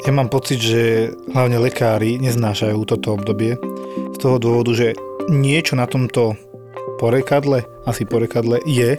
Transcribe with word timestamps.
Ja 0.00 0.16
mám 0.16 0.32
pocit, 0.32 0.64
že 0.64 1.12
hlavne 1.28 1.60
lekári 1.60 2.16
neznášajú 2.24 2.88
toto 2.88 3.20
obdobie 3.20 3.60
z 4.16 4.16
toho 4.16 4.40
dôvodu, 4.40 4.72
že 4.72 4.96
niečo 5.28 5.76
na 5.76 5.84
tomto 5.84 6.40
porekadle, 6.96 7.68
asi 7.84 8.08
porekadle 8.08 8.64
je. 8.64 8.96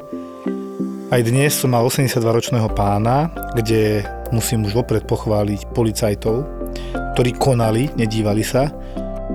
Aj 1.09 1.21
dnes 1.25 1.57
som 1.57 1.73
mal 1.73 1.81
82-ročného 1.89 2.69
pána, 2.77 3.33
kde 3.57 4.05
musím 4.29 4.69
už 4.69 4.77
vopred 4.77 5.09
pochváliť 5.09 5.73
policajtov, 5.73 6.45
ktorí 7.17 7.33
konali, 7.33 7.89
nedívali 7.97 8.45
sa, 8.45 8.69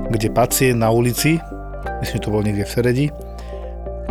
kde 0.07 0.31
pacient 0.31 0.79
na 0.79 0.95
ulici, 0.95 1.43
myslím, 1.99 2.17
že 2.23 2.25
to 2.25 2.31
bol 2.31 2.47
niekde 2.47 2.63
v 2.63 2.73
Seredi, 2.79 3.07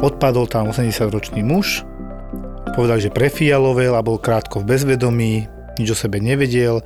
odpadol 0.03 0.51
tam 0.51 0.75
80-ročný 0.75 1.39
muž, 1.39 1.87
povedal, 2.75 2.99
že 2.99 3.15
prefialovel 3.15 3.95
a 3.95 4.03
bol 4.03 4.19
krátko 4.19 4.59
v 4.59 4.75
bezvedomí, 4.75 5.47
nič 5.79 5.87
o 5.91 5.97
sebe 5.97 6.19
nevedel 6.19 6.83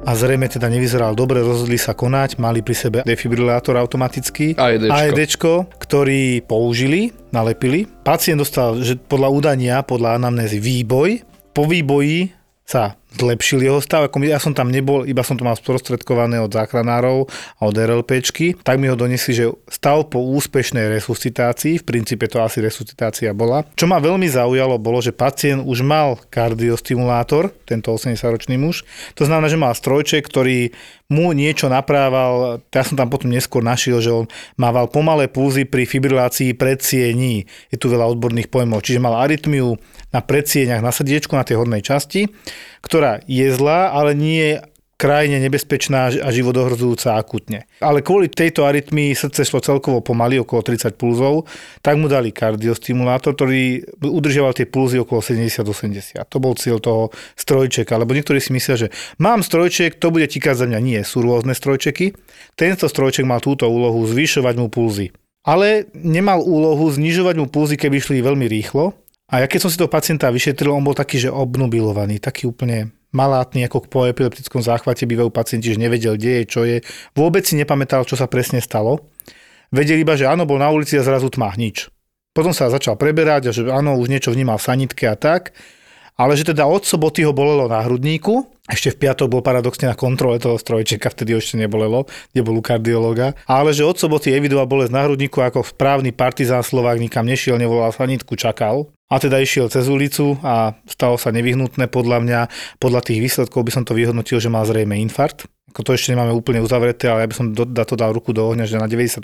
a 0.00 0.10
zrejme 0.16 0.48
teda 0.48 0.68
nevyzeral 0.72 1.12
dobre, 1.12 1.44
rozhodli 1.44 1.76
sa 1.76 1.92
konať, 1.92 2.40
mali 2.40 2.64
pri 2.64 2.76
sebe 2.76 2.98
defibrilátor 3.04 3.76
automatický, 3.76 4.56
AEDčko. 4.56 4.92
AEDčko, 4.92 5.52
ktorý 5.76 6.22
použili, 6.44 7.12
nalepili. 7.32 7.88
Pacient 8.04 8.40
dostal, 8.40 8.80
že 8.80 8.96
podľa 8.96 9.28
údania, 9.28 9.76
podľa 9.84 10.20
anamnézy 10.20 10.60
výboj, 10.60 11.24
po 11.52 11.66
výboji 11.66 12.32
sa 12.64 12.99
zlepšil 13.16 13.64
jeho 13.64 13.80
stav. 13.82 14.06
Ako 14.06 14.22
ja 14.22 14.38
som 14.38 14.54
tam 14.54 14.70
nebol, 14.70 15.02
iba 15.06 15.24
som 15.26 15.34
to 15.34 15.42
mal 15.42 15.58
sprostredkované 15.58 16.38
od 16.38 16.52
záchranárov 16.52 17.26
a 17.58 17.60
od 17.66 17.74
RLPčky, 17.74 18.54
tak 18.62 18.78
mi 18.78 18.86
ho 18.86 18.94
donesli, 18.98 19.32
že 19.34 19.46
stav 19.66 20.06
po 20.12 20.22
úspešnej 20.22 20.86
resuscitácii, 21.00 21.82
v 21.82 21.84
princípe 21.86 22.30
to 22.30 22.38
asi 22.42 22.62
resuscitácia 22.62 23.34
bola. 23.34 23.66
Čo 23.74 23.90
ma 23.90 23.98
veľmi 23.98 24.28
zaujalo 24.30 24.78
bolo, 24.78 25.02
že 25.02 25.10
pacient 25.16 25.64
už 25.66 25.82
mal 25.82 26.20
kardiostimulátor, 26.30 27.50
tento 27.66 27.90
80-ročný 27.94 28.58
muž. 28.58 28.86
To 29.18 29.26
znamená, 29.26 29.50
že 29.50 29.58
mal 29.58 29.74
strojček, 29.74 30.26
ktorý 30.26 30.70
mu 31.10 31.34
niečo 31.34 31.66
naprával, 31.66 32.62
ja 32.70 32.82
som 32.86 32.94
tam 32.94 33.10
potom 33.10 33.34
neskôr 33.34 33.66
našiel, 33.66 33.98
že 33.98 34.14
on 34.14 34.30
mával 34.54 34.86
pomalé 34.86 35.26
pulzy 35.26 35.66
pri 35.66 35.82
fibrilácii 35.82 36.54
predsiení. 36.54 37.50
Je 37.74 37.76
tu 37.76 37.90
veľa 37.90 38.06
odborných 38.06 38.46
pojmov, 38.46 38.86
čiže 38.86 39.02
mal 39.02 39.18
arytmiu 39.18 39.74
na 40.14 40.20
predsieniach, 40.22 40.78
na 40.78 40.94
srdiečku, 40.94 41.34
na 41.34 41.42
tej 41.42 41.58
hornej 41.58 41.82
časti, 41.82 42.30
ktorá 42.82 42.99
je 43.26 43.46
zlá, 43.52 43.92
ale 43.92 44.12
nie 44.12 44.38
je 44.38 44.54
krajine 45.00 45.40
nebezpečná 45.40 46.12
a 46.12 46.28
životohrozujúca 46.28 47.16
akutne. 47.16 47.64
Ale 47.80 48.04
kvôli 48.04 48.28
tejto 48.28 48.68
arytmii 48.68 49.16
srdce 49.16 49.48
šlo 49.48 49.64
celkovo 49.64 50.04
pomaly, 50.04 50.36
okolo 50.44 50.60
30 50.60 51.00
pulzov, 51.00 51.48
tak 51.80 51.96
mu 51.96 52.04
dali 52.04 52.36
kardiostimulátor, 52.36 53.32
ktorý 53.32 53.80
udržiaval 54.04 54.52
tie 54.52 54.68
pulzy 54.68 55.00
okolo 55.00 55.24
70-80. 55.24 56.20
To 56.20 56.36
bol 56.36 56.52
cieľ 56.52 56.84
toho 56.84 57.08
strojčeka, 57.32 57.96
lebo 57.96 58.12
niektorí 58.12 58.44
si 58.44 58.52
myslia, 58.52 58.76
že 58.76 58.92
mám 59.16 59.40
strojček, 59.40 59.96
to 59.96 60.12
bude 60.12 60.28
tikať 60.28 60.60
za 60.60 60.68
mňa. 60.68 60.78
Nie, 60.84 61.00
sú 61.00 61.24
rôzne 61.24 61.56
strojčeky. 61.56 62.12
Tento 62.52 62.84
strojček 62.84 63.24
mal 63.24 63.40
túto 63.40 63.64
úlohu 63.72 64.04
zvyšovať 64.04 64.54
mu 64.60 64.68
pulzy. 64.68 65.16
Ale 65.40 65.88
nemal 65.96 66.44
úlohu 66.44 66.92
znižovať 66.92 67.40
mu 67.40 67.48
pulzy, 67.48 67.80
keby 67.80 67.96
išli 68.04 68.20
veľmi 68.20 68.44
rýchlo, 68.44 68.92
a 69.30 69.40
ja 69.40 69.46
keď 69.46 69.62
som 69.62 69.70
si 69.70 69.78
toho 69.78 69.86
pacienta 69.86 70.26
vyšetril, 70.26 70.74
on 70.74 70.82
bol 70.82 70.90
taký, 70.90 71.22
že 71.22 71.30
obnubilovaný, 71.30 72.18
taký 72.18 72.50
úplne 72.50 72.90
malátny, 73.10 73.66
ako 73.66 73.86
po 73.86 74.06
epileptickom 74.06 74.62
záchvate 74.62 75.06
bývajú 75.06 75.30
pacienti, 75.30 75.74
že 75.74 75.82
nevedel, 75.82 76.14
kde 76.14 76.42
je, 76.42 76.44
čo 76.46 76.60
je. 76.66 76.82
Vôbec 77.14 77.42
si 77.46 77.58
nepamätal, 77.58 78.06
čo 78.06 78.14
sa 78.14 78.30
presne 78.30 78.62
stalo. 78.62 79.10
Vedel 79.70 80.02
iba, 80.02 80.18
že 80.18 80.26
áno, 80.26 80.46
bol 80.46 80.58
na 80.58 80.70
ulici 80.70 80.98
a 80.98 81.06
zrazu 81.06 81.30
tma, 81.30 81.54
nič. 81.54 81.90
Potom 82.30 82.54
sa 82.54 82.70
začal 82.70 82.94
preberať 82.94 83.50
a 83.50 83.54
že 83.54 83.66
áno, 83.66 83.98
už 83.98 84.06
niečo 84.10 84.30
vnímal 84.30 84.58
v 84.58 84.66
sanitke 84.66 85.06
a 85.10 85.18
tak. 85.18 85.54
Ale 86.20 86.36
že 86.36 86.52
teda 86.52 86.68
od 86.68 86.84
soboty 86.84 87.24
ho 87.24 87.32
bolelo 87.32 87.64
na 87.64 87.80
hrudníku, 87.80 88.44
ešte 88.68 88.92
v 88.92 89.08
piatok 89.08 89.32
bol 89.32 89.40
paradoxne 89.40 89.88
na 89.88 89.96
kontrole 89.96 90.36
toho 90.36 90.60
strojčeka, 90.60 91.08
vtedy 91.08 91.32
ešte 91.32 91.56
nebolelo, 91.56 92.04
kde 92.36 92.40
bol 92.44 92.60
u 92.60 92.62
kardiológa. 92.62 93.32
Ale 93.48 93.72
že 93.72 93.88
od 93.88 93.96
soboty 93.96 94.36
evidoval 94.36 94.68
bolesť 94.68 94.92
na 94.92 95.08
hrudníku, 95.08 95.40
ako 95.40 95.64
správny 95.64 96.12
partizán 96.12 96.60
Slovák 96.60 97.00
nikam 97.00 97.24
nešiel, 97.24 97.56
nevolal 97.56 97.88
sanitku, 97.88 98.36
čakal. 98.36 98.92
A 99.10 99.18
teda 99.18 99.42
išiel 99.42 99.66
cez 99.66 99.90
ulicu 99.90 100.38
a 100.46 100.78
stalo 100.86 101.18
sa 101.18 101.34
nevyhnutné 101.34 101.90
podľa 101.90 102.22
mňa. 102.22 102.40
Podľa 102.78 103.10
tých 103.10 103.18
výsledkov 103.18 103.66
by 103.66 103.72
som 103.74 103.82
to 103.82 103.98
vyhodnotil, 103.98 104.38
že 104.38 104.46
mal 104.46 104.62
zrejme 104.62 104.94
infarkt. 105.02 105.50
Ako 105.70 105.86
to 105.86 105.94
ešte 105.94 106.14
nemáme 106.14 106.34
úplne 106.34 106.58
uzavreté, 106.58 107.06
ale 107.06 107.22
ja 107.26 107.30
by 107.30 107.36
som 107.36 107.46
do, 107.54 107.62
to 107.62 107.94
dal 107.94 108.10
ruku 108.10 108.34
do 108.34 108.42
ohňa, 108.42 108.66
že 108.66 108.78
na 108.78 108.90
90% 108.90 109.22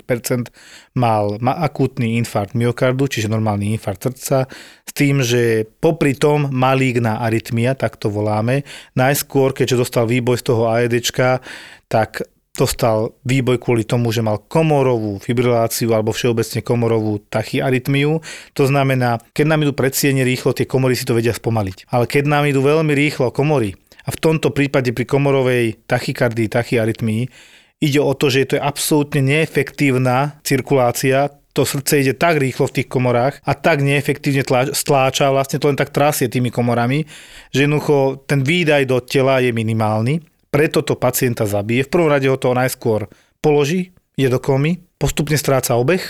mal, 0.95 1.35
mal 1.43 1.55
akútny 1.59 2.15
infarkt 2.19 2.55
myokardu, 2.55 3.11
čiže 3.11 3.27
normálny 3.27 3.75
infarkt 3.75 4.07
srdca, 4.07 4.47
s 4.87 4.91
tým, 4.95 5.19
že 5.19 5.67
popri 5.83 6.15
tom 6.15 6.47
maligná 6.47 7.19
arytmia, 7.19 7.75
tak 7.75 7.99
to 7.99 8.07
voláme. 8.07 8.63
Najskôr, 8.95 9.51
keďže 9.51 9.83
dostal 9.83 10.07
výboj 10.07 10.39
z 10.39 10.43
toho 10.47 10.71
AEDčka, 10.71 11.43
tak 11.91 12.23
dostal 12.57 13.13
výboj 13.21 13.61
kvôli 13.61 13.85
tomu, 13.85 14.09
že 14.09 14.25
mal 14.25 14.41
komorovú 14.41 15.21
fibriláciu 15.21 15.93
alebo 15.93 16.09
všeobecne 16.09 16.65
komorovú 16.65 17.21
tachyarytmiu. 17.29 18.19
To 18.57 18.63
znamená, 18.65 19.21
keď 19.37 19.45
nám 19.45 19.63
idú 19.63 19.77
predsiene 19.77 20.25
rýchlo, 20.25 20.57
tie 20.57 20.65
komory 20.65 20.97
si 20.97 21.05
to 21.05 21.13
vedia 21.13 21.37
spomaliť. 21.37 21.93
Ale 21.93 22.09
keď 22.09 22.23
nám 22.25 22.49
idú 22.49 22.65
veľmi 22.65 22.97
rýchlo 22.97 23.29
komory, 23.29 23.77
a 24.07 24.09
v 24.09 24.21
tomto 24.23 24.55
prípade 24.55 24.95
pri 24.95 25.03
komorovej 25.03 25.83
tachykardii, 25.83 26.47
tachyarytmii, 26.47 27.27
ide 27.83 27.99
o 27.99 28.15
to, 28.15 28.31
že 28.31 28.47
to 28.47 28.53
je 28.55 28.63
absolútne 28.63 29.19
neefektívna 29.19 30.39
cirkulácia, 30.47 31.27
to 31.51 31.67
srdce 31.67 32.05
ide 32.05 32.13
tak 32.15 32.39
rýchlo 32.39 32.71
v 32.71 32.75
tých 32.81 32.87
komorách 32.87 33.43
a 33.43 33.51
tak 33.51 33.83
neefektívne 33.83 34.47
stláča, 34.71 35.33
vlastne 35.33 35.59
to 35.59 35.67
len 35.67 35.75
tak 35.75 35.91
trasie 35.91 36.31
tými 36.31 36.53
komorami, 36.53 37.03
že 37.51 37.67
jednoducho 37.67 38.23
ten 38.29 38.47
výdaj 38.47 38.87
do 38.87 39.03
tela 39.03 39.43
je 39.43 39.51
minimálny 39.51 40.36
preto 40.57 40.81
to 40.81 40.97
pacienta 40.97 41.45
zabije. 41.45 41.85
V 41.85 41.93
prvom 41.93 42.09
rade 42.09 42.25
ho 42.25 42.33
to 42.33 42.49
najskôr 42.57 43.05
položí, 43.45 43.93
je 44.17 44.25
do 44.25 44.41
komy, 44.41 44.81
postupne 44.97 45.37
stráca 45.37 45.77
obeh 45.77 46.01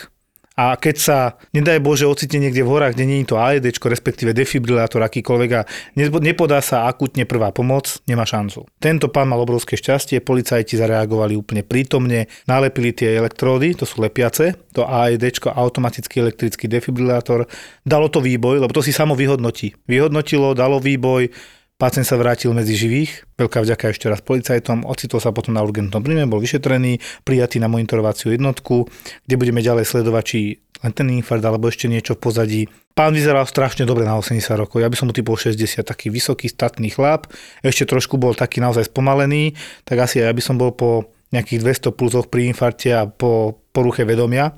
a 0.55 0.79
keď 0.79 0.95
sa, 0.95 1.17
nedaj 1.51 1.83
Bože, 1.83 2.07
ocitne 2.07 2.47
niekde 2.47 2.63
v 2.63 2.71
horách, 2.71 2.95
kde 2.95 3.05
nie 3.05 3.19
je 3.21 3.29
to 3.29 3.37
AED, 3.37 3.75
respektíve 3.77 4.31
defibrilátor 4.31 5.03
akýkoľvek 5.03 5.51
a 5.53 5.67
nepodá 5.99 6.63
sa 6.63 6.87
akutne 6.87 7.27
prvá 7.27 7.51
pomoc, 7.51 7.99
nemá 8.07 8.23
šancu. 8.23 8.65
Tento 8.79 9.11
pán 9.11 9.27
mal 9.27 9.43
obrovské 9.43 9.75
šťastie, 9.75 10.23
policajti 10.23 10.79
zareagovali 10.79 11.35
úplne 11.35 11.67
prítomne, 11.67 12.31
nalepili 12.47 12.95
tie 12.95 13.19
elektródy, 13.19 13.75
to 13.75 13.83
sú 13.83 13.99
lepiace, 13.99 14.55
to 14.71 14.87
AED, 14.87 15.43
automatický 15.43 16.23
elektrický 16.23 16.71
defibrilátor, 16.71 17.45
dalo 17.83 18.07
to 18.07 18.23
výboj, 18.23 18.63
lebo 18.63 18.71
to 18.71 18.79
si 18.79 18.95
samo 18.95 19.11
vyhodnotí. 19.13 19.75
Vyhodnotilo, 19.85 20.55
dalo 20.55 20.79
výboj, 20.79 21.29
Pacient 21.77 22.09
sa 22.09 22.17
vrátil 22.17 22.49
medzi 22.57 22.73
živých, 22.73 23.29
veľká 23.37 23.61
vďaka 23.61 23.93
ešte 23.93 24.09
raz 24.09 24.17
policajtom, 24.25 24.81
ocitol 24.89 25.21
sa 25.21 25.29
potom 25.29 25.53
na 25.53 25.61
urgentnom 25.61 26.01
príjme, 26.01 26.25
bol 26.25 26.41
vyšetrený, 26.41 26.97
prijatý 27.21 27.61
na 27.61 27.69
monitorovaciu 27.69 28.33
jednotku, 28.33 28.89
kde 29.29 29.35
budeme 29.37 29.61
ďalej 29.61 29.85
sledovať, 29.85 30.23
či 30.25 30.57
len 30.57 30.91
ten 30.97 31.05
infarkt 31.13 31.45
alebo 31.45 31.69
ešte 31.69 31.85
niečo 31.85 32.17
v 32.17 32.21
pozadí. 32.25 32.61
Pán 32.97 33.13
vyzeral 33.13 33.45
strašne 33.45 33.85
dobre 33.85 34.09
na 34.09 34.17
80 34.17 34.57
rokov, 34.57 34.81
ja 34.81 34.89
by 34.89 34.97
som 34.97 35.05
mu 35.05 35.13
typol 35.13 35.37
60, 35.37 35.85
taký 35.85 36.09
vysoký, 36.09 36.49
statný 36.49 36.89
chlap, 36.89 37.29
ešte 37.61 37.85
trošku 37.85 38.17
bol 38.17 38.33
taký 38.33 38.57
naozaj 38.57 38.89
spomalený, 38.89 39.53
tak 39.85 40.01
asi 40.01 40.25
ja 40.25 40.33
by 40.33 40.41
som 40.41 40.57
bol 40.57 40.73
po 40.73 41.13
nejakých 41.29 41.93
200 41.93 41.93
pulzoch 41.93 42.25
pri 42.33 42.49
infarte 42.49 42.89
a 42.89 43.05
po 43.05 43.61
poruche 43.69 44.01
vedomia. 44.01 44.49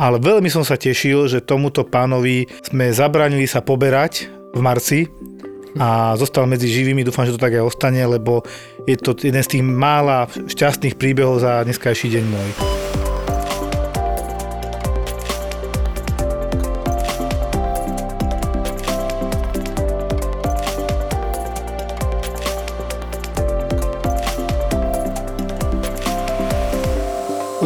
Ale 0.00 0.16
veľmi 0.16 0.48
som 0.48 0.64
sa 0.64 0.80
tešil, 0.80 1.28
že 1.28 1.44
tomuto 1.44 1.84
pánovi 1.84 2.48
sme 2.64 2.88
zabránili 2.88 3.44
sa 3.44 3.60
poberať 3.60 4.32
v 4.56 4.60
marci, 4.64 5.04
a 5.78 6.18
zostal 6.18 6.44
medzi 6.50 6.66
živými. 6.66 7.06
Dúfam, 7.06 7.24
že 7.24 7.38
to 7.38 7.40
tak 7.40 7.54
aj 7.54 7.62
ostane, 7.62 8.02
lebo 8.02 8.42
je 8.84 8.98
to 8.98 9.14
jeden 9.14 9.40
z 9.40 9.58
tých 9.58 9.64
mála 9.64 10.26
šťastných 10.26 10.98
príbehov 10.98 11.38
za 11.38 11.62
dneskajší 11.62 12.18
deň 12.18 12.24
môj. 12.26 12.50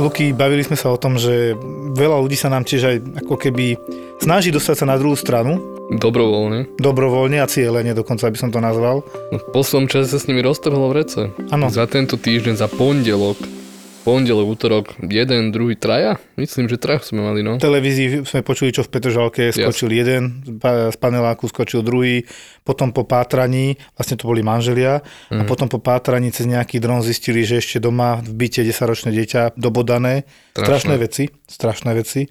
Luky, 0.02 0.34
bavili 0.34 0.66
sme 0.66 0.74
sa 0.74 0.90
o 0.90 0.98
tom, 0.98 1.14
že 1.14 1.54
veľa 1.94 2.20
ľudí 2.20 2.34
sa 2.34 2.50
nám 2.50 2.66
tiež 2.66 2.82
aj 2.84 2.96
ako 3.22 3.38
keby 3.38 3.78
snaží 4.18 4.50
dostať 4.50 4.82
sa 4.82 4.86
na 4.90 4.98
druhú 4.98 5.14
stranu 5.14 5.71
Dobrovoľne. 5.92 6.80
Dobrovoľne 6.80 7.44
a 7.44 7.46
cieľene 7.46 7.92
dokonca 7.92 8.32
by 8.32 8.38
som 8.40 8.48
to 8.48 8.64
nazval. 8.64 9.04
No, 9.28 9.36
v 9.36 9.46
poslednom 9.52 9.92
čase 9.92 10.08
sa 10.08 10.18
s 10.22 10.24
nimi 10.24 10.40
roztrhlo 10.40 10.88
v 10.88 11.04
rece. 11.04 11.28
Áno. 11.52 11.68
Za 11.68 11.84
tento 11.84 12.16
týždeň, 12.16 12.56
za 12.56 12.68
pondelok, 12.72 13.36
pondelok, 14.02 14.46
útorok, 14.48 14.84
jeden, 15.04 15.52
druhý, 15.52 15.76
traja? 15.76 16.16
Myslím, 16.40 16.66
že 16.72 16.80
traja 16.80 17.04
sme 17.04 17.22
mali, 17.22 17.44
no. 17.44 17.60
V 17.60 17.62
televízii 17.62 18.24
sme 18.24 18.40
počuli, 18.40 18.72
čo 18.72 18.82
v 18.82 18.90
Petržalke 18.90 19.52
skočil 19.52 19.92
jeden, 19.92 20.42
z 20.64 20.96
paneláku 20.96 21.46
skočil 21.46 21.84
druhý, 21.84 22.24
potom 22.66 22.90
po 22.90 23.04
pátraní, 23.04 23.76
vlastne 23.94 24.16
to 24.16 24.26
boli 24.26 24.40
manželia, 24.40 25.04
mm. 25.28 25.40
a 25.40 25.42
potom 25.44 25.68
po 25.68 25.78
pátraní 25.78 26.32
cez 26.34 26.48
nejaký 26.48 26.80
dron 26.80 27.04
zistili, 27.04 27.44
že 27.44 27.60
ešte 27.60 27.78
doma 27.84 28.18
v 28.24 28.32
byte 28.32 28.64
10-ročné 28.64 29.12
dieťa 29.12 29.60
dobodané. 29.60 30.24
Strašné. 30.56 30.64
Strašné 30.66 30.94
veci, 30.98 31.24
strašné 31.46 31.90
veci. 31.94 32.22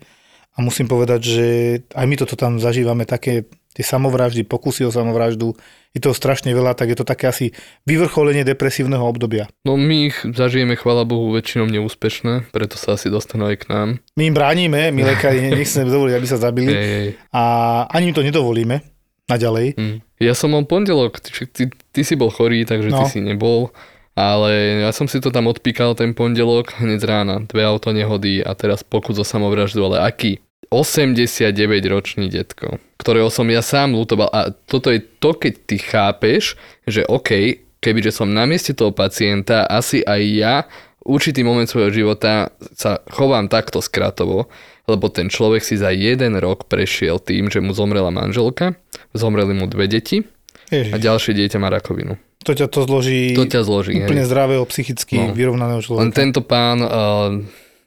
A 0.51 0.59
musím 0.59 0.85
povedať, 0.85 1.21
že 1.21 1.47
aj 1.91 2.05
my 2.05 2.15
toto 2.15 2.35
tam 2.35 2.57
zažívame, 2.57 3.03
také 3.03 3.47
tie 3.71 3.87
samovraždy, 3.87 4.43
pokusy 4.43 4.83
o 4.83 4.91
samovraždu, 4.91 5.55
je 5.91 5.99
toho 5.99 6.11
strašne 6.11 6.51
veľa, 6.51 6.75
tak 6.75 6.91
je 6.91 6.97
to 6.99 7.07
také 7.07 7.27
asi 7.27 7.55
vyvrcholenie 7.83 8.43
depresívneho 8.43 8.99
obdobia. 9.01 9.47
No 9.63 9.75
my 9.75 10.07
ich 10.07 10.19
zažijeme, 10.21 10.75
chvála 10.75 11.07
Bohu, 11.07 11.31
väčšinou 11.31 11.71
neúspešné, 11.71 12.51
preto 12.51 12.75
sa 12.75 12.99
asi 12.99 13.07
dostanú 13.07 13.47
aj 13.47 13.63
k 13.63 13.65
nám. 13.67 13.87
My 14.13 14.27
im 14.27 14.35
bránime, 14.35 14.91
my 14.91 15.01
lekári 15.05 15.39
nechceme 15.49 15.87
dovoliť, 15.87 16.13
aby 16.15 16.27
sa 16.27 16.37
zabili 16.37 16.71
Hej, 16.71 16.87
hej. 16.91 17.07
a 17.31 17.43
ani 17.87 18.11
im 18.11 18.15
to 18.15 18.23
nedovolíme 18.23 18.83
naďalej. 19.27 19.79
Mm. 19.79 19.97
Ja 20.19 20.35
som 20.35 20.51
mal 20.51 20.67
pondelok, 20.67 21.23
ty, 21.23 21.31
ty, 21.47 21.63
ty 21.71 22.01
si 22.03 22.19
bol 22.19 22.27
chorý, 22.27 22.67
takže 22.67 22.91
ty 22.91 23.03
No. 23.03 23.07
si 23.07 23.23
nebol. 23.23 23.71
Ale 24.11 24.83
ja 24.83 24.91
som 24.91 25.07
si 25.07 25.23
to 25.23 25.31
tam 25.31 25.47
odpíkal 25.47 25.95
ten 25.95 26.11
pondelok 26.11 26.83
hneď 26.83 27.01
rána. 27.07 27.35
Dve 27.47 27.63
auto 27.63 27.95
nehody 27.95 28.43
a 28.43 28.51
teraz 28.53 28.83
pokus 28.83 29.15
o 29.17 29.25
samovraždu, 29.25 29.79
ale 29.87 30.03
aký? 30.03 30.43
89-ročný 30.71 32.31
detko, 32.31 32.79
ktorého 32.95 33.27
som 33.27 33.43
ja 33.51 33.59
sám 33.59 33.91
lutoval. 33.91 34.31
A 34.31 34.55
toto 34.55 34.87
je 34.87 35.03
to, 35.19 35.35
keď 35.35 35.53
ty 35.67 35.77
chápeš, 35.79 36.55
že 36.87 37.03
OK, 37.11 37.59
kebyže 37.83 38.15
som 38.15 38.31
na 38.31 38.47
mieste 38.47 38.71
toho 38.71 38.95
pacienta, 38.95 39.67
asi 39.67 39.99
aj 39.99 40.21
ja 40.31 40.55
určitý 41.03 41.43
moment 41.43 41.67
svojho 41.67 41.91
života 41.91 42.55
sa 42.77 43.03
chovám 43.11 43.51
takto 43.51 43.83
skratovo, 43.83 44.47
lebo 44.87 45.11
ten 45.11 45.27
človek 45.27 45.65
si 45.65 45.75
za 45.75 45.91
jeden 45.91 46.37
rok 46.39 46.69
prešiel 46.71 47.19
tým, 47.19 47.49
že 47.51 47.59
mu 47.59 47.75
zomrela 47.75 48.13
manželka, 48.13 48.77
zomreli 49.11 49.51
mu 49.57 49.65
dve 49.67 49.91
deti 49.91 50.23
a 50.71 50.95
Ježiš, 50.95 51.03
ďalšie 51.03 51.31
dieťa 51.35 51.57
má 51.59 51.67
rakovinu. 51.67 52.15
To 52.41 52.51
ťa 52.53 52.67
to 52.67 52.79
zloží 52.83 53.33
To 53.33 53.45
ťa 53.45 53.61
zloží. 53.61 53.93
úplne 53.95 54.23
hej. 54.23 54.29
zdravého, 54.29 54.63
psychicky 54.65 55.15
No. 55.17 55.31
vyrovnaného 55.31 55.77
Len 55.77 55.85
človeka. 55.85 56.13
tento 56.13 56.41
pán, 56.41 56.77
uh, 56.79 56.89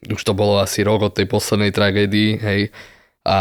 už 0.07 0.21
to 0.21 0.33
bolo 0.33 0.57
asi 0.57 0.81
rok 0.81 1.01
od 1.03 1.13
tej 1.13 1.25
poslednej 1.25 1.69
tragédii, 1.69 2.31
hej, 2.37 2.61
a 3.25 3.39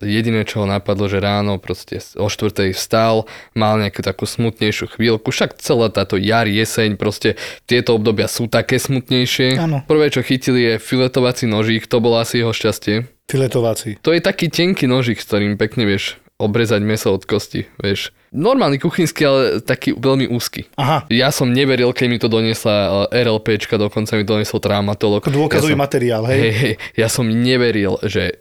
jediné, 0.00 0.48
čo 0.48 0.64
ho 0.64 0.66
napadlo, 0.66 1.04
že 1.04 1.20
ráno 1.20 1.60
proste 1.60 2.00
o 2.16 2.24
štvrtej 2.24 2.72
vstal, 2.72 3.28
mal 3.52 3.76
nejakú 3.76 4.00
takú 4.00 4.24
smutnejšiu 4.24 4.96
chvíľku, 4.96 5.28
však 5.28 5.60
celá 5.60 5.92
táto 5.92 6.16
jar, 6.16 6.48
jeseň, 6.48 6.96
proste 6.96 7.36
tieto 7.68 7.92
obdobia 7.92 8.32
sú 8.32 8.48
také 8.48 8.80
smutnejšie. 8.80 9.60
Áno. 9.60 9.84
Prvé, 9.84 10.08
čo 10.08 10.24
chytili 10.24 10.72
je 10.72 10.74
filetovací 10.80 11.44
nožík, 11.44 11.84
to 11.84 12.00
bolo 12.00 12.16
asi 12.16 12.40
jeho 12.40 12.56
šťastie. 12.56 13.12
Filetovací. 13.28 14.00
To 14.00 14.10
je 14.10 14.24
taký 14.24 14.48
tenký 14.48 14.88
nožík, 14.88 15.20
s 15.20 15.28
ktorým 15.28 15.60
pekne 15.60 15.84
vieš 15.84 16.16
obrezať 16.40 16.80
meso 16.80 17.12
od 17.12 17.28
kosti, 17.28 17.68
vieš. 17.76 18.16
Normálny 18.32 18.80
kuchynský, 18.80 19.22
ale 19.28 19.40
taký 19.60 19.92
veľmi 19.92 20.32
úzky. 20.32 20.64
Aha, 20.80 21.04
Ja 21.12 21.28
som 21.28 21.52
neveril, 21.52 21.92
keď 21.92 22.06
mi 22.08 22.16
to 22.16 22.32
doniesla 22.32 23.06
eh, 23.12 23.22
RLPčka, 23.28 23.76
dokonca 23.76 24.16
mi 24.16 24.24
doniesol 24.24 24.64
traumatolog. 24.64 25.20
dôkazový 25.28 25.76
ja 25.76 25.78
som, 25.78 25.84
materiál, 25.84 26.22
hej? 26.32 26.38
hej, 26.40 26.52
hej, 26.56 26.74
ja 26.96 27.08
som 27.12 27.28
neveril, 27.28 28.00
že 28.06 28.40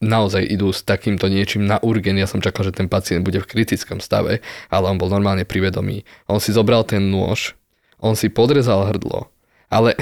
naozaj 0.00 0.44
idú 0.44 0.72
s 0.72 0.82
takýmto 0.82 1.28
niečím 1.28 1.64
na 1.68 1.78
urgen. 1.80 2.16
Ja 2.18 2.28
som 2.28 2.40
čakal, 2.40 2.68
že 2.68 2.76
ten 2.76 2.88
pacient 2.88 3.24
bude 3.24 3.40
v 3.40 3.48
kritickom 3.48 4.00
stave, 4.00 4.40
ale 4.72 4.84
on 4.88 4.98
bol 5.00 5.08
normálne 5.12 5.44
privedomý. 5.46 6.02
On 6.26 6.40
si 6.40 6.50
zobral 6.50 6.84
ten 6.84 7.12
nôž, 7.12 7.56
on 8.00 8.16
si 8.18 8.28
podrezal 8.28 8.88
hrdlo, 8.90 9.28
ale 9.68 9.96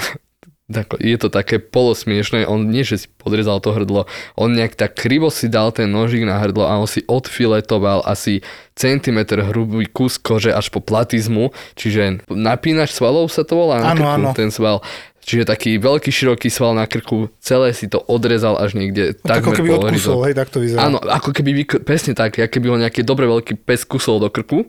tako, 0.72 0.96
je 0.96 1.16
to 1.20 1.28
také 1.28 1.60
polosmiešné, 1.60 2.48
on 2.48 2.72
nie, 2.72 2.82
že 2.82 3.04
si 3.04 3.08
podrezal 3.20 3.60
to 3.60 3.70
hrdlo, 3.70 4.08
on 4.34 4.56
nejak 4.56 4.74
tak 4.74 4.96
krivo 4.96 5.28
si 5.28 5.46
dal 5.52 5.70
ten 5.70 5.92
nožík 5.92 6.24
na 6.24 6.40
hrdlo 6.40 6.64
a 6.64 6.80
on 6.80 6.88
si 6.88 7.04
odfiletoval 7.04 8.02
asi 8.08 8.40
centimetr 8.72 9.44
hrubý 9.52 9.86
kus 9.86 10.16
kože 10.16 10.50
až 10.50 10.72
po 10.72 10.80
platizmu, 10.80 11.52
čiže 11.76 12.24
napínač 12.32 12.96
svalov 12.96 13.28
sa 13.28 13.44
to 13.44 13.54
volá 13.54 13.84
na 13.84 13.92
Áno, 13.92 14.32
krku, 14.32 14.32
ten 14.32 14.48
sval. 14.48 14.80
Čiže 15.22 15.46
taký 15.46 15.78
veľký, 15.78 16.10
široký 16.10 16.50
sval 16.50 16.74
na 16.74 16.90
krku, 16.90 17.30
celé 17.38 17.70
si 17.70 17.86
to 17.86 18.02
odrezal 18.10 18.58
až 18.58 18.74
niekde 18.74 19.14
No, 19.22 19.30
tak 19.30 19.46
ako 19.46 19.50
keby 19.54 19.68
po 19.70 19.74
od 19.78 19.82
kusov, 19.94 20.18
horizont. 20.18 20.22
hej, 20.26 20.34
tak 20.34 20.48
to 20.50 20.58
vyzerá. 20.58 20.80
Áno, 20.82 20.98
ako 20.98 21.30
keby, 21.30 21.50
presne 21.86 22.12
tak, 22.18 22.42
ako 22.42 22.50
keby 22.50 22.66
ho 22.66 22.76
nejaký 22.82 23.06
dobre 23.06 23.30
veľký 23.30 23.54
pes 23.62 23.86
kusol 23.86 24.18
do 24.18 24.26
krku 24.34 24.66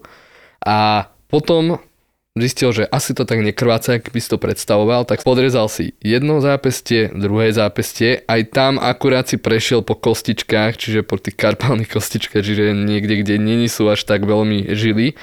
a 0.61 1.09
potom 1.25 1.81
zistil, 2.33 2.73
že 2.73 2.83
asi 2.89 3.13
to 3.13 3.29
tak 3.29 3.45
nekrváca, 3.45 4.01
ak 4.01 4.09
by 4.09 4.19
si 4.19 4.29
to 4.29 4.41
predstavoval, 4.41 5.05
tak 5.05 5.21
podrezal 5.21 5.69
si 5.69 5.93
jedno 6.01 6.41
zápestie, 6.41 7.13
druhé 7.13 7.53
zápestie, 7.53 8.25
aj 8.25 8.41
tam 8.49 8.73
akurát 8.81 9.29
si 9.29 9.37
prešiel 9.37 9.85
po 9.85 9.93
kostičkách, 9.93 10.73
čiže 10.73 11.05
po 11.05 11.21
tých 11.21 11.37
karpálnych 11.37 11.89
kostičkách, 11.95 12.41
čiže 12.41 12.73
niekde, 12.73 13.21
kde 13.21 13.37
není 13.37 13.69
sú 13.69 13.85
až 13.85 14.01
tak 14.09 14.25
veľmi 14.25 14.73
žily, 14.73 15.13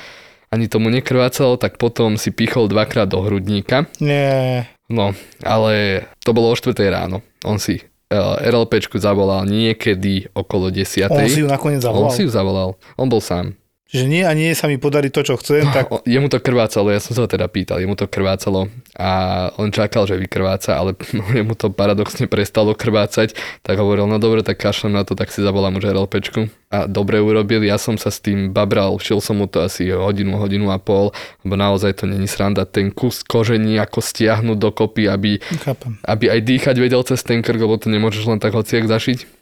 ani 0.50 0.66
tomu 0.66 0.90
nekrvácalo, 0.90 1.58
tak 1.58 1.78
potom 1.78 2.18
si 2.18 2.34
pichol 2.34 2.66
dvakrát 2.66 3.06
do 3.06 3.22
hrudníka 3.22 3.86
Nie, 4.02 4.66
No, 4.90 5.14
ale 5.46 6.02
to 6.26 6.34
bolo 6.34 6.50
o 6.50 6.58
4 6.58 6.74
ráno. 6.90 7.22
On 7.46 7.62
si 7.62 7.78
uh, 7.78 8.42
RLPčku 8.42 8.98
zavolal 8.98 9.46
niekedy 9.46 10.26
okolo 10.34 10.74
10. 10.74 11.06
on 11.06 11.30
si 11.30 11.42
ju 11.42 11.46
nakoniec 11.46 11.78
On 11.86 11.94
zavolal. 11.94 12.10
si 12.10 12.26
ju 12.26 12.30
zavolal. 12.34 12.74
On 12.98 13.06
bol 13.06 13.22
sám. 13.22 13.54
Že 13.90 14.06
nie 14.06 14.22
a 14.22 14.31
nie 14.38 14.54
sa 14.54 14.70
mi 14.70 14.78
podarí 14.78 15.10
to, 15.10 15.26
čo 15.26 15.34
chcem, 15.34 15.66
tak 15.75 15.90
O, 15.90 15.98
jemu 16.06 16.31
to 16.31 16.38
krvácalo, 16.38 16.94
ja 16.94 17.02
som 17.02 17.10
sa 17.10 17.26
ho 17.26 17.28
teda 17.28 17.50
pýtal, 17.50 17.82
jemu 17.82 17.98
to 17.98 18.06
krvácalo 18.06 18.70
a 18.94 19.10
on 19.58 19.75
čakal, 19.75 20.06
že 20.06 20.14
vykrváca, 20.14 20.78
ale 20.78 20.94
no, 21.19 21.26
jemu 21.26 21.58
to 21.58 21.75
paradoxne 21.75 22.31
prestalo 22.31 22.78
krvácať, 22.78 23.34
tak 23.66 23.75
hovoril, 23.82 24.06
no 24.06 24.22
dobre, 24.22 24.46
tak 24.46 24.62
kašlem 24.62 24.94
na 24.94 25.02
to, 25.02 25.19
tak 25.19 25.34
si 25.34 25.42
zavolám 25.42 25.75
už 25.82 25.90
RLPčku. 25.90 26.46
A 26.70 26.87
dobre 26.87 27.19
urobil, 27.19 27.66
ja 27.66 27.82
som 27.82 27.98
sa 27.98 28.14
s 28.14 28.22
tým 28.22 28.54
babral, 28.54 28.94
šil 29.02 29.19
som 29.19 29.42
mu 29.42 29.50
to 29.50 29.66
asi 29.66 29.90
hodinu, 29.90 30.38
hodinu 30.38 30.70
a 30.70 30.78
pol, 30.78 31.10
lebo 31.42 31.58
naozaj 31.58 31.98
to 31.98 32.04
není 32.06 32.31
sranda, 32.31 32.62
ten 32.62 32.94
kus 32.94 33.26
kožení 33.26 33.75
ako 33.82 33.98
stiahnuť 33.98 34.54
dokopy, 34.54 35.10
aby 35.10 35.42
chápem. 35.66 35.98
aby 36.06 36.31
aj 36.31 36.40
dýchať 36.46 36.76
vedel 36.78 37.02
cez 37.02 37.26
ten 37.26 37.42
krk, 37.42 37.58
lebo 37.58 37.75
to 37.75 37.90
nemôžeš 37.90 38.22
len 38.31 38.38
tak 38.38 38.54
hociak 38.54 38.87
zašiť. 38.87 39.39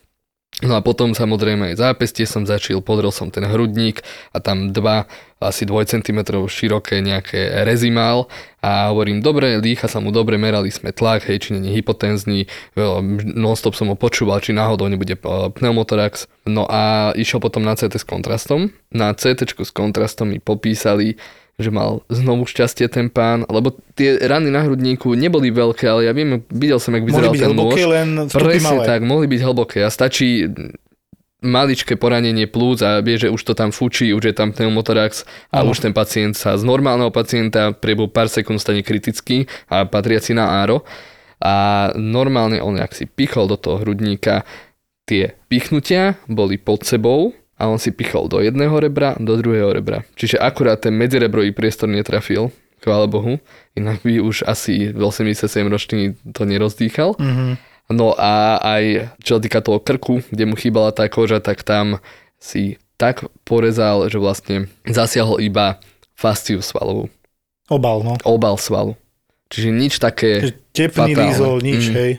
No 0.58 0.74
a 0.74 0.82
potom 0.82 1.14
samozrejme 1.14 1.70
aj 1.70 1.78
zápestie 1.78 2.26
som 2.26 2.42
začal, 2.42 2.82
podrel 2.82 3.14
som 3.14 3.30
ten 3.30 3.46
hrudník 3.46 4.02
a 4.34 4.42
tam 4.42 4.74
dva 4.74 5.06
asi 5.38 5.62
2 5.62 5.86
cm 5.86 6.26
široké 6.50 6.98
nejaké 6.98 7.62
rezimál 7.62 8.26
a 8.58 8.90
hovorím, 8.90 9.22
dobre, 9.22 9.62
dýcha 9.62 9.86
sa 9.86 10.02
mu 10.02 10.10
dobre, 10.10 10.34
merali 10.34 10.74
sme 10.74 10.90
tlak, 10.90 11.30
hej, 11.30 11.38
či 11.38 11.48
je 11.54 11.70
hypotenzný, 11.78 12.50
non-stop 13.38 13.78
som 13.78 13.86
ho 13.86 13.94
počúval, 13.94 14.42
či 14.42 14.50
náhodou 14.50 14.90
nebude 14.90 15.14
eh, 15.14 15.46
pneumotorax. 15.54 16.26
No 16.50 16.66
a 16.66 17.14
išiel 17.14 17.38
potom 17.38 17.62
na 17.62 17.78
CT 17.78 18.02
s 18.02 18.02
kontrastom. 18.02 18.74
Na 18.90 19.14
CT 19.14 19.46
s 19.62 19.70
kontrastom 19.70 20.34
mi 20.34 20.42
popísali, 20.42 21.22
že 21.58 21.68
mal 21.68 22.06
znovu 22.06 22.46
šťastie 22.46 22.86
ten 22.86 23.10
pán, 23.10 23.42
lebo 23.44 23.74
tie 23.98 24.14
rany 24.16 24.46
na 24.48 24.62
hrudníku 24.62 25.10
neboli 25.12 25.50
veľké, 25.50 25.84
ale 25.84 26.06
ja 26.06 26.14
viem, 26.14 26.38
videl 26.48 26.78
som, 26.78 26.94
jak 26.94 27.02
Mohli 27.02 27.10
vyzeral 27.10 27.32
byť 27.34 27.40
ten 27.42 27.50
nôž. 27.50 27.58
hlboké, 27.58 27.82
len 27.84 28.08
vstupy 28.30 28.44
Presne 28.46 28.66
malé. 28.70 28.84
tak, 28.86 29.00
mohli 29.02 29.26
byť 29.26 29.40
hlboké 29.42 29.78
a 29.82 29.90
stačí 29.90 30.46
maličké 31.38 31.94
poranenie 31.94 32.46
plúc 32.46 32.82
a 32.82 32.98
vie, 32.98 33.14
že 33.14 33.30
už 33.30 33.38
to 33.42 33.54
tam 33.54 33.70
fučí, 33.70 34.10
už 34.10 34.22
je 34.26 34.34
tam 34.34 34.50
pneumotorax 34.50 35.22
a 35.54 35.62
Áno. 35.62 35.70
už 35.70 35.86
ten 35.86 35.94
pacient 35.94 36.34
sa 36.34 36.58
z 36.58 36.66
normálneho 36.66 37.14
pacienta 37.14 37.70
priebehu 37.70 38.10
pár 38.10 38.26
sekúnd 38.26 38.58
stane 38.58 38.82
kritický 38.82 39.46
a 39.70 39.86
patriaci 39.86 40.34
na 40.34 40.62
áro. 40.62 40.82
A 41.38 41.90
normálne 41.94 42.58
on, 42.58 42.74
ak 42.74 42.90
si 42.90 43.06
pichol 43.06 43.46
do 43.46 43.54
toho 43.54 43.78
hrudníka, 43.78 44.42
tie 45.06 45.38
pichnutia 45.46 46.18
boli 46.26 46.58
pod 46.58 46.82
sebou 46.82 47.30
a 47.58 47.66
on 47.66 47.82
si 47.82 47.90
pichol 47.90 48.30
do 48.30 48.38
jedného 48.38 48.72
rebra, 48.78 49.18
do 49.18 49.34
druhého 49.34 49.74
rebra. 49.74 50.06
Čiže 50.14 50.38
akurát 50.38 50.78
ten 50.78 50.94
medzirebrový 50.94 51.50
priestor 51.50 51.90
netrafil, 51.90 52.54
chvála 52.78 53.10
Bohu, 53.10 53.42
inak 53.74 54.00
by 54.06 54.22
už 54.22 54.46
asi 54.46 54.94
87 54.94 55.66
ročný 55.66 56.14
to 56.30 56.46
nerozdýchal. 56.46 57.18
Mhm. 57.18 57.58
No 57.88 58.12
a 58.14 58.60
aj 58.60 59.16
čo 59.24 59.36
sa 59.36 59.40
týka 59.40 59.64
toho 59.64 59.80
krku, 59.80 60.20
kde 60.28 60.44
mu 60.44 60.60
chýbala 60.60 60.92
tá 60.92 61.08
koža, 61.08 61.40
tak 61.40 61.64
tam 61.64 62.04
si 62.36 62.76
tak 63.00 63.24
porezal, 63.48 64.12
že 64.12 64.20
vlastne 64.20 64.68
zasiahol 64.84 65.40
iba 65.40 65.80
fasciu 66.12 66.60
svalovú, 66.60 67.08
Obal, 67.72 68.04
no. 68.04 68.14
obal 68.28 68.60
svalu. 68.60 68.92
Čiže 69.48 69.68
nič 69.72 69.96
také, 69.96 70.52
Tepný 70.76 71.16
Fatálne. 71.16 71.24
lízol, 71.32 71.54
nič, 71.64 71.88
Mm. 71.88 71.94
hej. 71.96 72.12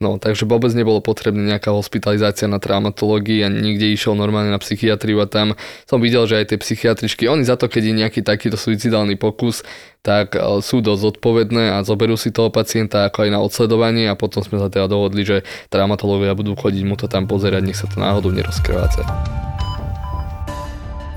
no 0.00 0.16
takže 0.16 0.48
vôbec 0.48 0.72
nebolo 0.72 1.04
potrebné 1.04 1.44
nejaká 1.44 1.68
hospitalizácia 1.76 2.48
na 2.48 2.56
traumatológii 2.56 3.44
a 3.44 3.52
nikde 3.52 3.84
išiel 3.84 4.16
normálne 4.16 4.48
na 4.48 4.56
psychiatriu 4.56 5.20
a 5.20 5.28
tam 5.28 5.52
som 5.84 6.00
videl, 6.00 6.24
že 6.24 6.40
aj 6.40 6.46
tie 6.48 6.58
psychiatričky, 6.58 7.28
oni 7.28 7.44
za 7.44 7.60
to, 7.60 7.68
keď 7.68 7.82
je 7.84 7.94
nejaký 8.00 8.20
takýto 8.24 8.56
suicidálny 8.56 9.20
pokus, 9.20 9.60
tak 10.00 10.32
e, 10.32 10.40
sú 10.64 10.80
dosť 10.80 11.20
zodpovedné 11.20 11.76
a 11.76 11.84
zoberú 11.84 12.16
si 12.16 12.32
toho 12.32 12.48
pacienta 12.48 13.04
ako 13.04 13.28
aj 13.28 13.30
na 13.30 13.44
odsledovanie 13.44 14.08
a 14.08 14.16
potom 14.16 14.40
sme 14.40 14.56
sa 14.56 14.72
teda 14.72 14.88
dohodli, 14.88 15.20
že 15.20 15.36
traumatológovia 15.68 16.32
budú 16.32 16.56
chodiť 16.56 16.82
mu 16.82 16.96
to 16.96 17.12
tam 17.12 17.28
pozerať, 17.28 17.60
nech 17.60 17.76
sa 17.76 17.84
to 17.84 18.00
náhodou 18.00 18.32
nerozkrváca. 18.32 19.04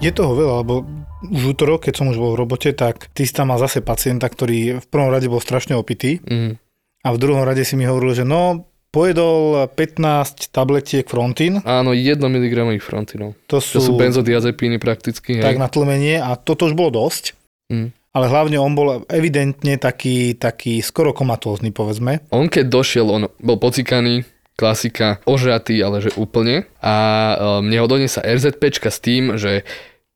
Je 0.03 0.12
toho 0.12 0.36
veľa, 0.36 0.67
lebo 0.67 0.84
už 1.24 1.56
útorok, 1.56 1.88
keď 1.88 1.94
som 1.96 2.08
už 2.12 2.18
bol 2.20 2.36
v 2.36 2.42
robote, 2.44 2.72
tak 2.75 3.08
tam 3.13 3.50
mal 3.50 3.60
zase 3.60 3.80
pacienta, 3.80 4.27
ktorý 4.27 4.84
v 4.84 4.88
prvom 4.92 5.10
rade 5.10 5.32
bol 5.32 5.39
strašne 5.39 5.75
opitý 5.75 6.20
Mm. 6.24 6.60
a 7.03 7.08
v 7.12 7.18
druhom 7.18 7.44
rade 7.44 7.63
si 7.63 7.75
mi 7.80 7.88
hovoril, 7.88 8.13
že 8.13 8.25
no, 8.27 8.68
pojedol 8.94 9.65
15 9.74 10.53
tabletiek 10.53 11.08
Frontin, 11.10 11.63
Áno, 11.65 11.98
1 11.98 12.22
mg 12.22 12.77
frontinov. 12.77 13.34
to 13.50 13.58
sú, 13.58 13.82
sú 13.82 13.98
benzodiazepíny 13.98 14.77
prakticky, 14.77 15.42
tak 15.42 15.58
hej. 15.58 15.62
na 15.62 15.68
tlmenie 15.68 16.22
a 16.22 16.38
toto 16.38 16.70
už 16.70 16.77
bolo 16.77 16.94
dosť. 17.08 17.34
Mm. 17.74 17.89
Ale 18.13 18.30
hlavne 18.30 18.62
on 18.62 18.77
bol 18.77 19.01
evidentne 19.10 19.82
taký, 19.82 20.38
taký 20.38 20.86
skoro 20.86 21.18
komatózny, 21.18 21.74
povedzme. 21.74 22.22
On 22.30 22.46
keď 22.46 22.70
došiel, 22.70 23.10
on 23.10 23.25
bol 23.42 23.58
pocikaný, 23.58 24.22
klasika, 24.53 25.18
ožratý, 25.25 25.82
ale 25.82 25.98
že 25.98 26.13
úplne. 26.13 26.70
A 26.77 26.94
e, 27.34 27.36
mne 27.65 27.77
ho 27.82 27.88
doniesla 27.89 28.22
RZPčka 28.22 28.94
s 28.94 29.01
tým, 29.01 29.34
že 29.42 29.65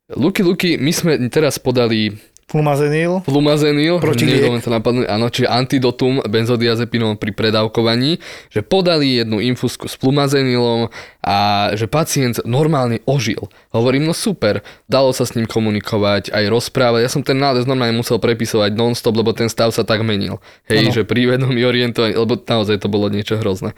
Luky, 0.08 0.40
Luky, 0.40 0.80
my 0.80 0.92
sme 0.96 1.12
teraz 1.28 1.60
podali 1.60 2.16
Flumazenil, 2.48 3.28
Flumazenil, 3.28 4.00
ma 4.00 4.64
to 4.64 4.72
napadne, 4.72 5.04
áno, 5.04 5.28
čiže 5.28 5.52
antidotum 5.52 6.24
benzodiazepinom 6.24 7.20
pri 7.20 7.36
predávkovaní, 7.36 8.24
že 8.48 8.64
podali 8.64 9.20
jednu 9.20 9.44
infusku 9.44 9.92
s 9.92 10.00
flumazenilom 10.00 10.88
a 11.20 11.38
že 11.76 11.92
pacient 11.92 12.40
normálne 12.48 13.04
ožil. 13.04 13.52
Hovorím, 13.76 14.08
no 14.08 14.16
super, 14.16 14.64
dalo 14.88 15.12
sa 15.12 15.28
s 15.28 15.36
ním 15.36 15.44
komunikovať, 15.44 16.32
aj 16.32 16.48
rozprávať. 16.48 17.04
Ja 17.04 17.12
som 17.12 17.20
ten 17.20 17.36
nález 17.36 17.68
normálne 17.68 18.00
musel 18.00 18.16
prepisovať 18.16 18.80
non-stop, 18.80 19.20
lebo 19.20 19.36
ten 19.36 19.52
stav 19.52 19.76
sa 19.76 19.84
tak 19.84 20.08
menil. 20.08 20.40
Hej, 20.72 20.88
Áno. 20.88 20.96
že 20.96 21.04
pri 21.04 21.36
vedomí 21.36 21.68
orientovaní, 21.68 22.16
lebo 22.16 22.40
naozaj 22.40 22.80
to 22.80 22.88
bolo 22.88 23.12
niečo 23.12 23.36
hrozné. 23.36 23.76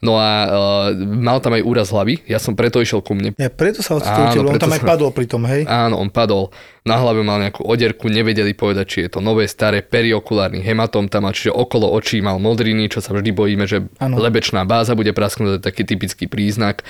No 0.00 0.16
a 0.16 0.48
uh, 0.48 0.96
mal 0.96 1.44
tam 1.44 1.52
aj 1.52 1.60
úraz 1.60 1.92
hlavy, 1.92 2.24
ja 2.24 2.40
som 2.40 2.56
preto 2.56 2.80
išiel 2.80 3.04
ku 3.04 3.12
mne. 3.12 3.36
ja 3.36 3.52
preto 3.52 3.84
sa 3.84 4.00
Áno, 4.00 4.32
tebe, 4.32 4.48
on 4.48 4.56
tam 4.56 4.72
aj 4.72 4.80
padol 4.80 5.12
pri 5.12 5.28
tom, 5.28 5.44
hej. 5.44 5.68
Áno, 5.68 6.00
on 6.00 6.08
padol. 6.08 6.48
Na 6.88 6.96
hlave 6.96 7.20
mal 7.20 7.36
nejakú 7.36 7.68
oderku, 7.68 8.08
nevedeli 8.08 8.56
povedať, 8.56 8.86
či 8.88 8.98
je 9.04 9.10
to 9.12 9.20
nové, 9.20 9.44
staré, 9.44 9.84
periokulárny 9.84 10.64
hematom 10.64 11.12
tam 11.12 11.28
a 11.28 11.36
čiže 11.36 11.52
okolo 11.52 11.92
očí 11.92 12.24
mal 12.24 12.40
modriny, 12.40 12.88
čo 12.88 13.04
sa 13.04 13.12
vždy 13.12 13.28
bojíme, 13.36 13.68
že 13.68 13.92
Áno. 14.00 14.16
lebečná 14.16 14.64
báza 14.64 14.96
bude 14.96 15.12
prasknúť, 15.12 15.46
to 15.46 15.56
je 15.60 15.66
taký 15.68 15.82
typický 15.84 16.24
príznak. 16.32 16.80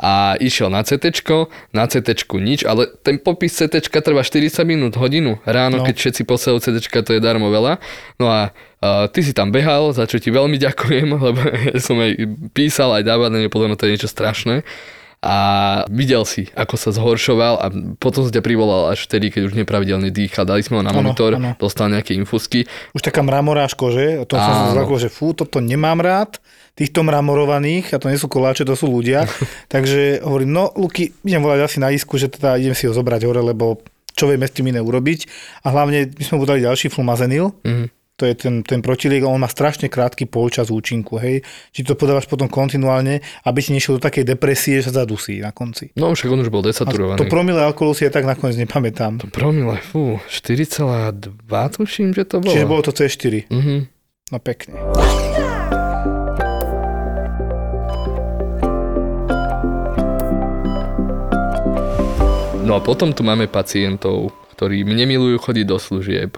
A 0.00 0.32
išiel 0.40 0.72
na 0.72 0.80
CT, 0.80 1.12
na 1.76 1.84
CT 1.84 2.24
nič, 2.40 2.64
ale 2.64 2.88
ten 3.04 3.20
popis 3.20 3.52
CT 3.52 3.84
trvá 3.84 4.24
40 4.24 4.64
minút, 4.64 4.96
hodinu. 4.96 5.36
Ráno, 5.44 5.80
No. 5.80 5.84
keď 5.84 5.94
všetci 6.00 6.22
posielajú 6.24 6.58
CT, 6.64 7.04
to 7.04 7.12
je 7.12 7.20
darmo 7.20 7.52
veľa. 7.52 7.76
No 8.16 8.32
a 8.32 8.48
uh, 8.80 9.04
ty 9.12 9.20
si 9.20 9.36
tam 9.36 9.52
behal, 9.52 9.92
za 9.92 10.08
čo 10.08 10.16
ti 10.16 10.32
veľmi 10.32 10.56
ďakujem, 10.56 11.08
lebo 11.28 11.40
ja 11.44 11.76
som 11.76 12.00
aj 12.00 12.16
písal, 12.56 12.96
aj 12.96 13.04
dával 13.04 13.28
na 13.28 13.44
ne, 13.44 13.52
podľa 13.52 13.68
mňa 13.68 13.76
to 13.76 13.84
je 13.84 13.92
niečo 13.92 14.08
strašné 14.08 14.64
a 15.20 15.36
videl 15.92 16.24
si, 16.24 16.48
ako 16.56 16.80
sa 16.80 16.96
zhoršoval 16.96 17.54
a 17.60 17.66
potom 18.00 18.24
som 18.24 18.32
ťa 18.32 18.40
privolal 18.40 18.88
až 18.88 19.04
vtedy, 19.04 19.28
keď 19.28 19.52
už 19.52 19.54
nepravidelne 19.54 20.08
dýchal. 20.08 20.48
Dali 20.48 20.64
sme 20.64 20.80
ho 20.80 20.84
na 20.84 20.96
monitor, 20.96 21.36
áno. 21.36 21.52
dostal 21.60 21.92
nejaké 21.92 22.16
infusky. 22.16 22.64
Už 22.96 23.04
taká 23.04 23.20
mramoráž 23.20 23.76
kože, 23.76 24.24
to 24.24 24.40
som 24.40 24.48
sa 24.48 24.66
zlakol, 24.72 24.96
že 24.96 25.12
fú, 25.12 25.36
toto 25.36 25.60
nemám 25.60 26.00
rád, 26.00 26.40
týchto 26.72 27.00
mramorovaných, 27.00 27.90
a 27.90 27.98
to 27.98 28.06
nie 28.06 28.16
sú 28.16 28.26
koláče, 28.26 28.62
to 28.62 28.74
sú 28.74 28.86
ľudia. 28.86 29.26
Takže 29.68 30.20
hovorím, 30.20 30.50
no 30.50 30.72
Luky, 30.72 31.12
idem 31.20 31.40
volať 31.40 31.60
asi 31.62 31.78
na 31.78 31.88
isku, 31.88 32.14
že 32.14 32.28
teda 32.28 32.56
idem 32.56 32.72
si 32.72 32.84
ho 32.84 32.92
zobrať 32.92 33.20
hore, 33.22 33.40
lebo 33.40 33.80
čo 34.10 34.26
vieme 34.26 34.44
s 34.44 34.52
tým 34.52 34.68
iné 34.68 34.78
urobiť. 34.78 35.26
A 35.60 35.70
hlavne 35.70 36.10
my 36.10 36.22
sme 36.22 36.36
mu 36.36 36.44
dali 36.44 36.60
ďalší 36.60 36.88
flumazenil, 36.88 37.54
Mhm. 37.62 37.86
to 38.14 38.24
je 38.24 38.34
ten, 38.34 38.60
ten 38.60 38.80
protiliek 38.80 39.22
a 39.22 39.28
on 39.28 39.38
má 39.38 39.48
strašne 39.48 39.86
krátky 39.86 40.26
polčas 40.26 40.68
účinku, 40.68 41.16
hej. 41.16 41.40
Či 41.70 41.80
to 41.82 41.94
podávaš 41.94 42.26
potom 42.26 42.46
kontinuálne, 42.46 43.18
aby 43.42 43.58
si 43.58 43.72
nešiel 43.72 43.96
do 43.96 44.02
takej 44.02 44.28
depresie, 44.28 44.76
že 44.76 44.88
sa 44.88 45.02
zadusí 45.02 45.38
na 45.38 45.50
konci. 45.50 45.88
No 45.94 46.12
však 46.12 46.28
on 46.28 46.40
už 46.40 46.48
bol 46.48 46.60
A 46.60 46.68
desaturovaný. 46.68 47.16
to 47.16 47.24
promile 47.26 47.56
alkoholu 47.58 47.96
si 47.96 48.04
ja 48.04 48.10
tak 48.10 48.24
nakoniec 48.24 48.58
nepamätám. 48.58 49.24
Promile, 49.30 49.80
fú, 49.80 50.20
4,2 50.28 51.32
tuším, 51.70 52.12
že 52.12 52.24
to 52.24 52.40
bolo. 52.40 52.52
Čiže 52.52 52.66
bolo 52.66 52.82
to 52.82 52.92
C4. 52.92 53.48
Mhm. 53.48 53.74
No 54.30 54.38
pekne. 54.38 55.19
No 62.60 62.76
a 62.76 62.80
potom 62.84 63.16
tu 63.16 63.24
máme 63.24 63.48
pacientov, 63.48 64.36
ktorí 64.54 64.84
nemilujú 64.84 65.40
chodiť 65.40 65.64
do 65.66 65.80
služieb. 65.80 66.36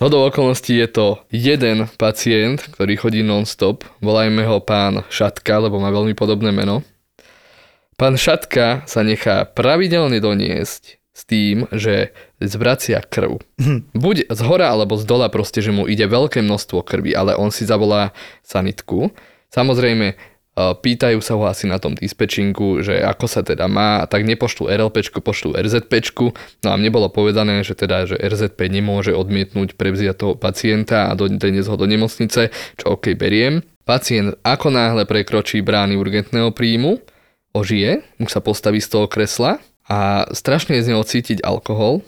Hodou 0.00 0.26
okolností 0.26 0.78
je 0.80 0.88
to 0.88 1.06
jeden 1.28 1.86
pacient, 2.00 2.64
ktorý 2.74 2.94
chodí 2.96 3.20
non-stop. 3.20 3.84
Volajme 4.00 4.46
ho 4.48 4.58
pán 4.64 5.04
Šatka, 5.12 5.62
lebo 5.62 5.76
má 5.78 5.92
veľmi 5.92 6.16
podobné 6.16 6.50
meno. 6.50 6.80
Pán 7.94 8.18
Šatka 8.18 8.82
sa 8.88 9.00
nechá 9.06 9.46
pravidelne 9.46 10.18
doniesť 10.18 10.98
s 11.14 11.22
tým, 11.22 11.70
že 11.70 12.10
zvracia 12.42 12.98
krv. 13.04 13.38
Buď 13.94 14.26
z 14.32 14.40
hora 14.42 14.74
alebo 14.74 14.98
z 14.98 15.06
dola 15.06 15.30
proste, 15.30 15.62
že 15.62 15.70
mu 15.70 15.86
ide 15.86 16.10
veľké 16.10 16.42
množstvo 16.42 16.82
krvi, 16.82 17.14
ale 17.14 17.38
on 17.38 17.54
si 17.54 17.62
zavolá 17.62 18.10
sanitku. 18.42 19.14
Samozrejme, 19.54 20.18
pýtajú 20.54 21.18
sa 21.18 21.34
ho 21.34 21.44
asi 21.50 21.66
na 21.66 21.82
tom 21.82 21.98
dispečinku, 21.98 22.78
že 22.86 23.02
ako 23.02 23.26
sa 23.26 23.42
teda 23.42 23.66
má, 23.66 24.06
tak 24.06 24.22
nepošlú 24.22 24.70
RLPčku, 24.70 25.18
pošlú 25.18 25.58
RZPčku. 25.58 26.30
No 26.62 26.68
a 26.70 26.78
mne 26.78 26.94
bolo 26.94 27.10
povedané, 27.10 27.66
že 27.66 27.74
teda, 27.74 28.06
že 28.06 28.14
RZP 28.14 28.70
nemôže 28.70 29.10
odmietnúť 29.10 29.74
prevziať 29.74 30.14
toho 30.14 30.34
pacienta 30.38 31.10
a 31.10 31.18
do- 31.18 31.26
doniesť 31.26 31.68
ho 31.74 31.76
do 31.76 31.90
nemocnice, 31.90 32.54
čo 32.78 32.86
ok, 32.94 33.18
beriem. 33.18 33.66
Pacient 33.84 34.38
ako 34.46 34.70
náhle 34.70 35.04
prekročí 35.04 35.60
brány 35.60 35.98
urgentného 35.98 36.54
príjmu, 36.54 37.02
ožije, 37.52 38.06
už 38.22 38.30
sa 38.30 38.40
postaví 38.40 38.78
z 38.78 38.88
toho 38.88 39.06
kresla 39.10 39.58
a 39.90 40.24
strašne 40.32 40.78
je 40.78 40.84
z 40.86 40.90
neho 40.94 41.04
cítiť 41.04 41.44
alkohol. 41.44 42.00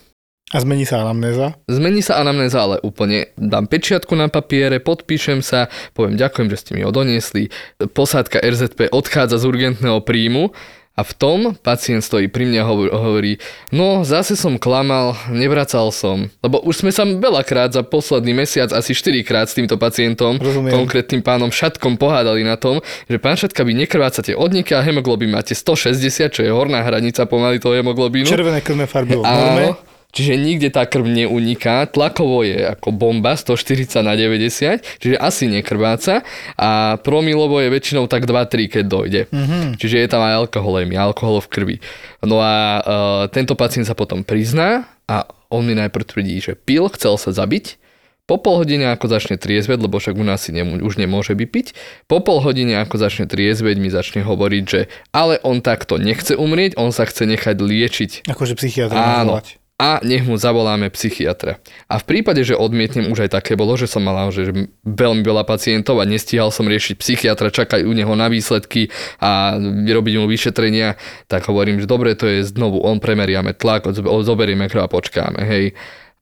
A 0.56 0.64
zmení 0.64 0.88
sa 0.88 1.04
anamnéza. 1.04 1.52
Zmení 1.68 2.00
sa 2.00 2.16
anamnéza, 2.16 2.64
ale 2.64 2.80
úplne 2.80 3.28
dám 3.36 3.68
pečiatku 3.68 4.16
na 4.16 4.32
papiere, 4.32 4.80
podpíšem 4.80 5.44
sa, 5.44 5.68
poviem 5.92 6.16
ďakujem, 6.16 6.48
že 6.48 6.56
ste 6.56 6.70
mi 6.72 6.80
ho 6.80 6.88
doniesli. 6.88 7.52
Posádka 7.76 8.40
RZP 8.40 8.88
odchádza 8.88 9.36
z 9.36 9.44
urgentného 9.44 10.00
príjmu 10.00 10.56
a 10.96 11.04
v 11.04 11.12
tom 11.12 11.40
pacient 11.60 12.00
stojí 12.00 12.32
pri 12.32 12.48
mne 12.48 12.64
a 12.64 12.66
hovor- 12.72 12.88
hovorí, 12.88 13.36
no 13.68 14.00
zase 14.00 14.32
som 14.32 14.56
klamal, 14.56 15.12
nevracal 15.28 15.92
som. 15.92 16.32
Lebo 16.40 16.64
už 16.64 16.80
sme 16.80 16.88
sa 16.88 17.04
veľakrát 17.04 17.76
za 17.76 17.84
posledný 17.84 18.32
mesiac, 18.32 18.72
asi 18.72 18.96
4 18.96 19.28
krát 19.28 19.52
s 19.52 19.60
týmto 19.60 19.76
pacientom, 19.76 20.40
Rozumiem. 20.40 20.72
konkrétnym 20.72 21.20
pánom 21.20 21.52
Šatkom 21.52 22.00
pohádali 22.00 22.48
na 22.48 22.56
tom, 22.56 22.80
že 23.12 23.20
pán 23.20 23.36
Šatka, 23.36 23.60
vy 23.60 23.76
nekrvácate 23.76 24.32
od 24.32 24.56
a 24.56 24.80
hemoglobín 24.80 25.36
máte 25.36 25.52
160, 25.52 26.32
čo 26.32 26.40
je 26.40 26.48
horná 26.48 26.80
hranica 26.80 27.28
pomaly 27.28 27.60
toho 27.60 27.76
hemoglobínu. 27.76 28.24
Červené 28.24 28.64
krvné 28.64 28.88
farby. 28.88 29.20
Áno, 29.20 29.76
čiže 30.14 30.38
nikde 30.38 30.68
tá 30.70 30.84
krv 30.84 31.06
neuniká, 31.06 31.86
tlakovo 31.90 32.42
je 32.46 32.66
ako 32.66 32.92
bomba 32.92 33.34
140 33.34 34.02
na 34.02 34.14
90, 34.14 34.82
čiže 35.02 35.16
asi 35.16 35.50
nekrváca 35.50 36.26
a 36.56 37.00
promilovo 37.00 37.58
je 37.62 37.68
väčšinou 37.72 38.06
tak 38.06 38.26
2-3, 38.28 38.72
keď 38.72 38.84
dojde. 38.84 39.22
Mm-hmm. 39.30 39.64
Čiže 39.80 39.96
je 40.02 40.08
tam 40.08 40.22
aj 40.22 40.46
alkoholémia, 40.46 41.02
alkohol 41.02 41.42
v 41.44 41.48
krvi. 41.50 41.76
No 42.22 42.40
a 42.40 42.54
uh, 42.54 42.82
tento 43.30 43.54
pacient 43.58 43.86
sa 43.86 43.94
potom 43.94 44.22
prizná 44.22 44.86
a 45.06 45.26
on 45.52 45.62
mi 45.62 45.78
najprv 45.78 46.04
tvrdí, 46.04 46.36
že 46.42 46.52
pil, 46.58 46.90
chcel 46.90 47.14
sa 47.16 47.30
zabiť, 47.30 47.78
po 48.26 48.42
pol 48.42 48.58
hodine 48.58 48.90
ako 48.90 49.06
začne 49.06 49.38
triezveť, 49.38 49.78
lebo 49.86 50.02
však 50.02 50.18
u 50.18 50.26
nás 50.26 50.42
si 50.42 50.50
nemu, 50.50 50.82
už 50.82 50.98
nemôže 50.98 51.38
vypiť, 51.38 51.78
po 52.10 52.18
pol 52.18 52.42
hodine 52.42 52.74
ako 52.82 52.98
začne 52.98 53.30
triezveť 53.30 53.78
mi 53.78 53.86
začne 53.86 54.26
hovoriť, 54.26 54.64
že 54.66 54.90
ale 55.14 55.38
on 55.46 55.62
takto 55.62 55.94
nechce 55.94 56.34
umrieť, 56.34 56.74
on 56.74 56.90
sa 56.90 57.06
chce 57.06 57.22
nechať 57.22 57.56
liečiť 57.62 58.10
Akože 58.26 58.58
psychiatra 58.58 59.22
Áno. 59.22 59.38
nazvať. 59.38 59.62
A 59.76 60.00
nech 60.00 60.24
mu 60.24 60.40
zavoláme 60.40 60.88
psychiatra. 60.88 61.60
A 61.84 62.00
v 62.00 62.04
prípade, 62.08 62.40
že 62.40 62.56
odmietnem, 62.56 63.12
už 63.12 63.28
aj 63.28 63.36
také 63.36 63.60
bolo, 63.60 63.76
že 63.76 63.84
som 63.84 64.00
mal 64.00 64.32
že 64.32 64.48
veľmi 64.88 65.20
veľa 65.20 65.44
pacientov 65.44 66.00
a 66.00 66.08
nestíhal 66.08 66.48
som 66.48 66.64
riešiť 66.64 66.96
psychiatra, 66.96 67.52
čakať 67.52 67.84
u 67.84 67.92
neho 67.92 68.16
na 68.16 68.32
výsledky 68.32 68.88
a 69.20 69.60
robiť 69.60 70.14
mu 70.16 70.24
vyšetrenia, 70.32 70.96
tak 71.28 71.44
hovorím, 71.52 71.84
že 71.84 71.84
dobre, 71.84 72.16
to 72.16 72.24
je 72.24 72.48
znovu, 72.48 72.80
on 72.80 73.04
premeriame 73.04 73.52
tlak, 73.52 73.84
zo- 73.92 74.24
zoberieme 74.24 74.64
krv 74.72 74.88
a 74.88 74.88
počkáme, 74.88 75.44
hej. 75.44 75.76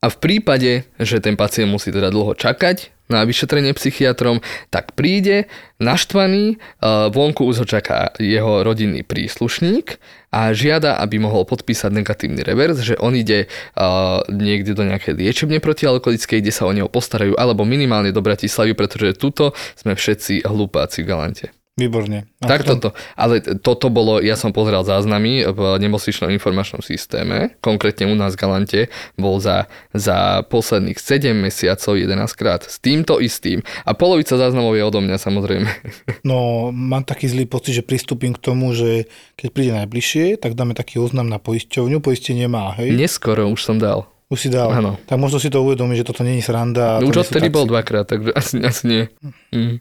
A 0.05 0.13
v 0.13 0.21
prípade, 0.21 0.85
že 1.01 1.17
ten 1.17 1.33
pacient 1.33 1.65
musí 1.65 1.89
teda 1.89 2.13
dlho 2.13 2.37
čakať 2.37 2.93
na 3.09 3.25
vyšetrenie 3.25 3.73
psychiatrom, 3.73 4.37
tak 4.69 4.93
príde 4.93 5.49
naštvaný, 5.81 6.61
eh, 6.61 7.09
vonku 7.09 7.41
už 7.41 7.65
ho 7.65 7.67
čaká 7.69 8.13
jeho 8.21 8.61
rodinný 8.61 9.01
príslušník 9.01 9.97
a 10.29 10.53
žiada, 10.53 11.01
aby 11.01 11.17
mohol 11.17 11.41
podpísať 11.49 11.89
negatívny 11.89 12.45
revers, 12.45 12.85
že 12.85 12.93
on 13.01 13.17
ide 13.17 13.49
eh, 13.49 13.85
niekde 14.29 14.77
do 14.77 14.85
nejakej 14.85 15.17
liečebne 15.17 15.57
protialkoholickej, 15.57 16.37
kde 16.37 16.53
sa 16.53 16.69
o 16.69 16.73
neho 16.73 16.85
postarajú, 16.85 17.33
alebo 17.33 17.65
minimálne 17.65 18.13
do 18.13 18.21
Bratislavy, 18.21 18.77
pretože 18.77 19.17
tuto 19.17 19.57
sme 19.73 19.97
všetci 19.97 20.45
hlupáci 20.45 21.01
v 21.01 21.09
Galante. 21.09 21.64
Výborne. 21.75 22.23
A 22.39 22.47
Tak 22.47 22.63
potom- 22.63 22.79
toto. 22.79 22.89
Ale 23.19 23.43
toto 23.59 23.91
bolo, 23.91 24.23
ja 24.23 24.39
som 24.39 24.55
pozeral 24.55 24.87
záznamy 24.87 25.43
v 25.43 25.59
nemocničnom 25.83 26.31
informačnom 26.31 26.79
systéme, 26.79 27.59
konkrétne 27.59 28.07
u 28.07 28.15
nás 28.15 28.39
v 28.39 28.47
Galante, 28.47 28.81
bol 29.19 29.43
za, 29.43 29.67
za 29.91 30.47
posledných 30.47 30.95
7 30.95 31.35
mesiacov 31.35 31.99
11 31.99 32.31
krát 32.31 32.63
s 32.63 32.79
týmto 32.79 33.19
istým. 33.19 33.59
A 33.83 33.91
polovica 33.91 34.39
záznamov 34.39 34.79
je 34.79 34.87
odo 34.87 35.03
mňa 35.03 35.19
samozrejme. 35.19 35.67
No, 36.25 36.71
mám 36.73 37.05
taký 37.05 37.27
zlý 37.29 37.45
pocit, 37.45 37.75
že 37.77 37.83
pristúpim 37.85 38.33
k 38.33 38.41
tomu, 38.41 38.73
že 38.73 39.05
keď 39.35 39.47
príde 39.51 39.71
najbližšie, 39.77 40.39
tak 40.41 40.55
dáme 40.57 40.73
taký 40.73 40.97
oznam 40.97 41.27
na 41.29 41.37
poisťovňu. 41.37 42.01
Poistenie 42.01 42.47
má, 42.49 42.73
hej? 42.79 42.95
Neskoro 42.97 43.45
už 43.51 43.61
som 43.61 43.77
dal. 43.77 44.09
Už 44.25 44.47
si 44.47 44.49
dal. 44.49 44.73
Áno. 44.73 44.97
Tak 45.05 45.21
možno 45.21 45.37
si 45.37 45.53
to 45.53 45.61
uvedomí, 45.61 45.93
že 45.93 46.07
toto 46.07 46.25
není 46.25 46.41
sranda. 46.41 46.97
No 46.97 47.13
už 47.13 47.29
odtedy 47.29 47.53
bol 47.53 47.69
dvakrát, 47.69 48.09
takže 48.09 48.33
asi, 48.33 48.57
asi 48.73 48.83
nie. 48.89 49.03
Mm. 49.53 49.77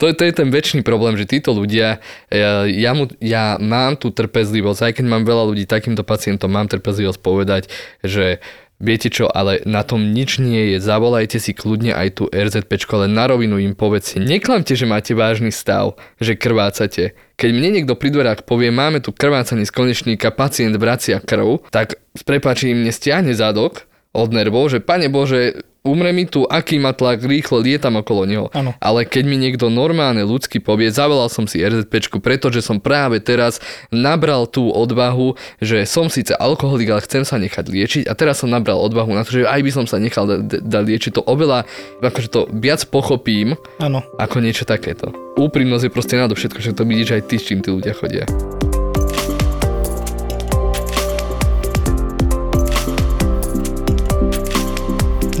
To, 0.00 0.08
je, 0.08 0.16
to 0.16 0.24
je 0.24 0.32
ten 0.32 0.48
väčší 0.48 0.80
problém, 0.80 1.20
že 1.20 1.28
títo 1.28 1.52
ľudia, 1.52 2.00
ja, 2.32 2.64
ja, 2.64 2.92
mu, 2.96 3.04
ja 3.20 3.60
mám 3.60 4.00
tú 4.00 4.08
trpezlivosť, 4.08 4.80
aj 4.88 4.92
keď 4.96 5.04
mám 5.04 5.28
veľa 5.28 5.52
ľudí 5.52 5.68
takýmto 5.68 6.08
pacientom, 6.08 6.48
mám 6.48 6.72
trpezlivosť 6.72 7.20
povedať, 7.20 7.68
že 8.00 8.40
viete 8.80 9.12
čo, 9.12 9.28
ale 9.28 9.60
na 9.68 9.84
tom 9.84 10.16
nič 10.16 10.40
nie 10.40 10.74
je, 10.74 10.76
zavolajte 10.80 11.36
si 11.36 11.52
kľudne 11.52 11.92
aj 11.92 12.08
tú 12.16 12.24
RZPčku, 12.32 12.96
ale 12.96 13.12
na 13.12 13.28
rovinu 13.28 13.60
im 13.60 13.76
povedzte, 13.76 14.18
neklamte, 14.24 14.72
že 14.72 14.88
máte 14.88 15.12
vážny 15.12 15.52
stav, 15.52 16.00
že 16.16 16.34
krvácate. 16.34 17.12
Keď 17.36 17.50
mne 17.52 17.68
niekto 17.76 17.92
pri 17.92 18.08
dverách 18.08 18.48
povie, 18.48 18.72
máme 18.72 19.04
tu 19.04 19.12
krvácanie 19.12 19.68
z 19.68 19.72
konečníka, 19.76 20.32
pacient 20.32 20.80
vracia 20.80 21.20
krv, 21.20 21.68
tak 21.68 22.00
s 22.16 22.24
prepáčením 22.24 22.80
mne 22.80 22.92
stiahne 22.96 23.36
zadok 23.36 23.84
od 24.16 24.32
nervov, 24.32 24.72
že 24.72 24.80
pane 24.80 25.12
Bože, 25.12 25.69
umre 25.82 26.12
mi 26.12 26.28
tu, 26.28 26.44
aký 26.44 26.76
má 26.76 26.92
tlak, 26.92 27.24
rýchlo 27.24 27.60
lietam 27.60 27.96
okolo 28.00 28.22
neho. 28.28 28.46
Áno. 28.52 28.76
Ale 28.78 29.08
keď 29.08 29.24
mi 29.24 29.36
niekto 29.40 29.72
normálne 29.72 30.24
ľudský 30.24 30.60
povie, 30.60 30.92
zavolal 30.92 31.32
som 31.32 31.48
si 31.48 31.60
RZPčku, 31.60 32.20
pretože 32.20 32.60
som 32.60 32.80
práve 32.80 33.20
teraz 33.20 33.58
nabral 33.88 34.44
tú 34.44 34.68
odvahu, 34.68 35.34
že 35.58 35.88
som 35.88 36.12
síce 36.12 36.36
alkoholik, 36.36 36.92
ale 36.92 37.04
chcem 37.04 37.24
sa 37.24 37.40
nechať 37.40 37.64
liečiť 37.66 38.04
a 38.08 38.12
teraz 38.12 38.44
som 38.44 38.52
nabral 38.52 38.80
odvahu 38.80 39.12
na 39.16 39.24
to, 39.24 39.40
že 39.40 39.48
aj 39.48 39.60
by 39.60 39.70
som 39.72 39.84
sa 39.88 39.96
nechal 39.96 40.28
da- 40.28 40.40
da- 40.40 40.60
dať 40.60 40.84
liečiť, 40.84 41.10
to 41.16 41.22
oveľa, 41.24 41.64
akože 42.04 42.28
to 42.28 42.40
viac 42.52 42.84
pochopím, 42.88 43.56
Áno. 43.80 44.04
ako 44.20 44.36
niečo 44.44 44.68
takéto. 44.68 45.12
Úprimnosť 45.40 45.88
je 45.88 45.94
proste 45.94 46.14
nado 46.20 46.36
všetko, 46.36 46.60
že 46.60 46.76
to 46.76 46.84
vidíš 46.84 47.16
aj 47.16 47.22
ty, 47.24 47.36
s 47.40 47.46
čím 47.48 47.64
tí 47.64 47.72
ľudia 47.72 47.96
chodia. 47.96 48.28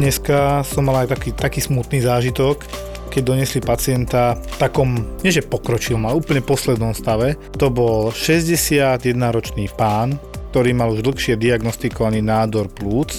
Dneska 0.00 0.64
som 0.64 0.88
mal 0.88 1.04
aj 1.04 1.12
taký, 1.12 1.36
taký 1.36 1.60
smutný 1.60 2.00
zážitok, 2.00 2.64
keď 3.12 3.20
donesli 3.20 3.60
pacienta 3.60 4.32
v 4.32 4.56
takom, 4.56 4.96
nie 5.20 5.28
že 5.28 5.44
pokročilom, 5.44 6.08
ale 6.08 6.16
úplne 6.16 6.40
poslednom 6.40 6.96
stave. 6.96 7.36
To 7.60 7.68
bol 7.68 8.08
61-ročný 8.08 9.68
pán, 9.76 10.16
ktorý 10.56 10.72
mal 10.72 10.96
už 10.96 11.04
dlhšie 11.04 11.36
diagnostikovaný 11.36 12.24
nádor 12.24 12.72
plúc. 12.72 13.12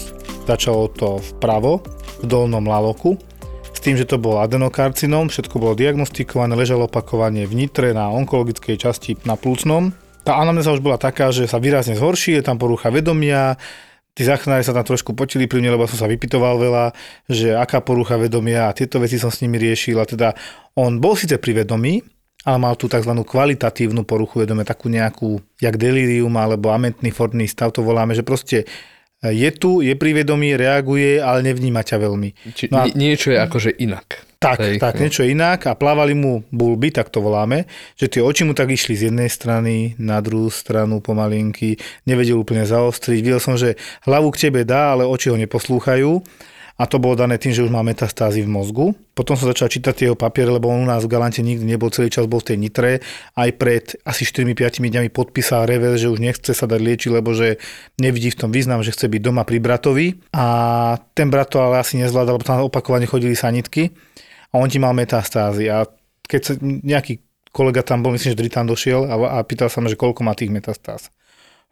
Začalo 0.49 0.89
to 0.89 1.21
vpravo, 1.37 1.85
v 2.17 2.25
dolnom 2.25 2.65
laloku, 2.65 3.13
s 3.69 3.77
tým, 3.77 3.93
že 3.93 4.09
to 4.09 4.17
bol 4.17 4.41
adenokarcinom, 4.41 5.29
všetko 5.29 5.61
bolo 5.61 5.77
diagnostikované, 5.77 6.57
ležalo 6.57 6.89
opakovanie 6.89 7.45
v 7.45 7.61
nitre 7.61 7.93
na 7.93 8.09
onkologickej 8.09 8.81
časti 8.81 9.21
na 9.29 9.37
plúcnom. 9.37 9.93
Tá 10.25 10.41
anamnéza 10.41 10.73
už 10.73 10.81
bola 10.81 10.97
taká, 10.97 11.29
že 11.29 11.45
sa 11.45 11.61
výrazne 11.61 11.93
zhorší, 11.93 12.41
je 12.41 12.45
tam 12.49 12.57
porucha 12.57 12.89
vedomia, 12.89 13.61
Tí 14.11 14.27
záchranári 14.27 14.67
sa 14.67 14.75
tam 14.75 14.83
trošku 14.83 15.15
potili 15.15 15.47
pri 15.47 15.63
mne, 15.63 15.79
lebo 15.79 15.87
som 15.87 15.95
sa 15.95 16.11
vypitoval 16.11 16.59
veľa, 16.59 16.85
že 17.31 17.55
aká 17.55 17.79
porucha 17.79 18.19
vedomia 18.19 18.67
a 18.67 18.75
tieto 18.75 18.99
veci 18.99 19.15
som 19.15 19.31
s 19.31 19.39
nimi 19.39 19.55
riešil. 19.55 19.95
A 19.95 20.03
teda 20.03 20.35
on 20.75 20.99
bol 20.99 21.15
síce 21.15 21.39
pri 21.39 21.63
vedomí, 21.63 22.03
ale 22.43 22.57
mal 22.59 22.75
tú 22.75 22.91
tzv. 22.91 23.07
kvalitatívnu 23.07 24.03
poruchu 24.03 24.43
vedomia, 24.43 24.67
takú 24.67 24.91
nejakú, 24.91 25.39
jak 25.63 25.79
delirium 25.79 26.35
alebo 26.35 26.75
amentný 26.75 27.07
fortný 27.07 27.47
stav, 27.47 27.71
to 27.71 27.79
voláme, 27.81 28.11
že 28.11 28.25
proste 28.25 28.67
je 29.21 29.49
tu, 29.53 29.85
je 29.85 29.93
pri 29.93 30.17
vedomí, 30.17 30.57
reaguje, 30.57 31.21
ale 31.21 31.45
nevníma 31.45 31.85
ťa 31.85 31.97
veľmi. 32.01 32.29
Či, 32.57 32.73
No 32.73 32.81
a- 32.81 32.85
nie, 32.89 33.13
niečo 33.13 33.29
je 33.31 33.37
akože 33.39 33.69
inak. 33.77 34.30
Tak, 34.41 34.57
Hej, 34.57 34.81
tak, 34.81 34.97
niečo 34.97 35.21
inak 35.21 35.69
a 35.69 35.77
plávali 35.77 36.17
mu 36.17 36.41
bulby, 36.49 36.89
tak 36.89 37.13
to 37.13 37.21
voláme, 37.21 37.69
že 37.93 38.09
tie 38.09 38.25
oči 38.25 38.41
mu 38.41 38.57
tak 38.57 38.73
išli 38.73 38.97
z 38.97 39.13
jednej 39.13 39.29
strany 39.29 39.93
na 40.01 40.17
druhú 40.17 40.49
stranu 40.49 40.97
pomalinky, 40.97 41.77
nevedel 42.09 42.41
úplne 42.41 42.65
zaostriť. 42.65 43.21
Videl 43.21 43.37
som, 43.37 43.53
že 43.53 43.77
hlavu 44.01 44.33
k 44.33 44.49
tebe 44.49 44.65
dá, 44.65 44.97
ale 44.97 45.05
oči 45.05 45.29
ho 45.29 45.37
neposlúchajú 45.37 46.25
a 46.81 46.89
to 46.89 46.97
bolo 46.97 47.13
dané 47.13 47.37
tým, 47.37 47.53
že 47.53 47.61
už 47.61 47.69
má 47.69 47.85
metastázy 47.85 48.41
v 48.41 48.49
mozgu. 48.49 48.97
Potom 49.13 49.37
som 49.37 49.45
začal 49.45 49.69
čítať 49.69 50.09
jeho 50.09 50.17
papiere, 50.17 50.49
lebo 50.49 50.73
on 50.73 50.81
u 50.81 50.89
nás 50.89 51.05
v 51.05 51.13
Galante 51.13 51.45
nikdy 51.45 51.61
nebol, 51.61 51.93
celý 51.93 52.09
čas 52.09 52.25
bol 52.25 52.41
v 52.41 52.49
tej 52.49 52.57
nitre. 52.57 53.05
Aj 53.37 53.49
pred 53.53 53.93
asi 54.01 54.25
4-5 54.25 54.81
dňami 54.81 55.13
podpísal 55.13 55.69
rever, 55.69 56.01
že 56.01 56.09
už 56.09 56.17
nechce 56.17 56.57
sa 56.57 56.65
dať 56.65 56.81
liečiť, 56.81 57.13
lebo 57.13 57.37
že 57.37 57.61
nevidí 58.01 58.33
v 58.33 58.39
tom 58.41 58.49
význam, 58.49 58.81
že 58.81 58.89
chce 58.89 59.05
byť 59.05 59.21
doma 59.21 59.45
pri 59.45 59.61
bratovi. 59.61 60.17
A 60.33 60.45
ten 61.13 61.29
brat 61.29 61.53
to 61.53 61.61
ale 61.61 61.77
asi 61.77 62.01
nezvládal, 62.01 62.41
lebo 62.41 62.49
tam 62.49 62.65
opakovane 62.65 63.05
chodili 63.05 63.37
sanitky 63.37 63.93
a 64.51 64.55
on 64.59 64.67
ti 64.67 64.77
mal 64.77 64.91
metastázy 64.91 65.71
a 65.71 65.87
keď 66.27 66.41
sa 66.43 66.53
nejaký 66.61 67.23
kolega 67.51 67.83
tam 67.83 68.03
bol, 68.03 68.15
myslím, 68.15 68.35
že 68.35 68.51
tam 68.51 68.67
došiel 68.67 69.07
a, 69.07 69.39
a 69.39 69.43
pýtal 69.43 69.67
sa 69.67 69.83
ma, 69.83 69.91
že 69.91 69.99
koľko 69.99 70.23
má 70.23 70.31
tých 70.35 70.51
metastáz. 70.51 71.11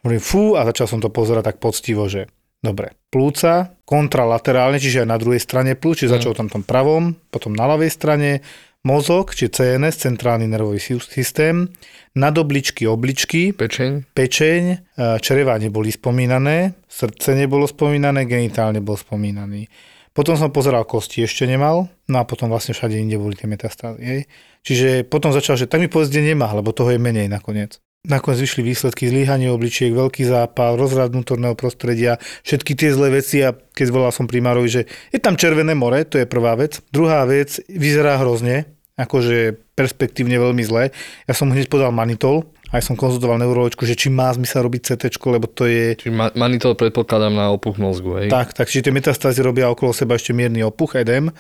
Hovorím, 0.04 0.24
fú, 0.24 0.44
a 0.56 0.64
začal 0.68 0.88
som 0.88 1.00
to 1.04 1.12
pozerať 1.12 1.56
tak 1.56 1.58
poctivo, 1.60 2.08
že 2.08 2.32
dobre, 2.60 2.96
plúca, 3.12 3.76
kontralaterálne, 3.84 4.80
čiže 4.80 5.04
aj 5.04 5.10
na 5.12 5.20
druhej 5.20 5.40
strane 5.44 5.76
plúc, 5.76 6.04
čiže 6.04 6.20
začal 6.20 6.36
tam 6.36 6.52
tom 6.52 6.64
pravom, 6.64 7.16
potom 7.32 7.56
na 7.56 7.68
ľavej 7.68 7.92
strane, 7.92 8.44
mozog, 8.84 9.36
či 9.36 9.52
CNS, 9.52 10.08
centrálny 10.08 10.48
nervový 10.48 10.80
sy- 10.80 11.04
systém, 11.04 11.68
nadobličky, 12.16 12.88
obličky, 12.88 13.52
Pečeň? 13.52 14.16
pečeň, 14.16 14.62
e, 14.72 14.76
čreva 15.20 15.60
neboli 15.60 15.92
spomínané, 15.92 16.80
srdce 16.88 17.36
nebolo 17.36 17.68
spomínané, 17.68 18.24
genitál 18.24 18.72
nebol 18.72 18.96
spomínaný. 18.96 19.68
Potom 20.14 20.36
som 20.36 20.50
pozeral 20.50 20.84
kosti, 20.84 21.24
ešte 21.24 21.46
nemal, 21.46 21.88
no 22.10 22.18
a 22.20 22.26
potom 22.26 22.50
vlastne 22.50 22.74
všade 22.74 22.98
inde 22.98 23.16
boli 23.22 23.38
tie 23.38 23.46
metastázy. 23.46 24.02
Hej. 24.02 24.22
Čiže 24.66 25.08
potom 25.08 25.32
začal, 25.32 25.56
že 25.56 25.70
tak 25.70 25.80
mi 25.80 25.88
povedz, 25.88 26.12
kde 26.12 26.34
nemá, 26.34 26.50
lebo 26.52 26.74
toho 26.74 26.92
je 26.92 27.00
menej 27.00 27.30
nakoniec. 27.30 27.78
Nakoniec 28.08 28.40
vyšli 28.42 28.64
výsledky 28.64 29.12
zlíhanie 29.12 29.52
obličiek, 29.52 29.92
veľký 29.92 30.24
zápal, 30.24 30.80
rozrad 30.80 31.12
vnútorného 31.12 31.54
prostredia, 31.54 32.16
všetky 32.48 32.72
tie 32.74 32.96
zlé 32.96 33.20
veci 33.20 33.44
a 33.44 33.52
keď 33.52 33.88
volal 33.92 34.12
som 34.16 34.24
primárovi, 34.24 34.70
že 34.72 34.82
je 35.12 35.20
tam 35.20 35.36
červené 35.36 35.76
more, 35.76 36.08
to 36.08 36.16
je 36.16 36.28
prvá 36.28 36.56
vec. 36.56 36.80
Druhá 36.96 37.28
vec, 37.28 37.60
vyzerá 37.68 38.16
hrozne, 38.18 38.72
akože 39.00 39.56
perspektívne 39.76 40.36
veľmi 40.36 40.64
zle. 40.64 40.92
Ja 41.28 41.34
som 41.36 41.52
hneď 41.52 41.72
podal 41.72 41.96
manitol, 41.96 42.52
aj 42.70 42.82
som 42.86 42.94
konzultoval 42.94 43.42
neurologičku, 43.42 43.82
že 43.86 43.98
či 43.98 44.14
má 44.14 44.30
zmysel 44.30 44.66
robiť 44.66 44.94
CT, 44.94 45.18
lebo 45.26 45.50
to 45.50 45.66
je 45.66 45.98
Čiže 45.98 46.14
ma- 46.14 46.34
manitol 46.38 46.78
predpokladám 46.78 47.34
na 47.34 47.50
opuch 47.50 47.82
mozgu, 47.82 48.26
hej? 48.26 48.28
tak, 48.30 48.54
tak, 48.54 48.70
čiže 48.70 48.90
tie 48.90 48.94
metastázy 48.94 49.42
robia 49.42 49.70
okolo 49.74 49.90
seba 49.90 50.18
ešte 50.18 50.38
mierny 50.38 50.62
opuch, 50.62 50.98
edem 50.98 51.34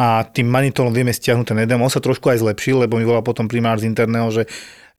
a 0.00 0.24
tým 0.24 0.48
manitolom 0.48 0.90
vieme 0.90 1.12
stiahnuť 1.12 1.46
ten 1.52 1.58
edem. 1.62 1.78
On 1.78 1.92
sa 1.92 2.00
trošku 2.00 2.32
aj 2.32 2.40
zlepšil, 2.40 2.88
lebo 2.88 2.96
mi 2.96 3.04
volal 3.04 3.20
potom 3.20 3.44
primár 3.44 3.76
z 3.76 3.86
interného, 3.86 4.32
že 4.32 4.48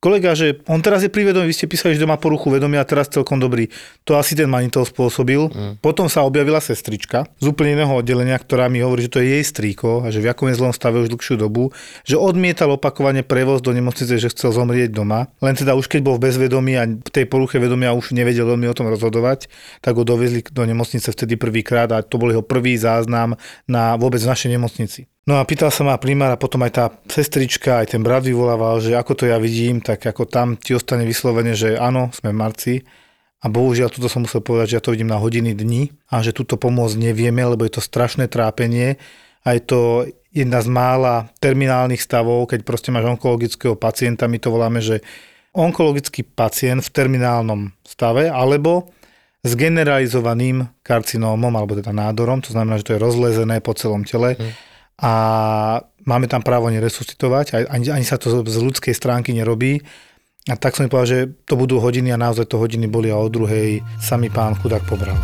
kolega, 0.03 0.35
že 0.35 0.59
on 0.67 0.83
teraz 0.83 0.99
je 0.99 1.07
pri 1.07 1.31
vedomí, 1.31 1.47
vy 1.47 1.55
ste 1.55 1.71
písali, 1.71 1.95
že 1.95 2.03
má 2.03 2.19
poruchu 2.19 2.51
vedomia 2.51 2.83
a 2.83 2.87
teraz 2.87 3.07
celkom 3.07 3.39
dobrý. 3.39 3.71
To 4.03 4.19
asi 4.19 4.35
ten 4.35 4.51
manitol 4.51 4.83
spôsobil. 4.83 5.47
Mm. 5.47 5.79
Potom 5.79 6.11
sa 6.11 6.27
objavila 6.27 6.59
sestrička 6.59 7.23
z 7.39 7.45
úplne 7.47 7.79
iného 7.79 7.95
oddelenia, 7.95 8.35
ktorá 8.35 8.67
mi 8.67 8.83
hovorí, 8.83 9.07
že 9.07 9.15
to 9.15 9.23
je 9.23 9.39
jej 9.39 9.43
strýko 9.47 10.03
a 10.03 10.11
že 10.11 10.19
v 10.19 10.27
akom 10.27 10.51
je 10.51 10.59
zlom 10.59 10.75
stave 10.75 10.99
už 10.99 11.07
dlhšiu 11.15 11.39
dobu, 11.39 11.71
že 12.03 12.19
odmietal 12.19 12.75
opakovane 12.75 13.23
prevoz 13.23 13.63
do 13.63 13.71
nemocnice, 13.71 14.19
že 14.19 14.27
chcel 14.35 14.51
zomrieť 14.51 14.91
doma. 14.91 15.31
Len 15.39 15.55
teda 15.55 15.79
už 15.79 15.87
keď 15.87 16.03
bol 16.03 16.19
v 16.19 16.27
bezvedomí 16.27 16.75
a 16.75 16.83
v 16.83 17.09
tej 17.13 17.23
poruche 17.23 17.55
vedomia 17.63 17.95
už 17.95 18.11
nevedel 18.11 18.43
veľmi 18.43 18.67
o 18.67 18.75
tom 18.75 18.91
rozhodovať, 18.91 19.47
tak 19.79 19.95
ho 19.95 20.03
dovezli 20.03 20.43
do 20.51 20.67
nemocnice 20.67 21.07
vtedy 21.07 21.39
prvýkrát 21.39 21.87
a 21.95 22.03
to 22.03 22.19
bol 22.19 22.27
jeho 22.27 22.43
prvý 22.43 22.75
záznam 22.75 23.39
na 23.71 23.95
vôbec 23.95 24.19
v 24.19 24.27
našej 24.27 24.51
nemocnici. 24.51 25.12
No 25.23 25.39
a 25.39 25.47
pýtal 25.47 25.71
sa 25.71 25.87
ma 25.87 25.95
primár 25.95 26.35
a 26.35 26.41
potom 26.41 26.59
aj 26.67 26.71
tá 26.75 26.85
sestrička, 27.07 27.79
aj 27.79 27.95
ten 27.95 28.03
brat 28.03 28.27
vyvolával, 28.27 28.83
že 28.83 28.91
ako 28.91 29.23
to 29.23 29.23
ja 29.31 29.39
vidím, 29.39 29.79
tak 29.79 30.03
ako 30.03 30.27
tam 30.27 30.59
ti 30.59 30.75
ostane 30.75 31.07
vyslovene, 31.07 31.55
že 31.55 31.79
áno, 31.79 32.11
sme 32.11 32.35
v 32.35 32.39
marci. 32.43 32.73
A 33.43 33.47
bohužiaľ, 33.47 33.91
tuto 33.91 34.11
som 34.11 34.27
musel 34.27 34.43
povedať, 34.43 34.75
že 34.75 34.77
ja 34.79 34.83
to 34.83 34.91
vidím 34.91 35.11
na 35.11 35.19
hodiny 35.19 35.55
dní 35.55 35.95
a 36.11 36.19
že 36.19 36.35
túto 36.35 36.59
pomôcť 36.59 36.95
nevieme, 36.99 37.43
lebo 37.43 37.63
je 37.63 37.75
to 37.75 37.83
strašné 37.83 38.27
trápenie 38.27 38.99
a 39.47 39.55
je 39.55 39.61
to 39.63 39.79
jedna 40.35 40.59
z 40.59 40.67
mála 40.67 41.31
terminálnych 41.39 42.03
stavov, 42.03 42.51
keď 42.51 42.63
proste 42.67 42.91
máš 42.91 43.07
onkologického 43.07 43.75
pacienta, 43.79 44.31
my 44.31 44.39
to 44.39 44.51
voláme, 44.51 44.79
že 44.83 45.03
onkologický 45.55 46.23
pacient 46.23 46.83
v 46.83 46.93
terminálnom 46.95 47.71
stave 47.83 48.27
alebo 48.31 48.91
s 49.43 49.55
generalizovaným 49.59 50.67
karcinómom 50.83 51.51
alebo 51.51 51.75
teda 51.79 51.91
nádorom, 51.91 52.43
to 52.43 52.55
znamená, 52.55 52.79
že 52.79 52.91
to 52.91 52.93
je 52.95 53.03
rozlezené 53.03 53.59
po 53.59 53.71
celom 53.75 54.03
tele. 54.03 54.35
Mm 54.35 54.72
a 55.03 55.13
máme 56.07 56.31
tam 56.31 56.39
právo 56.39 56.71
neresuscitovať, 56.71 57.67
ani, 57.67 57.91
ani 57.91 58.05
sa 58.07 58.15
to 58.15 58.31
z 58.31 58.57
ľudskej 58.57 58.95
stránky 58.95 59.35
nerobí. 59.35 59.83
A 60.47 60.59
tak 60.59 60.75
som 60.75 60.83
mi 60.83 60.91
povedal, 60.91 61.11
že 61.11 61.19
to 61.47 61.55
budú 61.55 61.79
hodiny 61.79 62.11
a 62.11 62.19
naozaj 62.19 62.47
to 62.51 62.59
hodiny 62.59 62.87
boli 62.87 63.07
a 63.11 63.19
o 63.19 63.31
druhej 63.31 63.79
sa 63.99 64.19
mi 64.19 64.27
pán 64.27 64.55
chudák 64.59 64.83
pobral. 64.83 65.15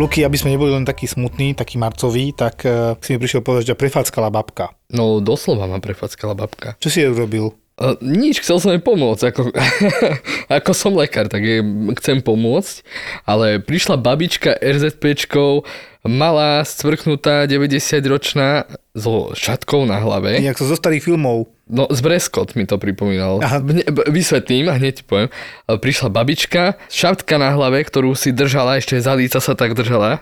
Luky, 0.00 0.24
aby 0.24 0.40
sme 0.40 0.56
neboli 0.56 0.72
len 0.72 0.88
takí 0.88 1.04
smutní, 1.04 1.52
takí 1.52 1.76
marcoví, 1.76 2.32
tak 2.32 2.64
uh, 2.64 2.96
si 3.04 3.12
mi 3.12 3.20
prišiel 3.20 3.44
povedať, 3.44 3.72
že 3.72 3.80
prefackala 3.80 4.32
babka. 4.32 4.72
No 4.88 5.20
doslova 5.20 5.68
ma 5.68 5.84
prefackala 5.84 6.32
babka. 6.32 6.80
Čo 6.80 6.88
si 6.88 7.04
jej 7.04 7.12
urobil? 7.12 7.52
Uh, 7.80 7.96
nič, 8.04 8.44
chcel 8.44 8.60
som 8.60 8.68
jej 8.68 8.84
pomôcť, 8.84 9.32
ako, 9.32 9.42
ako 10.60 10.70
som 10.76 10.92
lekár, 10.92 11.32
tak 11.32 11.40
jej 11.40 11.64
chcem 11.98 12.20
pomôcť, 12.20 12.84
ale 13.24 13.64
prišla 13.64 13.96
babička 13.96 14.60
RZPčkou, 14.60 15.64
malá, 16.04 16.60
stvrknutá, 16.68 17.48
90-ročná, 17.48 18.68
so 18.92 19.32
šatkou 19.32 19.88
na 19.88 20.04
hlave. 20.04 20.36
Nejak 20.36 20.60
zo 20.60 20.76
starých 20.76 21.00
filmov. 21.08 21.48
No, 21.64 21.88
z 21.88 22.04
Breskot 22.04 22.52
mi 22.52 22.68
to 22.68 22.76
pripomínalo. 22.76 23.40
Aha. 23.40 23.64
Vysvetlím 24.12 24.68
a 24.68 24.76
hneď 24.76 25.08
poviem. 25.08 25.32
Prišla 25.64 26.12
babička, 26.12 26.76
šatka 26.92 27.40
na 27.40 27.56
hlave, 27.56 27.80
ktorú 27.88 28.12
si 28.12 28.36
držala, 28.36 28.76
ešte 28.76 29.00
za 29.00 29.16
líca 29.16 29.40
sa 29.40 29.56
tak 29.56 29.72
držala. 29.72 30.20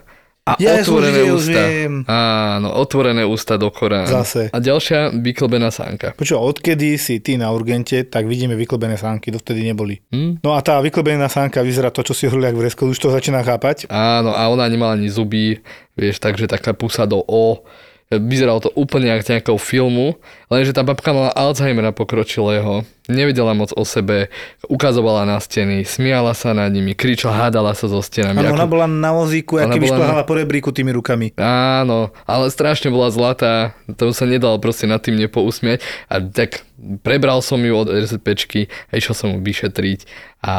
A 0.51 0.59
Ja 0.59 0.77
otvorené 0.77 1.23
videl, 1.23 1.37
ústa. 1.37 1.63
viem. 1.63 1.93
Áno, 2.05 2.69
otvorené 2.75 3.23
ústa 3.23 3.55
do 3.55 3.71
Korán. 3.71 4.11
Zase. 4.11 4.51
A 4.51 4.59
ďalšia 4.59 5.15
vyklbená 5.15 5.71
sánka. 5.71 6.11
Počo, 6.15 6.43
odkedy 6.43 6.99
si 6.99 7.23
ty 7.23 7.39
na 7.39 7.55
urgente, 7.55 8.03
tak 8.03 8.27
vidíme 8.27 8.59
vyklbené 8.59 8.99
sánky, 8.99 9.31
dovtedy 9.31 9.63
neboli. 9.63 10.03
Hm? 10.11 10.43
No 10.43 10.55
a 10.55 10.61
tá 10.61 10.83
vyklbená 10.83 11.31
sánka 11.31 11.63
vyzerá 11.63 11.89
to, 11.89 12.03
čo 12.03 12.13
si 12.13 12.27
hovoril, 12.27 12.51
jak 12.51 12.59
v 12.59 12.65
Resko, 12.67 12.83
už 12.85 12.99
to 12.99 13.15
začína 13.15 13.47
chápať. 13.47 13.87
Áno, 13.87 14.35
a 14.35 14.43
ona 14.47 14.67
nemala 14.67 14.99
ani 14.99 15.07
zuby, 15.07 15.63
vieš, 15.95 16.19
takže 16.19 16.51
taká 16.51 16.75
pusa 16.75 17.07
do 17.07 17.23
O. 17.23 17.63
Vyzeralo 18.11 18.59
to 18.59 18.75
úplne 18.75 19.15
ako 19.15 19.23
nejakého 19.23 19.59
filmu, 19.63 20.19
lenže 20.51 20.75
tá 20.75 20.83
babka 20.83 21.15
mala 21.15 21.31
Alzheimera 21.31 21.95
pokročilého, 21.95 22.83
nevedela 23.07 23.55
moc 23.55 23.71
o 23.75 23.87
sebe, 23.87 24.29
ukazovala 24.67 25.23
na 25.23 25.39
steny, 25.39 25.87
smiala 25.87 26.35
sa 26.35 26.51
nad 26.51 26.71
nimi, 26.75 26.99
kričala, 26.99 27.49
hádala 27.49 27.75
sa 27.79 27.87
so 27.87 28.03
stenami. 28.03 28.43
Áno, 28.43 28.59
ona 28.59 28.67
bola 28.67 28.87
na 28.91 29.15
vozíku, 29.15 29.63
aký 29.63 29.79
by 29.79 29.87
bola 29.87 29.91
na- 29.91 29.99
šplhala 30.03 30.25
po 30.27 30.35
rebríku 30.35 30.71
tými 30.75 30.91
rukami. 30.95 31.35
Áno, 31.39 32.11
ale 32.27 32.51
strašne 32.51 32.91
bola 32.91 33.15
zlatá, 33.15 33.79
to 33.95 34.11
sa 34.11 34.27
nedalo 34.27 34.59
proste 34.59 34.91
nad 34.91 34.99
tým 35.03 35.19
nepousmiať 35.19 35.83
a 36.11 36.19
tak 36.23 36.67
prebral 37.05 37.45
som 37.45 37.61
ju 37.61 37.77
od 37.77 37.93
RZPčky 37.93 38.73
a 38.89 38.97
išiel 38.97 39.15
som 39.15 39.29
ju 39.37 39.39
vyšetriť 39.45 40.09
a 40.41 40.55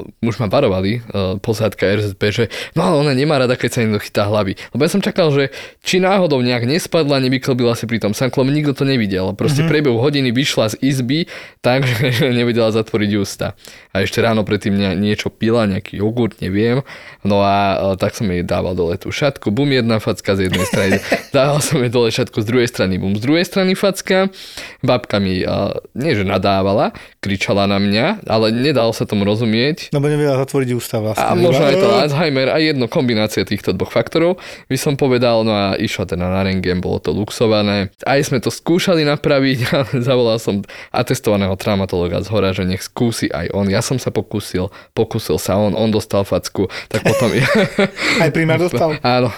uh, 0.00 0.24
už 0.24 0.40
ma 0.40 0.48
varovali 0.48 1.04
uh, 1.04 1.36
posádka 1.36 1.84
RZP, 2.00 2.22
že 2.32 2.44
no 2.72 2.88
ale 2.88 3.04
ona 3.04 3.12
nemá 3.12 3.36
rada, 3.36 3.60
keď 3.60 3.68
sa 3.68 3.78
niekto 3.84 4.00
chytá 4.00 4.24
hlavy. 4.24 4.56
Lebo 4.72 4.80
ja 4.80 4.90
som 4.90 5.04
čakal, 5.04 5.28
že 5.28 5.52
či 5.84 6.00
náhodou 6.00 6.40
nejak 6.40 6.64
nespadla, 6.64 7.20
nevyklbila 7.20 7.76
si 7.76 7.84
pri 7.84 8.00
tom 8.00 8.16
sanklom, 8.16 8.48
nikto 8.48 8.72
to 8.72 8.88
nevidel. 9.12 9.36
Proste 9.36 9.60
mm-hmm. 9.62 9.72
priebehu 9.72 9.98
hodiny 10.00 10.30
vyšla 10.32 10.72
z 10.72 10.76
izby 10.80 11.18
tak, 11.60 11.84
že 11.84 12.32
nevedela 12.38 12.72
zatvoriť 12.72 13.10
ústa. 13.20 13.52
A 13.92 14.00
ešte 14.00 14.24
ráno 14.24 14.42
predtým 14.42 14.72
nie, 14.72 15.12
niečo 15.12 15.28
pila, 15.28 15.68
nejaký 15.68 16.00
jogurt, 16.00 16.40
neviem. 16.40 16.80
No 17.20 17.44
a 17.44 17.76
uh, 17.76 18.00
tak 18.00 18.16
som 18.16 18.24
jej 18.32 18.40
dával 18.40 18.72
dole 18.72 18.96
tú 18.96 19.12
šatku, 19.12 19.52
bum, 19.52 19.68
jedna 19.68 20.00
facka 20.00 20.32
z 20.32 20.48
jednej 20.48 20.64
strany. 20.64 20.96
dával 21.36 21.60
som 21.60 21.84
jej 21.84 21.92
dole 21.92 22.08
šatku 22.08 22.40
z 22.40 22.46
druhej 22.48 22.68
strany, 22.72 22.96
bum, 22.96 23.12
z 23.12 23.22
druhej 23.22 23.44
strany 23.44 23.76
facka. 23.76 24.32
Babka 24.80 25.20
mi 25.20 25.44
uh, 25.44 25.76
nie 25.92 26.16
že 26.16 26.24
nadávala, 26.24 26.96
kričala 27.20 27.68
na 27.68 27.76
mňa, 27.76 28.24
ale 28.26 28.48
nedal 28.52 28.90
sa 28.96 29.04
tomu 29.04 29.28
rozumieť. 29.28 29.92
No 29.92 30.00
bo 30.00 30.08
nevedela 30.08 30.40
zatvoriť 30.40 30.68
ústa 30.72 31.04
vlastne. 31.04 31.28
A 31.28 31.36
možno 31.36 31.68
aj 31.68 31.76
to 31.76 31.88
Alzheimer 31.92 32.48
a 32.48 32.58
jedno 32.58 32.88
kombinácia 32.88 33.44
týchto 33.44 33.76
dvoch 33.76 33.92
faktorov 33.92 34.40
by 34.66 34.76
som 34.80 34.96
povedal, 34.96 35.44
no 35.44 35.52
a 35.52 35.76
išla 35.76 36.08
teda 36.08 36.26
na 36.26 36.40
rengen, 36.42 36.80
bolo 36.80 36.98
to 36.98 37.12
luxované. 37.12 37.92
Aj 38.02 38.20
sme 38.24 38.40
to 38.40 38.50
skúšali 38.50 39.01
napraviť, 39.04 39.58
ale 39.76 39.90
zavolal 40.00 40.38
som 40.38 40.64
atestovaného 40.90 41.54
traumatologa 41.54 42.22
z 42.22 42.28
hora, 42.32 42.50
že 42.56 42.66
nech 42.66 42.82
skúsi 42.84 43.28
aj 43.28 43.52
on. 43.52 43.68
Ja 43.68 43.84
som 43.84 44.00
sa 44.00 44.10
pokúsil, 44.10 44.72
pokúsil 44.96 45.36
sa 45.36 45.58
on, 45.58 45.76
on 45.76 45.90
dostal 45.92 46.26
facku, 46.26 46.66
tak 46.88 47.06
potom... 47.06 47.32
Aj 48.22 48.30
primár 48.30 48.58
dostal? 48.62 48.98
Áno, 49.04 49.30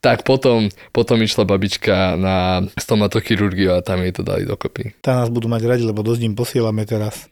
tak 0.00 0.22
potom, 0.22 0.68
potom 0.90 1.20
išla 1.20 1.44
babička 1.44 2.16
na 2.16 2.64
stomatochirurgiu 2.76 3.76
a 3.76 3.84
tam 3.84 4.02
jej 4.04 4.12
to 4.14 4.22
dali 4.24 4.44
dokopy. 4.44 4.96
Tá 5.04 5.20
nás 5.20 5.28
budú 5.28 5.46
mať 5.46 5.62
radi, 5.66 5.84
lebo 5.84 6.04
dosť 6.04 6.22
im 6.26 6.34
posielame 6.34 6.84
teraz. 6.84 7.28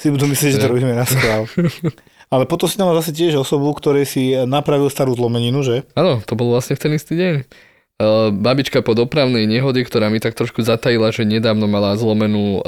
Si 0.00 0.08
budú 0.08 0.24
myslieť, 0.28 0.56
že 0.56 0.60
to 0.64 0.72
robíme 0.72 0.96
na 0.96 1.04
schvál. 1.04 1.44
Ale 2.30 2.46
potom 2.46 2.70
si 2.70 2.78
tam 2.78 2.94
zase 2.94 3.10
tiež 3.10 3.42
osobu, 3.42 3.74
ktorej 3.74 4.06
si 4.06 4.32
napravil 4.46 4.86
starú 4.86 5.18
zlomeninu, 5.18 5.66
že? 5.66 5.82
Áno, 5.98 6.22
to 6.22 6.38
bol 6.38 6.54
vlastne 6.54 6.78
v 6.78 6.82
ten 6.86 6.92
istý 6.94 7.18
deň. 7.18 7.34
Babička 8.32 8.80
po 8.80 8.96
dopravnej 8.96 9.44
nehode, 9.44 9.84
ktorá 9.84 10.08
mi 10.08 10.24
tak 10.24 10.32
trošku 10.32 10.64
zatajila, 10.64 11.12
že 11.12 11.28
nedávno 11.28 11.68
mala 11.68 11.92
zlomenú, 12.00 12.64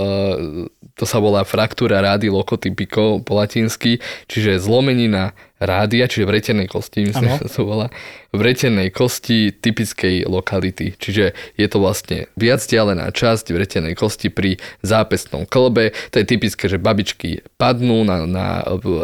to 0.93 1.05
sa 1.09 1.17
volá 1.25 1.41
fraktúra 1.49 2.05
rády 2.05 2.29
lokotypiko 2.29 3.25
po 3.25 3.41
latinsky, 3.41 3.97
čiže 4.29 4.61
zlomenina 4.61 5.33
rádia, 5.63 6.11
čiže 6.11 6.27
vretenej 6.27 6.67
kosti, 6.67 7.07
myslím, 7.07 7.39
že 7.39 7.47
sa 7.47 7.49
to 7.49 7.63
volá, 7.63 7.87
vretenej 8.33 8.91
kosti 8.91 9.53
typickej 9.55 10.25
lokality. 10.27 10.97
Čiže 10.99 11.37
je 11.55 11.67
to 11.69 11.79
vlastne 11.79 12.27
viac 12.35 12.59
vzdialená 12.65 13.13
časť 13.13 13.53
vretenej 13.53 13.95
kosti 13.95 14.33
pri 14.33 14.57
zápestnom 14.83 15.45
klbe. 15.47 15.93
To 16.11 16.17
je 16.19 16.27
typické, 16.27 16.67
že 16.67 16.81
babičky 16.81 17.45
padnú 17.61 18.03
na, 18.03 18.25
na 18.27 18.47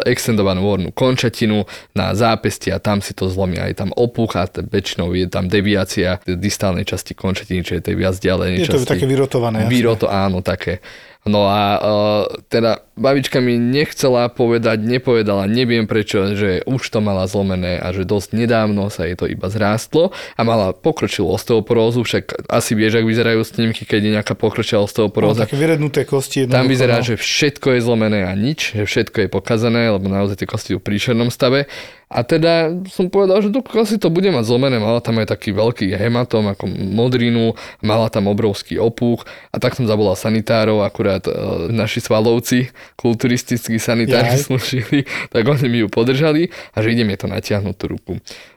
extendovanú 0.09 0.65
hornú 0.65 0.91
končatinu, 0.91 1.69
na 1.95 2.17
zápestie 2.17 2.73
a 2.73 2.83
tam 2.83 3.05
si 3.05 3.13
to 3.13 3.29
zlomia. 3.29 3.69
Aj 3.69 3.75
tam 3.77 3.93
opuch 3.95 4.35
a 4.35 4.49
t- 4.49 4.65
väčšinou 4.65 5.13
je 5.15 5.29
tam 5.29 5.47
deviácia 5.47 6.19
distálnej 6.25 6.89
časti 6.89 7.13
končatiny, 7.13 7.63
čiže 7.63 7.85
tej 7.85 7.97
viac 8.01 8.17
vzdialenej 8.17 8.65
Je 8.65 8.67
to 8.67 8.81
časti. 8.81 8.91
také 8.97 9.07
vyrotované. 9.07 9.69
Vyroto, 9.69 10.09
áno, 10.09 10.41
také. 10.41 10.81
No 11.29 11.45
a 11.45 11.63
uh, 11.77 12.25
teda 12.49 12.81
babička 12.97 13.39
mi 13.39 13.61
nechcela 13.61 14.27
povedať, 14.33 14.81
nepovedala, 14.81 15.45
neviem 15.45 15.85
prečo, 15.85 16.33
že 16.35 16.65
už 16.65 16.83
to 16.89 16.99
mala 17.05 17.29
zlomené 17.29 17.79
a 17.79 17.93
že 17.93 18.09
dosť 18.09 18.35
nedávno 18.35 18.89
sa 18.89 19.05
jej 19.05 19.15
to 19.15 19.29
iba 19.29 19.47
zrástlo 19.53 20.11
a 20.35 20.41
mala 20.43 20.73
pokročilú 20.73 21.29
osteoporózu, 21.31 22.03
však 22.03 22.51
asi 22.51 22.73
vieš, 22.73 22.99
ak 22.99 23.07
vyzerajú 23.07 23.41
snímky, 23.45 23.85
keď 23.85 24.01
je 24.03 24.11
nejaká 24.19 24.35
pokročilá 24.35 24.83
osteoporóza. 24.83 25.45
také 25.45 25.61
vyrednuté 25.61 26.09
kosti. 26.09 26.49
Tam 26.49 26.67
vyzerá, 26.67 27.05
no. 27.05 27.07
že 27.07 27.21
všetko 27.21 27.77
je 27.77 27.81
zlomené 27.85 28.27
a 28.27 28.33
nič, 28.35 28.75
že 28.75 28.83
všetko 28.89 29.27
je 29.27 29.29
pokazané, 29.29 29.93
lebo 29.93 30.09
naozaj 30.09 30.43
tie 30.43 30.49
kosti 30.49 30.75
sú 30.75 30.79
v 30.81 30.87
príšernom 30.89 31.29
stave. 31.29 31.71
A 32.09 32.25
teda 32.25 32.73
som 32.89 33.13
povedal, 33.13 33.45
že 33.45 33.53
dokiaľ 33.53 33.85
si 33.85 34.01
to 34.01 34.09
bude 34.09 34.33
mať 34.33 34.49
zlomené, 34.49 34.81
mala 34.81 35.05
tam 35.05 35.21
aj 35.21 35.29
taký 35.29 35.53
veľký 35.53 35.93
hematom, 35.93 36.49
ako 36.49 36.65
modrinu, 36.73 37.53
mala 37.85 38.09
tam 38.09 38.33
obrovský 38.33 38.81
opuch 38.81 39.29
a 39.53 39.61
tak 39.61 39.77
som 39.77 39.85
zavolal 39.85 40.17
sanitárov, 40.17 40.81
akurát 40.81 41.21
e, 41.29 41.33
naši 41.69 42.01
svalovci, 42.01 42.73
kulturistickí 42.97 43.77
sanitári 43.77 44.41
Jaj. 44.41 44.41
slúžili, 44.49 45.05
tak 45.29 45.45
oni 45.45 45.69
mi 45.69 45.79
ju 45.85 45.93
podržali 45.93 46.49
a 46.73 46.81
že 46.81 46.97
ide 46.97 47.05
mi 47.05 47.13
to 47.13 47.29
natiahnuť 47.29 47.77
tú 47.77 47.85
ruku. 47.93 48.13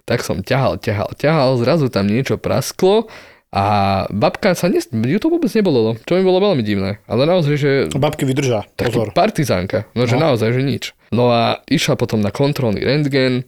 Tak 0.07 0.23
som 0.23 0.39
ťahal, 0.39 0.79
ťahal, 0.79 1.11
ťahal, 1.19 1.59
zrazu 1.59 1.91
tam 1.91 2.07
niečo 2.07 2.39
prasklo 2.39 3.11
a 3.51 3.63
babka 4.07 4.55
sa, 4.55 4.65
nes- 4.65 4.87
ju 4.87 5.17
to 5.17 5.27
vôbec 5.27 5.51
nebolo, 5.51 5.99
čo 6.01 6.15
mi 6.15 6.23
bolo 6.23 6.39
veľmi 6.41 6.63
divné. 6.63 7.03
Ale 7.05 7.23
naozaj, 7.25 7.55
že 7.55 7.71
Babky 7.91 8.23
vydržá. 8.23 8.63
Pozor. 8.73 9.11
partizánka, 9.11 9.83
no, 9.91 10.03
že 10.03 10.15
No. 10.15 10.31
naozaj, 10.31 10.49
že 10.49 10.61
nič. 10.61 10.83
No 11.11 11.27
a 11.27 11.59
išla 11.67 11.93
potom 11.93 12.17
na 12.17 12.29
kontrolný 12.29 12.79
rentgen 12.79 13.43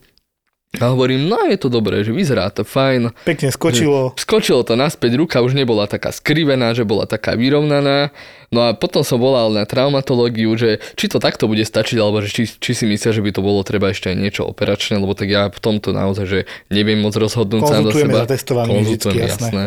a 0.82 0.90
hovorím, 0.90 1.30
no 1.30 1.38
je 1.46 1.62
to 1.62 1.70
dobré, 1.70 2.02
že 2.02 2.10
vyzerá 2.10 2.50
to 2.50 2.66
fajn. 2.66 3.14
Pekne 3.30 3.54
skočilo. 3.54 4.18
Skočilo 4.18 4.66
to 4.66 4.74
naspäť, 4.74 5.22
ruka 5.22 5.38
už 5.46 5.54
nebola 5.54 5.86
taká 5.86 6.10
skrivená, 6.10 6.74
že 6.74 6.82
bola 6.82 7.06
taká 7.06 7.38
vyrovnaná. 7.38 8.10
No 8.50 8.66
a 8.66 8.74
potom 8.74 9.06
som 9.06 9.22
volal 9.22 9.54
na 9.54 9.70
traumatológiu, 9.70 10.50
že 10.58 10.82
či 10.98 11.14
to 11.14 11.22
takto 11.22 11.46
bude 11.46 11.62
stačiť, 11.62 12.02
alebo 12.02 12.26
že 12.26 12.34
či, 12.34 12.50
či 12.50 12.72
si 12.74 12.90
myslia, 12.90 13.14
že 13.14 13.22
by 13.22 13.30
to 13.30 13.46
bolo 13.46 13.62
treba 13.62 13.94
ešte 13.94 14.10
aj 14.10 14.18
niečo 14.18 14.50
operačné, 14.50 14.98
lebo 14.98 15.14
tak 15.14 15.30
ja 15.30 15.54
v 15.54 15.60
tomto 15.62 15.94
naozaj, 15.94 16.26
že 16.26 16.40
neviem 16.74 16.98
moc 16.98 17.14
rozhodnúť 17.14 17.62
sám 17.70 17.70
za 17.70 17.78
Konzultujeme 17.94 18.14
seba. 18.18 18.24
zatestovaní 18.26 18.74
vždycky, 18.82 19.18
jasné. 19.30 19.64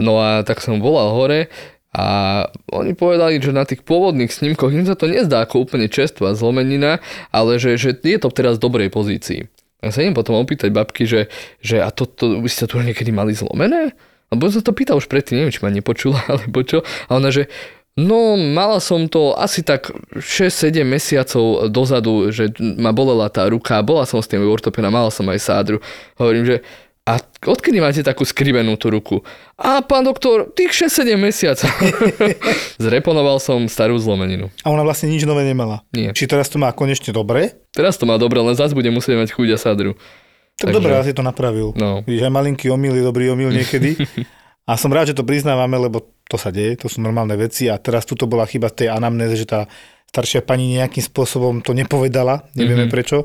No 0.00 0.16
a 0.16 0.48
tak 0.48 0.64
som 0.64 0.80
volal 0.80 1.12
hore 1.12 1.52
a 1.92 2.06
oni 2.72 2.96
povedali, 2.96 3.36
že 3.36 3.52
na 3.52 3.68
tých 3.68 3.84
pôvodných 3.84 4.32
snímkoch 4.32 4.72
im 4.72 4.88
sa 4.88 4.96
to 4.96 5.12
nezdá 5.12 5.44
ako 5.44 5.68
úplne 5.68 5.92
čerstvá 5.92 6.32
zlomenina, 6.32 7.04
ale 7.32 7.60
že, 7.60 7.76
že 7.76 7.92
je 7.92 8.16
to 8.16 8.32
teraz 8.32 8.56
v 8.56 8.64
dobrej 8.64 8.88
pozícii. 8.88 9.48
A 9.78 9.94
sa 9.94 10.02
idem 10.02 10.16
potom 10.16 10.34
opýtať 10.34 10.74
babky, 10.74 11.06
že, 11.06 11.30
že 11.62 11.78
a 11.78 11.94
toto, 11.94 12.42
vy 12.42 12.50
ste 12.50 12.66
tu 12.66 12.82
niekedy 12.82 13.14
mali 13.14 13.30
zlomené? 13.30 13.94
Lebo 14.28 14.50
sa 14.50 14.60
to 14.60 14.76
pýtal 14.76 14.98
už 14.98 15.06
predtým, 15.06 15.40
neviem, 15.40 15.54
či 15.54 15.62
ma 15.62 15.70
nepočula, 15.70 16.20
alebo 16.32 16.60
čo. 16.66 16.82
A 17.08 17.16
ona, 17.16 17.30
že 17.30 17.46
No, 17.98 18.38
mala 18.38 18.78
som 18.78 19.10
to 19.10 19.34
asi 19.34 19.66
tak 19.66 19.90
6-7 20.14 20.86
mesiacov 20.86 21.66
dozadu, 21.66 22.30
že 22.30 22.54
ma 22.78 22.94
bolela 22.94 23.26
tá 23.26 23.50
ruka, 23.50 23.82
bola 23.82 24.06
som 24.06 24.22
s 24.22 24.30
tým 24.30 24.38
ortopena, 24.46 24.86
mala 24.86 25.10
som 25.10 25.26
aj 25.26 25.42
sádru. 25.42 25.82
Hovorím, 26.14 26.46
že 26.46 26.56
a 27.08 27.16
odkedy 27.48 27.80
máte 27.80 28.04
takú 28.04 28.28
skrivenú 28.28 28.76
tú 28.76 28.92
ruku? 28.92 29.24
A 29.56 29.80
pán 29.80 30.04
doktor, 30.04 30.52
tých 30.52 30.76
6-7 30.76 31.16
mesiacov. 31.16 31.72
Zreponoval 32.84 33.40
som 33.40 33.64
starú 33.64 33.96
zlomeninu. 33.96 34.52
A 34.60 34.68
ona 34.68 34.84
vlastne 34.84 35.08
nič 35.08 35.24
nové 35.24 35.48
nemala. 35.48 35.80
Nie. 35.96 36.12
Či 36.12 36.28
teraz 36.28 36.52
to 36.52 36.60
má 36.60 36.68
konečne 36.76 37.16
dobre? 37.16 37.56
Teraz 37.72 37.96
to 37.96 38.04
má 38.04 38.20
dobre, 38.20 38.44
len 38.44 38.52
zase 38.52 38.76
bude 38.76 38.92
musieť 38.92 39.24
mať 39.24 39.28
chuť 39.32 39.48
a 39.48 39.58
sádru. 39.58 39.96
Tak 40.60 40.68
Takže- 40.68 40.76
dobre, 40.76 40.92
asi 41.00 41.16
to 41.16 41.24
napravil. 41.24 41.72
No. 41.80 42.04
Vidíš, 42.04 42.28
aj 42.28 42.34
malinký 42.34 42.68
omyl 42.68 42.92
je 42.92 43.04
dobrý 43.08 43.32
omyl 43.32 43.48
niekedy. 43.48 43.96
A 44.68 44.76
som 44.76 44.92
rád, 44.92 45.08
že 45.08 45.16
to 45.16 45.24
priznávame, 45.24 45.80
lebo 45.80 46.12
to 46.28 46.36
sa 46.36 46.52
deje, 46.52 46.76
to 46.76 46.92
sú 46.92 47.00
normálne 47.00 47.32
veci 47.40 47.72
a 47.72 47.80
teraz 47.80 48.04
tuto 48.04 48.28
bola 48.28 48.44
chyba 48.44 48.68
tej 48.68 48.92
anamnéze, 48.92 49.40
že 49.40 49.48
tá 49.48 49.64
staršia 50.12 50.44
pani 50.44 50.76
nejakým 50.76 51.00
spôsobom 51.08 51.64
to 51.64 51.72
nepovedala, 51.72 52.44
nevieme 52.52 52.84
mm-hmm. 52.84 52.92
prečo. 52.92 53.24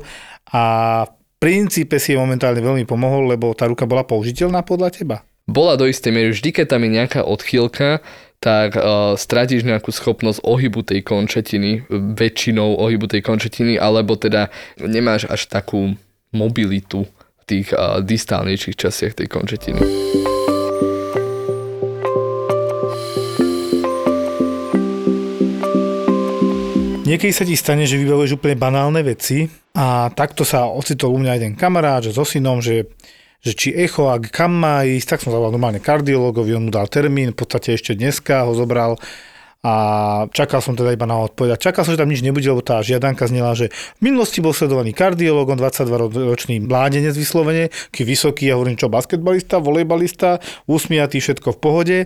A 0.56 1.04
princípe 1.44 2.00
si 2.00 2.16
je 2.16 2.18
momentálne 2.18 2.64
veľmi 2.64 2.88
pomohol, 2.88 3.28
lebo 3.28 3.52
tá 3.52 3.68
ruka 3.68 3.84
bola 3.84 4.00
použiteľná 4.00 4.64
podľa 4.64 4.96
teba. 4.96 5.16
Bola 5.44 5.76
do 5.76 5.84
istej 5.84 6.08
miery, 6.08 6.32
vždy 6.32 6.56
keď 6.56 6.66
tam 6.72 6.88
je 6.88 6.90
nejaká 6.96 7.20
odchýlka, 7.20 8.00
tak 8.40 8.72
uh, 8.80 9.12
stratíš 9.12 9.68
nejakú 9.68 9.92
schopnosť 9.92 10.40
ohybu 10.40 10.80
tej 10.80 11.04
končetiny, 11.04 11.84
väčšinou 12.16 12.80
ohybu 12.80 13.12
tej 13.12 13.20
končetiny, 13.20 13.76
alebo 13.76 14.16
teda 14.16 14.48
nemáš 14.80 15.28
až 15.28 15.44
takú 15.52 15.92
mobilitu 16.32 17.04
v 17.04 17.42
tých 17.44 17.76
uh, 17.76 18.00
distálnejších 18.00 18.80
častiach 18.80 19.12
tej 19.12 19.28
končetiny. 19.28 19.84
Niekedy 27.04 27.36
sa 27.36 27.44
ti 27.44 27.52
stane, 27.52 27.84
že 27.84 28.00
vybavuješ 28.00 28.40
úplne 28.40 28.56
banálne 28.56 29.04
veci 29.04 29.44
a 29.76 30.08
takto 30.08 30.40
sa 30.40 30.64
ocitol 30.72 31.12
u 31.12 31.20
mňa 31.20 31.36
jeden 31.36 31.52
kamarát, 31.52 32.00
že 32.00 32.16
so 32.16 32.24
synom, 32.24 32.64
že, 32.64 32.88
že 33.44 33.52
či 33.52 33.76
echo 33.76 34.08
a 34.08 34.16
kam 34.16 34.56
má 34.56 34.88
ísť, 34.88 35.12
tak 35.12 35.20
som 35.20 35.28
zavolal 35.28 35.52
normálne 35.52 35.84
kardiologovi, 35.84 36.56
on 36.56 36.64
mu 36.64 36.72
dal 36.72 36.88
termín, 36.88 37.36
v 37.36 37.44
podstate 37.44 37.76
ešte 37.76 37.92
dneska 37.92 38.48
ho 38.48 38.56
zobral 38.56 38.96
a 39.64 39.74
čakal 40.28 40.60
som 40.60 40.76
teda 40.76 40.92
iba 40.92 41.08
na 41.08 41.16
odpoveď. 41.24 41.56
Čakal 41.56 41.88
som, 41.88 41.96
že 41.96 42.00
tam 42.04 42.12
nič 42.12 42.20
nebude, 42.20 42.44
lebo 42.44 42.60
tá 42.60 42.84
žiadanka 42.84 43.24
znela, 43.24 43.56
že 43.56 43.72
v 43.96 44.12
minulosti 44.12 44.44
bol 44.44 44.52
sledovaný 44.52 44.92
kardiolog, 44.92 45.48
on 45.48 45.56
22-ročný 45.56 46.60
mládenec 46.68 47.16
vyslovene, 47.16 47.72
ký 47.88 48.04
vysoký, 48.04 48.52
ja 48.52 48.60
hovorím, 48.60 48.76
čo, 48.76 48.92
basketbalista, 48.92 49.64
volejbalista, 49.64 50.44
usmiatý, 50.68 51.24
všetko 51.24 51.56
v 51.56 51.58
pohode. 51.58 51.98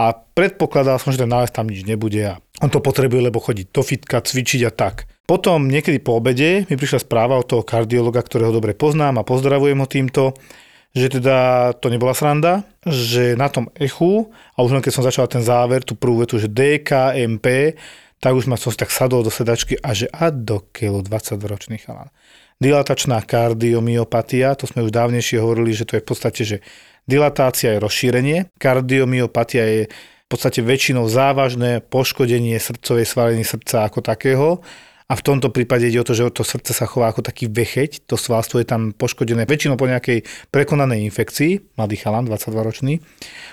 A 0.00 0.16
predpokladal 0.16 0.96
som, 0.96 1.12
že 1.12 1.20
ten 1.20 1.28
nález 1.28 1.52
tam 1.52 1.68
nič 1.68 1.84
nebude 1.84 2.24
a 2.24 2.40
on 2.64 2.72
to 2.72 2.80
potrebuje, 2.80 3.28
lebo 3.28 3.36
chodiť 3.36 3.66
do 3.68 3.84
fitka, 3.84 4.24
cvičiť 4.24 4.64
a 4.64 4.72
tak. 4.72 5.04
Potom 5.28 5.68
niekedy 5.68 6.00
po 6.00 6.16
obede 6.20 6.64
mi 6.68 6.74
prišla 6.76 7.04
správa 7.04 7.36
od 7.36 7.44
toho 7.44 7.62
kardiologa, 7.64 8.24
ktorého 8.24 8.52
dobre 8.52 8.72
poznám 8.72 9.20
a 9.20 9.28
pozdravujem 9.28 9.76
ho 9.76 9.88
týmto, 9.88 10.22
že 10.94 11.18
teda 11.18 11.70
to 11.82 11.90
nebola 11.90 12.14
sranda, 12.14 12.62
že 12.86 13.34
na 13.34 13.50
tom 13.50 13.66
echu, 13.74 14.30
a 14.54 14.62
už 14.62 14.78
len 14.78 14.82
keď 14.82 14.92
som 14.94 15.02
začal 15.02 15.26
ten 15.26 15.42
záver, 15.42 15.82
tú 15.82 15.98
prvú 15.98 16.22
vetu, 16.22 16.38
že 16.38 16.46
DKMP, 16.46 17.74
tak 18.22 18.32
už 18.38 18.46
ma 18.46 18.54
som 18.54 18.70
si 18.70 18.78
tak 18.78 18.94
sadol 18.94 19.26
do 19.26 19.28
sedačky 19.28 19.74
a 19.82 19.90
že 19.90 20.06
a 20.14 20.30
do 20.30 20.62
keľu 20.70 21.02
22-ročný 21.02 21.82
chalan. 21.82 22.08
Dilatačná 22.62 23.18
kardiomyopatia, 23.26 24.54
to 24.54 24.70
sme 24.70 24.86
už 24.86 24.94
dávnejšie 24.94 25.42
hovorili, 25.42 25.74
že 25.74 25.84
to 25.84 25.98
je 25.98 26.02
v 26.06 26.08
podstate, 26.08 26.42
že 26.46 26.56
dilatácia 27.10 27.74
je 27.74 27.82
rozšírenie, 27.82 28.38
kardiomyopatia 28.56 29.64
je 29.66 29.82
v 30.24 30.28
podstate 30.30 30.62
väčšinou 30.62 31.10
závažné 31.10 31.82
poškodenie 31.84 32.56
srdcovej 32.56 33.04
svaliny 33.04 33.44
srdca 33.44 33.90
ako 33.90 33.98
takého 34.00 34.64
a 35.04 35.12
v 35.20 35.24
tomto 35.24 35.52
prípade 35.52 35.84
ide 35.84 36.00
o 36.00 36.06
to, 36.06 36.16
že 36.16 36.32
to 36.32 36.40
srdce 36.40 36.72
sa 36.72 36.88
chová 36.88 37.12
ako 37.12 37.20
taký 37.20 37.52
vecheť, 37.52 38.08
to 38.08 38.16
svalstvo 38.16 38.56
je 38.56 38.66
tam 38.68 38.96
poškodené 38.96 39.44
väčšinou 39.44 39.76
po 39.76 39.84
nejakej 39.84 40.24
prekonanej 40.48 41.04
infekcii, 41.04 41.76
mladý 41.76 41.96
chalan, 42.00 42.24
22-ročný. 42.24 43.04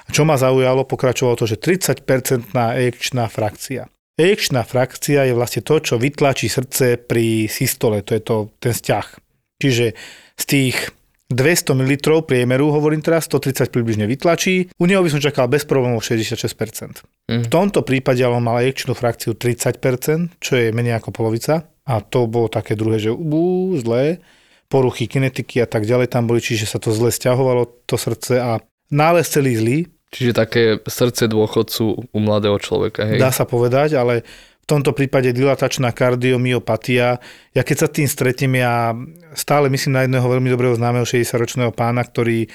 A 0.08 0.10
čo 0.16 0.24
ma 0.24 0.40
zaujalo, 0.40 0.88
pokračovalo 0.88 1.36
to, 1.36 1.52
že 1.52 1.60
30-percentná 1.60 2.80
ejekčná 2.80 3.28
frakcia. 3.28 3.92
Ejekčná 4.16 4.64
frakcia 4.64 5.28
je 5.28 5.36
vlastne 5.36 5.60
to, 5.60 5.76
čo 5.84 6.00
vytlačí 6.00 6.48
srdce 6.48 6.96
pri 6.96 7.52
systole, 7.52 8.00
to 8.08 8.16
je 8.16 8.22
to, 8.24 8.36
ten 8.64 8.72
vzťah. 8.72 9.08
Čiže 9.60 9.86
z 10.40 10.44
tých 10.48 10.78
200 11.32 11.74
ml 11.74 12.22
priemeru, 12.28 12.70
hovorím 12.70 13.00
teraz, 13.00 13.26
130 13.32 13.72
približne 13.72 14.06
vytlačí. 14.06 14.70
U 14.78 14.86
neho 14.86 15.02
by 15.02 15.10
som 15.10 15.24
čakal 15.24 15.48
bez 15.48 15.64
problémov 15.64 16.04
66%. 16.04 17.02
Mm. 17.32 17.44
V 17.44 17.50
tomto 17.50 17.82
prípade 17.82 18.20
ale 18.22 18.38
mal 18.44 18.60
ejekčnú 18.62 18.92
frakciu 18.92 19.34
30%, 19.34 20.38
čo 20.44 20.54
je 20.60 20.76
menej 20.76 21.00
ako 21.00 21.16
polovica. 21.16 21.66
A 21.88 22.04
to 22.04 22.30
bolo 22.30 22.52
také 22.52 22.78
druhé, 22.78 23.02
že 23.02 23.10
ú, 23.10 23.74
zlé. 23.80 24.22
Poruchy 24.72 25.08
kinetiky 25.08 25.60
a 25.60 25.68
tak 25.68 25.84
ďalej 25.84 26.12
tam 26.12 26.28
boli, 26.28 26.40
čiže 26.40 26.64
sa 26.70 26.80
to 26.80 26.96
zle 26.96 27.12
stiahovalo, 27.12 27.84
to 27.84 28.00
srdce 28.00 28.40
a 28.40 28.64
nález 28.88 29.28
celý 29.28 29.60
zlý. 29.60 29.78
Čiže 30.12 30.32
také 30.36 30.64
srdce 30.84 31.32
dôchodcu 31.32 32.12
u 32.12 32.20
mladého 32.20 32.60
človeka, 32.60 33.08
hej? 33.08 33.20
Dá 33.20 33.32
sa 33.32 33.48
povedať, 33.48 33.96
ale 33.96 34.28
tomto 34.72 34.96
prípade 34.96 35.36
dilatačná 35.36 35.92
kardiomyopatia. 35.92 37.20
Ja 37.52 37.62
keď 37.68 37.78
sa 37.78 37.88
tým 37.92 38.08
stretnem, 38.08 38.56
ja 38.56 38.96
stále 39.36 39.68
myslím 39.68 40.00
na 40.00 40.04
jedného 40.08 40.24
veľmi 40.24 40.48
dobrého 40.48 40.76
známeho 40.80 41.04
60-ročného 41.04 41.76
pána, 41.76 42.08
ktorý 42.08 42.48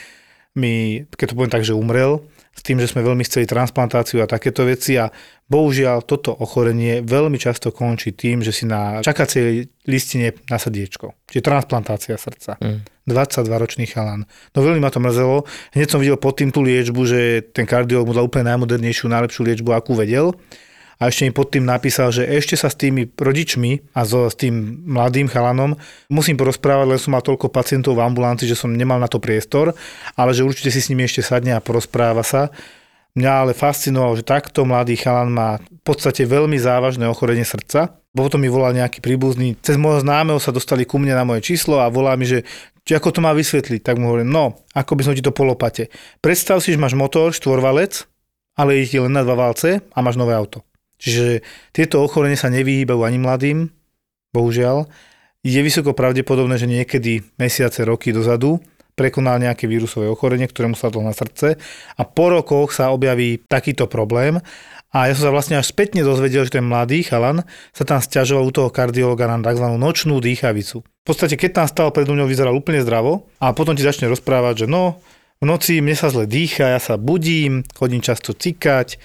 mi, 0.56 1.04
keď 1.12 1.26
to 1.30 1.36
poviem 1.36 1.52
tak, 1.52 1.68
že 1.68 1.76
umrel, 1.76 2.24
s 2.56 2.64
tým, 2.64 2.80
že 2.80 2.88
sme 2.88 3.04
veľmi 3.04 3.20
chceli 3.28 3.44
transplantáciu 3.44 4.24
a 4.24 4.26
takéto 4.26 4.64
veci 4.64 4.96
a 4.96 5.12
bohužiaľ 5.44 6.08
toto 6.08 6.32
ochorenie 6.32 7.04
veľmi 7.04 7.36
často 7.36 7.68
končí 7.68 8.16
tým, 8.16 8.40
že 8.40 8.48
si 8.48 8.64
na 8.64 9.04
čakacej 9.04 9.68
listine 9.84 10.32
na 10.48 10.56
srdiečko. 10.56 11.12
Čiže 11.28 11.44
transplantácia 11.44 12.16
srdca. 12.16 12.56
Mm. 12.64 12.80
22-ročný 13.06 13.86
chalan. 13.86 14.24
No 14.56 14.64
veľmi 14.64 14.80
ma 14.80 14.88
to 14.88 14.98
mrzelo. 14.98 15.44
Hneď 15.76 15.88
som 15.92 16.00
videl 16.00 16.16
pod 16.16 16.40
tým 16.40 16.50
tú 16.50 16.64
liečbu, 16.64 17.00
že 17.04 17.44
ten 17.52 17.68
kardiolog 17.68 18.08
mu 18.08 18.16
dal 18.16 18.26
úplne 18.26 18.50
najmodernejšiu, 18.56 19.06
najlepšiu 19.12 19.46
liečbu, 19.46 19.70
akú 19.76 19.92
vedel 19.92 20.32
a 20.96 21.12
ešte 21.12 21.28
mi 21.28 21.32
pod 21.32 21.52
tým 21.52 21.68
napísal, 21.68 22.08
že 22.08 22.24
ešte 22.24 22.56
sa 22.56 22.72
s 22.72 22.76
tými 22.80 23.12
rodičmi 23.12 23.92
a 23.92 24.08
so, 24.08 24.32
s 24.32 24.36
tým 24.36 24.80
mladým 24.88 25.28
chalanom 25.28 25.76
musím 26.08 26.40
porozprávať, 26.40 26.86
len 26.88 27.00
som 27.00 27.12
mal 27.12 27.20
toľko 27.20 27.52
pacientov 27.52 28.00
v 28.00 28.04
ambulancii, 28.08 28.48
že 28.48 28.56
som 28.56 28.72
nemal 28.72 28.96
na 28.96 29.04
to 29.04 29.20
priestor, 29.20 29.76
ale 30.16 30.32
že 30.32 30.40
určite 30.40 30.72
si 30.72 30.80
s 30.80 30.88
nimi 30.88 31.04
ešte 31.04 31.20
sadne 31.20 31.52
a 31.52 31.60
porozpráva 31.60 32.24
sa. 32.24 32.48
Mňa 33.16 33.32
ale 33.32 33.52
fascinovalo, 33.56 34.20
že 34.20 34.28
takto 34.28 34.68
mladý 34.68 34.96
chalan 34.96 35.32
má 35.32 35.60
v 35.60 35.82
podstate 35.84 36.28
veľmi 36.28 36.60
závažné 36.60 37.08
ochorenie 37.08 37.48
srdca. 37.48 37.96
Potom 38.12 38.40
mi 38.40 38.48
volal 38.48 38.76
nejaký 38.76 39.00
príbuzný. 39.00 39.56
Cez 39.60 39.80
môjho 39.80 40.04
známeho 40.04 40.36
sa 40.36 40.52
dostali 40.52 40.84
ku 40.84 41.00
mne 41.00 41.16
na 41.16 41.24
moje 41.24 41.44
číslo 41.44 41.80
a 41.80 41.88
volá 41.88 42.12
mi, 42.16 42.28
že 42.28 42.44
či 42.84 42.92
ako 42.92 43.16
to 43.16 43.20
má 43.24 43.32
vysvetliť. 43.32 43.80
Tak 43.80 43.96
mu 43.96 44.12
hovorím, 44.12 44.28
no, 44.28 44.60
ako 44.76 45.00
by 45.00 45.02
som 45.08 45.16
ti 45.16 45.24
to 45.24 45.32
polopate. 45.32 45.88
Predstav 46.20 46.60
si, 46.60 46.76
že 46.76 46.80
máš 46.80 46.92
motor, 46.92 47.32
štvorvalec, 47.32 48.04
ale 48.56 48.84
ide 48.84 48.88
ti 48.88 48.98
len 49.00 49.12
na 49.16 49.24
dva 49.24 49.48
valce 49.48 49.80
a 49.80 49.98
máš 50.04 50.20
nové 50.20 50.36
auto. 50.36 50.64
Čiže 50.96 51.44
tieto 51.76 52.00
ochorenie 52.00 52.36
sa 52.36 52.48
nevyhýbajú 52.48 53.00
ani 53.04 53.18
mladým, 53.20 53.58
bohužiaľ. 54.32 54.88
Je 55.46 55.60
vysoko 55.62 55.94
pravdepodobné, 55.94 56.58
že 56.58 56.66
niekedy 56.66 57.22
mesiace, 57.38 57.86
roky 57.86 58.10
dozadu 58.10 58.58
prekonal 58.96 59.36
nejaké 59.38 59.68
vírusové 59.68 60.08
ochorenie, 60.08 60.48
ktoré 60.48 60.72
mu 60.72 60.74
sadlo 60.74 61.04
na 61.04 61.12
srdce 61.12 61.60
a 61.94 62.02
po 62.08 62.32
rokoch 62.32 62.72
sa 62.72 62.88
objaví 62.90 63.44
takýto 63.44 63.84
problém 63.84 64.40
a 64.96 65.12
ja 65.12 65.12
som 65.12 65.28
sa 65.28 65.34
vlastne 65.36 65.60
až 65.60 65.68
spätne 65.68 66.00
dozvedel, 66.00 66.48
že 66.48 66.56
ten 66.56 66.64
mladý 66.64 67.04
chalan 67.04 67.44
sa 67.76 67.84
tam 67.84 68.00
stiažoval 68.00 68.48
u 68.48 68.52
toho 68.56 68.72
kardiologa 68.72 69.28
na 69.28 69.36
tzv. 69.44 69.76
nočnú 69.76 70.16
dýchavicu. 70.24 70.80
V 70.80 71.04
podstate, 71.04 71.36
keď 71.36 71.50
tam 71.62 71.66
stal 71.68 71.88
predo 71.92 72.16
mňou, 72.16 72.24
vyzeral 72.24 72.56
úplne 72.56 72.80
zdravo 72.80 73.28
a 73.36 73.52
potom 73.52 73.76
ti 73.76 73.84
začne 73.84 74.08
rozprávať, 74.08 74.64
že 74.64 74.66
no, 74.66 74.96
v 75.36 75.44
noci 75.44 75.84
mne 75.84 75.92
sa 75.92 76.08
zle 76.08 76.24
dýcha, 76.24 76.72
ja 76.72 76.80
sa 76.80 76.96
budím, 76.96 77.68
chodím 77.76 78.00
často 78.00 78.32
cikať, 78.32 78.96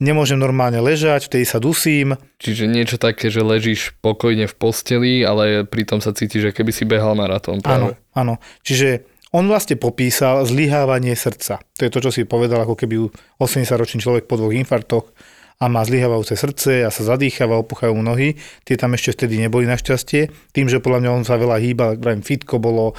nemôžem 0.00 0.40
normálne 0.40 0.80
ležať, 0.80 1.28
vtedy 1.28 1.44
sa 1.46 1.60
dusím. 1.60 2.16
Čiže 2.40 2.66
niečo 2.66 2.96
také, 2.96 3.28
že 3.28 3.44
ležíš 3.44 3.94
pokojne 4.00 4.48
v 4.48 4.54
posteli, 4.56 5.22
ale 5.22 5.68
pritom 5.68 6.00
sa 6.00 6.16
cítiš, 6.16 6.50
že 6.50 6.56
keby 6.56 6.72
si 6.72 6.88
behal 6.88 7.14
maratón. 7.14 7.60
Áno, 7.62 7.94
áno. 8.16 8.40
Čiže 8.64 9.04
on 9.30 9.46
vlastne 9.46 9.78
popísal 9.78 10.42
zlyhávanie 10.42 11.14
srdca. 11.14 11.62
To 11.78 11.82
je 11.86 11.92
to, 11.92 12.02
čo 12.02 12.10
si 12.10 12.26
povedal, 12.26 12.66
ako 12.66 12.74
keby 12.74 12.96
80-ročný 13.38 14.02
človek 14.02 14.26
po 14.26 14.34
dvoch 14.34 14.50
infartoch 14.50 15.06
a 15.60 15.68
má 15.68 15.84
zlyhávajúce 15.84 16.34
srdce 16.34 16.82
a 16.82 16.90
sa 16.90 17.02
zadýchava, 17.04 17.60
opuchajú 17.60 17.92
mu 17.92 18.02
nohy. 18.02 18.34
Tie 18.64 18.80
tam 18.80 18.96
ešte 18.96 19.12
vtedy 19.14 19.38
neboli 19.38 19.68
našťastie. 19.68 20.50
Tým, 20.56 20.66
že 20.66 20.82
podľa 20.82 21.04
mňa 21.04 21.10
on 21.14 21.24
sa 21.28 21.36
veľa 21.36 21.60
hýbal, 21.60 22.00
fitko 22.24 22.58
bolo, 22.58 22.96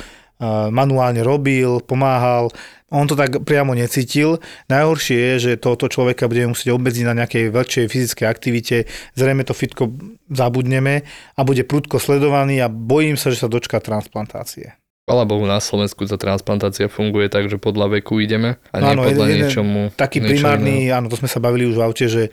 manuálne 0.74 1.22
robil, 1.22 1.80
pomáhal, 1.86 2.50
on 2.92 3.08
to 3.08 3.16
tak 3.16 3.48
priamo 3.48 3.72
necítil. 3.72 4.44
Najhoršie 4.68 5.16
je, 5.16 5.34
že 5.40 5.52
tohoto 5.62 5.88
človeka 5.88 6.28
budeme 6.28 6.52
musieť 6.52 6.76
obmedziť 6.76 7.06
na 7.08 7.24
nejakej 7.24 7.54
väčšej 7.54 7.86
fyzickej 7.88 8.28
aktivite. 8.28 8.78
Zrejme 9.16 9.48
to 9.48 9.56
fitko 9.56 9.96
zabudneme 10.28 11.08
a 11.38 11.42
bude 11.48 11.64
prudko 11.64 12.04
sledovaný 12.04 12.60
a 12.60 12.68
bojím 12.68 13.16
sa, 13.16 13.32
že 13.32 13.40
sa 13.40 13.48
dočká 13.48 13.80
transplantácie. 13.80 14.76
Chvala 15.08 15.26
Bohu, 15.26 15.44
na 15.50 15.58
Slovensku 15.58 16.06
tá 16.06 16.20
transplantácia 16.20 16.86
funguje 16.92 17.32
tak, 17.32 17.50
že 17.50 17.58
podľa 17.58 18.00
veku 18.00 18.22
ideme 18.22 18.62
a 18.70 18.78
nie 18.80 18.92
áno, 18.96 19.08
podľa 19.08 19.28
jeden, 19.28 19.38
niečomu. 19.44 19.80
Taký 19.98 20.22
primárny, 20.22 20.92
áno, 20.94 21.10
to 21.10 21.18
sme 21.18 21.32
sa 21.32 21.42
bavili 21.42 21.66
už 21.66 21.76
v 21.80 21.84
aute, 21.84 22.06
že 22.06 22.30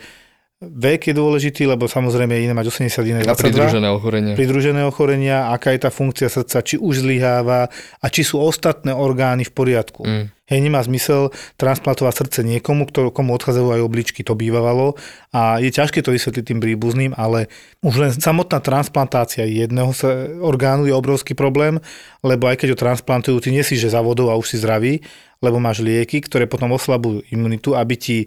Vek 0.58 1.06
je 1.06 1.14
dôležitý, 1.14 1.70
lebo 1.70 1.86
samozrejme 1.86 2.34
je 2.34 2.50
iné 2.50 2.54
mať 2.54 2.66
80, 2.90 3.06
iné 3.06 3.22
22. 3.22 3.30
A 3.30 3.34
pridružené 3.38 3.88
ochorenia. 3.94 4.34
Pridružené 4.34 4.82
ochorenia, 4.82 5.54
aká 5.54 5.70
je 5.70 5.86
tá 5.86 5.90
funkcia 5.94 6.26
srdca, 6.26 6.66
či 6.66 6.74
už 6.74 7.06
zlyháva 7.06 7.70
a 8.02 8.06
či 8.10 8.26
sú 8.26 8.42
ostatné 8.42 8.90
orgány 8.90 9.46
v 9.46 9.54
poriadku. 9.54 10.02
Mm. 10.02 10.34
Hej, 10.50 10.58
nemá 10.58 10.82
zmysel 10.82 11.30
transplantovať 11.62 12.14
srdce 12.26 12.40
niekomu, 12.42 12.90
kto, 12.90 13.14
komu 13.14 13.38
odchádzajú 13.38 13.70
aj 13.70 13.86
obličky, 13.86 14.26
to 14.26 14.34
bývalo. 14.34 14.98
A 15.30 15.62
je 15.62 15.70
ťažké 15.70 16.02
to 16.02 16.10
vysvetliť 16.10 16.42
tým 16.50 16.58
príbuzným, 16.58 17.14
ale 17.14 17.46
už 17.86 17.94
len 17.94 18.10
samotná 18.10 18.58
transplantácia 18.58 19.46
jedného 19.46 19.94
orgánu 20.42 20.90
je 20.90 20.94
obrovský 20.96 21.38
problém, 21.38 21.78
lebo 22.26 22.50
aj 22.50 22.58
keď 22.58 22.74
ho 22.74 22.82
transplantujú, 22.82 23.38
ty 23.38 23.54
nie 23.54 23.62
si, 23.62 23.78
že 23.78 23.94
za 23.94 24.02
vodou 24.02 24.34
a 24.34 24.34
už 24.34 24.50
si 24.50 24.56
zdravý, 24.58 25.06
lebo 25.38 25.62
máš 25.62 25.86
lieky, 25.86 26.18
ktoré 26.18 26.50
potom 26.50 26.74
oslabujú 26.74 27.22
imunitu, 27.30 27.78
aby 27.78 27.94
ti 27.94 28.18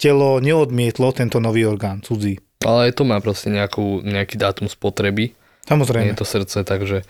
telo 0.00 0.42
neodmietlo 0.42 1.14
tento 1.14 1.38
nový 1.38 1.66
orgán, 1.66 2.02
cudzí. 2.02 2.38
Ale 2.64 2.90
aj 2.90 2.92
to 2.96 3.02
má 3.04 3.20
proste 3.20 3.52
nejakú, 3.52 4.00
nejaký 4.00 4.40
dátum 4.40 4.66
spotreby. 4.66 5.36
Samozrejme. 5.68 6.12
Nie 6.12 6.12
je 6.16 6.20
to 6.20 6.28
srdce, 6.28 6.64
takže 6.64 7.04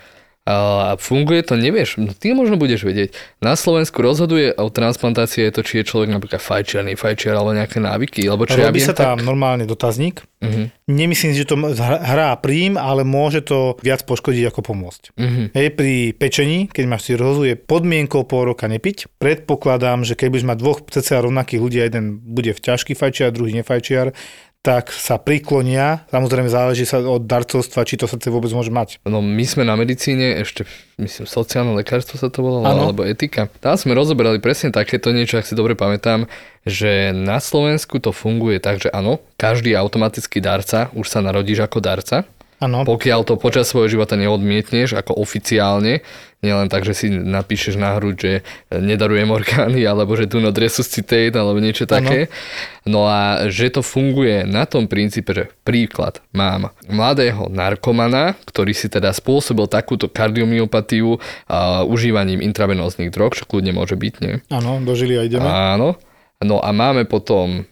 A 0.45 0.93
funguje 1.01 1.41
to, 1.41 1.57
nevieš, 1.57 1.97
no 1.97 2.13
ty 2.13 2.37
možno 2.37 2.61
budeš 2.61 2.85
vedieť. 2.85 3.17
Na 3.41 3.57
Slovensku 3.57 3.97
rozhoduje 3.97 4.53
o 4.53 4.69
transplantácii 4.69 5.49
je 5.49 5.51
to, 5.57 5.61
či 5.65 5.81
je 5.81 5.89
človek 5.89 6.13
napríklad 6.13 6.37
fajčiar, 6.37 6.85
fajčiar 6.85 7.33
alebo 7.33 7.57
nejaké 7.57 7.81
návyky, 7.81 8.29
alebo 8.29 8.45
čo 8.45 8.61
ja 8.61 8.69
Robí 8.69 8.77
viem, 8.77 8.85
sa 8.85 8.93
tam 8.93 9.25
normálne 9.25 9.65
dotazník. 9.65 10.21
Mhm. 10.45 10.85
Nemyslím 10.85 11.33
si, 11.33 11.41
že 11.41 11.49
to 11.49 11.57
hrá 11.81 12.37
príjm, 12.37 12.77
ale 12.77 13.01
môže 13.01 13.41
to 13.41 13.73
viac 13.81 14.05
poškodiť 14.05 14.53
ako 14.53 14.61
pomôcť. 14.61 15.03
Mhm. 15.17 15.43
Hej, 15.57 15.67
pri 15.73 16.13
pečení, 16.13 16.69
keď 16.69 16.83
máš 16.85 17.09
cirhózu, 17.09 17.49
je 17.49 17.57
podmienkou 17.57 18.21
pol 18.29 18.53
roka 18.53 18.69
nepiť. 18.69 19.17
Predpokladám, 19.17 20.05
že 20.05 20.13
keď 20.13 20.27
budeš 20.29 20.45
mať 20.45 20.57
dvoch 20.61 20.79
cca 20.85 21.25
rovnakých 21.25 21.61
ľudí, 21.61 21.81
jeden 21.81 22.21
bude 22.21 22.53
v 22.53 22.61
ťažký 22.61 22.93
fajčiar, 22.93 23.33
druhý 23.33 23.57
nefajčiar, 23.57 24.13
tak 24.65 24.89
sa 24.89 25.21
priklonia, 25.21 26.09
samozrejme 26.09 26.49
záleží 26.49 26.89
sa 26.89 26.97
od 27.05 27.29
darcovstva, 27.29 27.85
či 27.85 28.01
to 28.01 28.09
srdce 28.09 28.33
vôbec 28.33 28.49
môže 28.49 28.73
mať. 28.73 28.97
No 29.05 29.21
my 29.21 29.45
sme 29.45 29.61
na 29.61 29.77
medicíne, 29.77 30.41
ešte 30.41 30.65
myslím 30.97 31.29
sociálne 31.29 31.77
lekárstvo 31.77 32.17
sa 32.17 32.33
to 32.33 32.41
volalo, 32.41 32.65
Áno. 32.65 32.89
alebo 32.89 33.05
etika. 33.05 33.45
Tam 33.61 33.77
sme 33.77 33.93
rozoberali 33.93 34.41
presne 34.41 34.73
takéto 34.73 35.13
niečo, 35.13 35.37
ak 35.37 35.45
si 35.45 35.53
dobre 35.53 35.77
pamätám, 35.77 36.25
že 36.65 37.13
na 37.13 37.37
Slovensku 37.37 38.01
to 38.01 38.09
funguje 38.09 38.57
tak, 38.57 38.81
že 38.81 38.89
áno, 38.89 39.21
každý 39.37 39.77
automatický 39.77 40.41
darca, 40.41 40.89
už 40.97 41.05
sa 41.13 41.21
narodíš 41.21 41.61
ako 41.61 41.77
darca, 41.77 42.25
Áno, 42.63 42.87
pokiaľ 42.87 43.27
to 43.27 43.35
počas 43.35 43.67
svojho 43.67 43.99
života 43.99 44.15
neodmietneš 44.15 44.95
ako 44.95 45.19
oficiálne, 45.19 45.99
nielen 46.39 46.71
tak, 46.71 46.87
že 46.87 46.93
si 46.95 47.07
napíšeš 47.11 47.75
na 47.75 47.97
hru, 47.99 48.15
že 48.15 48.45
nedarujem 48.71 49.27
orgány, 49.27 49.83
alebo 49.83 50.15
že 50.15 50.29
do 50.29 50.39
not 50.39 50.55
resuscitate, 50.55 51.35
alebo 51.35 51.59
niečo 51.59 51.83
také. 51.83 52.31
No 52.85 53.09
a 53.09 53.49
že 53.49 53.73
to 53.73 53.81
funguje 53.81 54.45
na 54.45 54.63
tom 54.69 54.85
princípe, 54.85 55.33
že 55.33 55.51
príklad 55.65 56.21
mám 56.31 56.71
mladého 56.85 57.49
narkomana, 57.49 58.37
ktorý 58.45 58.71
si 58.71 58.87
teda 58.87 59.11
spôsobil 59.11 59.65
takúto 59.65 60.05
kardiomyopatiu 60.05 61.17
a 61.49 61.81
užívaním 61.83 62.39
intravenóznych 62.45 63.09
drog, 63.09 63.33
čo 63.33 63.43
kľudne 63.49 63.73
môže 63.73 63.97
byť, 63.97 64.13
nie? 64.21 64.39
áno, 64.53 64.79
dožili 64.85 65.17
a 65.17 65.25
ideme. 65.25 65.49
Áno. 65.49 65.99
No 66.45 66.61
a 66.61 66.69
máme 66.75 67.09
potom 67.09 67.65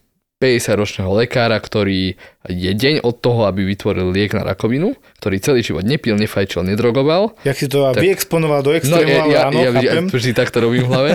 50-ročného 0.43 1.07
lekára, 1.15 1.55
ktorý 1.55 2.19
je 2.45 2.71
deň 2.75 2.99
od 2.99 3.15
toho, 3.15 3.47
aby 3.47 3.63
vytvoril 3.63 4.11
liek 4.11 4.35
na 4.35 4.43
rakovinu, 4.43 4.91
ktorý 5.23 5.39
celý 5.39 5.63
život 5.63 5.87
nepil, 5.87 6.19
nefajčil, 6.19 6.67
nedrogoval. 6.67 7.39
Jak 7.47 7.55
si 7.55 7.71
to 7.71 7.87
Tak- 7.95 8.03
vyexponoval 8.03 8.59
do 8.59 8.75
No 8.75 8.77
extrému, 8.77 9.07
ja, 9.07 9.23
ale 9.23 9.31
ja, 9.31 9.41
áno, 9.47 9.59
ja, 9.63 9.71
ja 9.71 9.91
chápem. 9.95 10.05
vždy 10.11 10.31
takto 10.35 10.57
robím 10.59 10.83
v 10.83 10.91
hlave. 10.91 11.11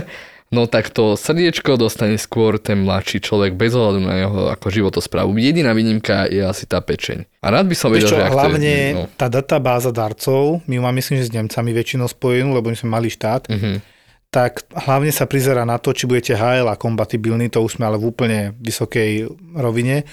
No 0.49 0.65
tak 0.65 0.89
to 0.89 1.13
srdiečko 1.13 1.77
dostane 1.77 2.17
skôr 2.17 2.57
ten 2.57 2.81
mladší 2.89 3.21
človek 3.21 3.53
bez 3.53 3.77
ohľadu 3.77 4.01
na 4.01 4.15
jeho 4.17 4.41
ako 4.49 4.73
životosprávu. 4.73 5.37
Jediná 5.37 5.77
výnimka 5.77 6.25
je 6.25 6.41
asi 6.41 6.65
tá 6.65 6.81
pečeň. 6.81 7.29
A 7.45 7.53
rád 7.53 7.69
by 7.69 7.77
som 7.77 7.93
vedel, 7.93 8.09
čo, 8.09 8.17
že 8.17 8.33
hlavne 8.33 8.57
to 8.57 8.65
je, 8.65 8.89
no, 8.97 9.05
tá 9.13 9.29
databáza 9.29 9.93
darcov, 9.93 10.65
my 10.65 10.81
ju 10.81 10.81
máme 10.81 11.05
myslím, 11.05 11.21
že 11.21 11.29
s 11.29 11.37
Nemcami 11.37 11.77
väčšinou 11.77 12.09
spojenú, 12.09 12.57
lebo 12.57 12.73
my 12.73 12.77
sme 12.81 12.89
malý 12.89 13.13
štát, 13.13 13.53
mhm. 13.53 13.98
Tak 14.29 14.69
hlavne 14.77 15.09
sa 15.09 15.25
prizera 15.25 15.65
na 15.65 15.81
to, 15.81 15.97
či 15.97 16.05
budete 16.05 16.37
HLA 16.37 16.77
kompatibilní, 16.77 17.49
to 17.49 17.65
už 17.65 17.81
sme 17.81 17.89
ale 17.89 17.97
v 17.97 18.13
úplne 18.13 18.41
vysokej 18.61 19.25
rovine, 19.57 20.05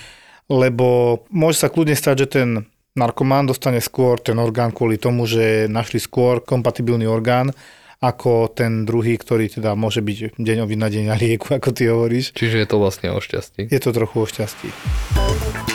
lebo 0.48 1.20
môže 1.34 1.60
sa 1.60 1.68
kľudne 1.68 1.98
stať, 1.98 2.16
že 2.24 2.28
ten 2.28 2.50
narkomán 2.96 3.52
dostane 3.52 3.84
skôr 3.84 4.24
ten 4.24 4.40
orgán 4.40 4.72
kvôli 4.72 4.96
tomu, 4.96 5.28
že 5.28 5.68
našli 5.68 6.00
skôr 6.00 6.40
kompatibilný 6.40 7.04
orgán, 7.12 7.52
ako 8.00 8.52
ten 8.56 8.88
druhý, 8.88 9.20
ktorý 9.20 9.52
teda 9.52 9.76
môže 9.76 10.00
byť 10.00 10.40
deň 10.40 10.58
na 10.78 10.88
deň 10.88 11.04
na 11.12 11.16
lieku, 11.20 11.52
ako 11.56 11.70
ty 11.76 11.92
hovoríš. 11.92 12.32
Čiže 12.36 12.64
je 12.64 12.68
to 12.68 12.78
vlastne 12.80 13.12
o 13.12 13.20
šťastí. 13.20 13.68
Je 13.68 13.80
to 13.84 13.92
trochu 13.92 14.16
o 14.16 14.28
šťastí. 14.28 15.75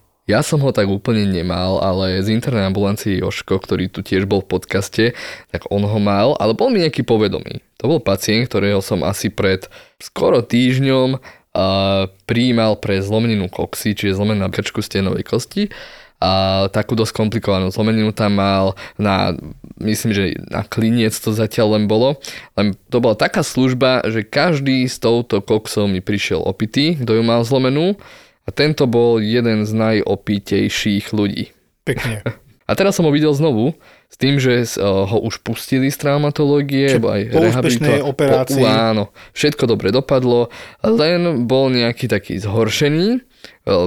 ja 0.29 0.45
som 0.45 0.61
ho 0.61 0.69
tak 0.69 0.85
úplne 0.85 1.25
nemal, 1.25 1.81
ale 1.81 2.21
z 2.21 2.31
internej 2.31 2.69
ambulancie 2.69 3.17
Joško, 3.17 3.57
ktorý 3.57 3.89
tu 3.89 4.05
tiež 4.05 4.29
bol 4.29 4.45
v 4.45 4.53
podcaste, 4.53 5.05
tak 5.49 5.65
on 5.73 5.81
ho 5.81 5.99
mal, 5.99 6.37
ale 6.37 6.53
bol 6.53 6.69
mi 6.69 6.85
nejaký 6.85 7.01
povedomý. 7.01 7.59
To 7.81 7.89
bol 7.89 7.99
pacient, 7.99 8.45
ktorého 8.45 8.79
som 8.85 9.01
asi 9.01 9.33
pred 9.33 9.65
skoro 9.97 10.45
týždňom 10.45 11.17
uh, 11.17 12.05
prijímal 12.29 12.77
pre 12.77 13.01
zlomeninu 13.01 13.49
koxy, 13.49 13.97
čiže 13.97 14.21
zlomenú 14.21 14.45
na 14.45 14.53
krčku 14.53 14.85
stenovej 14.85 15.25
kosti. 15.25 15.73
A 16.21 16.69
takú 16.69 16.93
dosť 16.93 17.17
komplikovanú 17.17 17.73
zlomeninu 17.73 18.13
tam 18.13 18.37
mal 18.37 18.77
na, 19.01 19.33
myslím, 19.81 20.13
že 20.13 20.37
na 20.53 20.61
kliniec 20.61 21.17
to 21.17 21.33
zatiaľ 21.33 21.81
len 21.81 21.89
bolo. 21.89 22.21
Len 22.53 22.77
to 22.93 23.01
bola 23.01 23.17
taká 23.17 23.41
služba, 23.41 24.05
že 24.05 24.21
každý 24.21 24.85
s 24.85 25.01
touto 25.01 25.41
koxou 25.41 25.89
mi 25.89 25.97
prišiel 25.97 26.45
opitý, 26.45 26.93
kto 26.93 27.17
ju 27.17 27.23
mal 27.25 27.41
zlomenú. 27.41 27.97
A 28.41 28.49
tento 28.49 28.85
bol 28.85 29.17
jeden 29.17 29.63
z 29.63 29.71
najopitejších 29.71 31.09
ľudí. 31.09 31.53
Pekne. 31.83 32.21
A 32.61 32.77
teraz 32.77 32.95
som 32.95 33.03
ho 33.03 33.11
videl 33.11 33.29
znovu, 33.31 33.75
s 34.07 34.15
tým, 34.15 34.39
že 34.39 34.63
s- 34.63 34.79
ho 34.79 35.17
už 35.19 35.43
pustili 35.43 35.91
z 35.91 35.97
traumatológie, 35.97 36.87
Čiže 36.89 37.03
aj 37.03 37.21
po 37.27 37.39
úspešnej 37.43 37.99
operácii. 37.99 38.63
Po, 38.63 38.63
áno, 38.63 39.03
všetko 39.33 39.67
dobre 39.67 39.91
dopadlo, 39.91 40.47
len 40.79 41.43
bol 41.43 41.67
nejaký 41.67 42.07
taký 42.07 42.39
zhoršený, 42.39 43.07
e, 43.11 43.19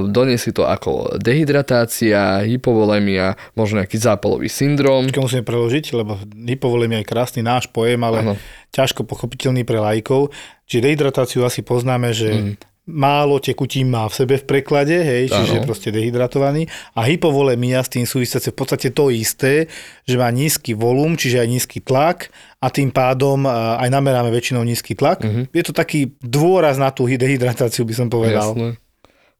doniesli 0.05 0.53
to 0.53 0.69
ako 0.69 1.17
dehydratácia, 1.17 2.45
hypovolemia, 2.45 3.41
možno 3.53 3.81
nejaký 3.81 3.97
zápalový 3.97 4.49
syndrom. 4.49 5.07
Počkaj, 5.07 5.25
musíme 5.25 5.45
preložiť, 5.45 5.85
lebo 5.95 6.21
hypovolemia 6.45 7.01
je 7.01 7.09
krásny 7.09 7.41
náš 7.41 7.65
pojem, 7.67 8.01
ale 8.01 8.21
Áno. 8.21 8.35
ťažko 8.69 9.01
pochopiteľný 9.03 9.63
pre 9.63 9.79
lajkov. 9.79 10.29
Čiže 10.65 10.85
dehydratáciu 10.85 11.41
asi 11.41 11.63
poznáme, 11.63 12.13
že 12.13 12.29
Mhm. 12.35 12.55
Málo 12.85 13.41
tekutí 13.41 13.81
má 13.81 14.05
v 14.09 14.15
sebe 14.15 14.35
v 14.37 14.45
preklade, 14.45 14.93
hej, 14.93 15.33
čiže 15.33 15.61
Áno. 15.61 15.65
proste 15.65 15.89
dehydratovaný. 15.89 16.69
A 16.93 17.09
hypovolemia 17.09 17.81
s 17.81 17.89
tým 17.89 18.05
súvisiace 18.05 18.53
v 18.53 18.57
podstate 18.61 18.93
to 18.93 19.09
isté, 19.09 19.73
že 20.05 20.21
má 20.21 20.29
nízky 20.29 20.77
volum, 20.77 21.17
čiže 21.17 21.41
aj 21.41 21.49
nízky 21.49 21.81
tlak 21.81 22.29
a 22.61 22.69
tým 22.69 22.93
pádom 22.93 23.49
aj 23.49 23.89
nameráme 23.89 24.29
väčšinou 24.29 24.61
nízky 24.65 24.93
tlak. 24.93 25.25
Mhm. 25.25 25.49
Je 25.53 25.65
to 25.65 25.73
taký 25.73 26.13
dôraz 26.21 26.77
na 26.77 26.93
tú 26.93 27.09
hy- 27.09 27.17
dehydratáciu, 27.17 27.89
by 27.89 27.95
som 27.97 28.09
povedal. 28.13 28.53
Jasné. 28.53 28.77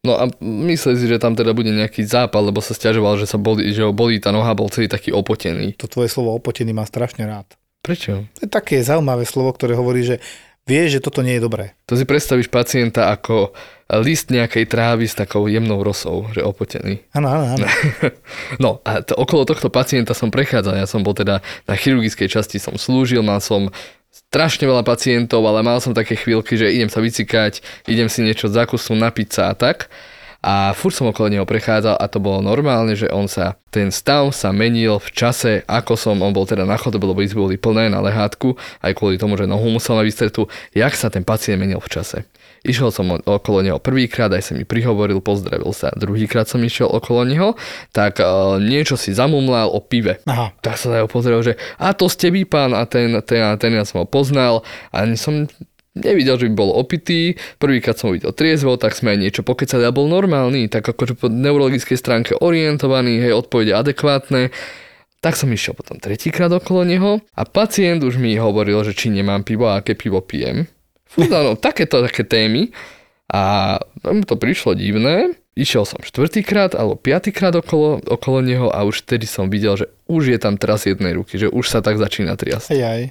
No 0.05 0.21
a 0.21 0.29
mysleli 0.65 1.01
si, 1.01 1.05
že 1.09 1.17
tam 1.17 1.33
teda 1.33 1.57
bude 1.57 1.73
nejaký 1.73 2.05
zápal, 2.05 2.45
lebo 2.45 2.61
sa 2.61 2.77
stiažoval, 2.77 3.17
že 3.17 3.25
sa 3.25 3.41
boli, 3.41 3.73
že 3.73 3.81
ho 3.81 3.89
bolí 3.89 4.21
tá 4.21 4.29
noha, 4.29 4.53
bol 4.53 4.69
celý 4.69 4.85
taký 4.85 5.09
opotený. 5.09 5.73
To 5.81 5.89
tvoje 5.89 6.13
slovo 6.13 6.37
opotený 6.37 6.77
má 6.77 6.85
strašne 6.85 7.25
rád. 7.25 7.49
Prečo? 7.81 8.21
To 8.37 8.39
je 8.45 8.49
také 8.49 8.81
zaujímavé 8.85 9.25
slovo, 9.25 9.49
ktoré 9.53 9.73
hovorí, 9.73 10.05
že 10.05 10.21
vie, 10.65 10.81
že 10.89 11.01
toto 11.01 11.21
nie 11.21 11.37
je 11.37 11.45
dobré. 11.45 11.77
To 11.85 11.93
si 11.93 12.09
predstavíš 12.09 12.49
pacienta 12.49 13.13
ako 13.13 13.53
list 14.01 14.33
nejakej 14.33 14.65
trávy 14.65 15.05
s 15.05 15.13
takou 15.13 15.45
jemnou 15.45 15.85
rosou, 15.85 16.25
že 16.33 16.41
opotený. 16.41 17.05
Áno, 17.13 17.29
áno, 17.29 17.45
áno. 17.53 17.65
No 18.63 18.81
a 18.81 19.05
to, 19.05 19.13
okolo 19.13 19.45
tohto 19.45 19.69
pacienta 19.69 20.17
som 20.17 20.33
prechádzal, 20.33 20.81
ja 20.81 20.89
som 20.89 21.05
bol 21.05 21.13
teda 21.13 21.45
na 21.69 21.73
chirurgickej 21.77 22.25
časti 22.25 22.57
som 22.57 22.81
slúžil, 22.81 23.21
mal 23.21 23.37
som 23.37 23.69
strašne 24.09 24.65
veľa 24.65 24.81
pacientov, 24.81 25.45
ale 25.45 25.61
mal 25.61 25.77
som 25.77 25.93
také 25.93 26.17
chvíľky, 26.17 26.57
že 26.57 26.73
idem 26.73 26.89
sa 26.89 26.97
vycikať, 26.97 27.61
idem 27.85 28.09
si 28.09 28.25
niečo 28.25 28.49
zakusnúť, 28.49 28.97
napiť 28.97 29.29
sa 29.29 29.43
a 29.51 29.55
tak. 29.55 29.91
A 30.45 30.77
furt 30.77 30.93
som 30.93 31.09
okolo 31.09 31.33
neho 31.33 31.41
prechádzal 31.41 31.97
a 31.97 32.05
to 32.05 32.21
bolo 32.21 32.37
normálne, 32.37 32.93
že 32.93 33.09
on 33.09 33.25
sa, 33.25 33.57
ten 33.73 33.89
stav 33.89 34.29
sa 34.29 34.53
menil 34.53 35.01
v 35.01 35.09
čase, 35.09 35.65
ako 35.65 35.97
som, 35.97 36.21
on 36.21 36.37
bol 36.37 36.45
teda 36.45 36.69
na 36.69 36.77
chodobe, 36.77 37.09
lebo 37.09 37.25
izby 37.25 37.41
boli 37.41 37.57
plné 37.57 37.89
na 37.89 37.97
lehátku, 37.97 38.53
aj 38.85 38.93
kvôli 38.93 39.17
tomu, 39.17 39.41
že 39.41 39.49
nohu 39.49 39.65
musel 39.73 39.97
mať 39.97 40.05
vystretú, 40.05 40.45
jak 40.69 40.93
sa 40.93 41.09
ten 41.09 41.25
pacient 41.25 41.57
menil 41.57 41.81
v 41.81 41.89
čase. 41.89 42.29
Išiel 42.61 42.93
som 42.93 43.09
okolo 43.25 43.65
neho 43.65 43.81
prvýkrát, 43.81 44.29
aj 44.29 44.49
sa 44.49 44.53
mi 44.53 44.69
prihovoril, 44.69 45.17
pozdravil 45.17 45.69
sa. 45.73 45.89
Druhýkrát 45.97 46.45
som 46.45 46.61
išiel 46.61 46.93
okolo 46.93 47.25
neho, 47.25 47.49
tak 47.89 48.21
uh, 48.21 48.61
niečo 48.61 49.01
si 49.01 49.17
zamumlal 49.17 49.73
o 49.73 49.81
pive. 49.81 50.21
Aha. 50.29 50.53
Tak 50.61 50.77
sa 50.77 50.93
na 50.93 51.01
neho 51.01 51.09
pozrel, 51.09 51.41
že 51.41 51.57
a 51.81 51.93
to 51.97 52.05
ste 52.05 52.29
vy 52.29 52.45
pán 52.45 52.73
a 52.77 52.85
ten, 52.85 53.17
ten, 53.25 53.41
a 53.41 53.57
ten 53.57 53.73
ja 53.73 53.85
som 53.85 54.01
ho 54.01 54.05
poznal 54.05 54.61
a 54.93 55.09
som 55.17 55.49
nevidel, 55.95 56.35
že 56.37 56.51
by 56.51 56.53
bol 56.53 56.71
opitý. 56.75 57.39
Prvýkrát 57.57 57.95
som 57.95 58.11
ho 58.11 58.15
videl 58.19 58.35
triezvo, 58.35 58.75
tak 58.75 58.93
sme 58.93 59.15
aj 59.15 59.19
niečo 59.23 59.41
pokecali 59.41 59.87
a 59.87 59.95
bol 59.95 60.11
normálny, 60.11 60.67
tak 60.67 60.85
akože 60.85 61.15
po 61.15 61.31
neurologickej 61.31 61.97
stránke 61.97 62.31
orientovaný, 62.37 63.23
hej, 63.23 63.33
odpovede 63.33 63.71
adekvátne. 63.73 64.51
Tak 65.23 65.33
som 65.33 65.49
išiel 65.49 65.73
potom 65.73 65.97
tretíkrát 65.97 66.53
okolo 66.53 66.85
neho 66.85 67.11
a 67.33 67.41
pacient 67.49 68.05
už 68.05 68.21
mi 68.21 68.37
hovoril, 68.37 68.85
že 68.85 68.93
či 68.93 69.09
nemám 69.09 69.41
pivo 69.41 69.65
a 69.65 69.81
aké 69.81 69.97
pivo 69.97 70.21
pijem. 70.21 70.69
Fú, 71.09 71.25
no, 71.25 71.57
takéto 71.57 72.03
také 72.05 72.27
témy. 72.27 72.69
A 73.25 73.75
mu 74.05 74.21
to 74.21 74.37
prišlo 74.37 74.77
divné. 74.77 75.33
Išiel 75.57 75.87
som 75.87 76.03
štvrtýkrát 76.03 76.77
alebo 76.77 76.99
piatýkrát 76.99 77.57
okolo, 77.57 78.03
okolo 78.05 78.43
neho 78.43 78.69
a 78.69 78.85
už 78.85 79.07
vtedy 79.07 79.25
som 79.25 79.49
videl, 79.49 79.79
že 79.79 79.89
už 80.05 80.35
je 80.35 80.37
tam 80.37 80.59
teraz 80.61 80.85
jednej 80.85 81.17
ruky, 81.17 81.41
že 81.41 81.49
už 81.49 81.65
sa 81.71 81.81
tak 81.81 81.97
začína 81.97 82.37
triasť. 82.37 82.75
Aj, 82.75 82.81
aj. 82.83 83.01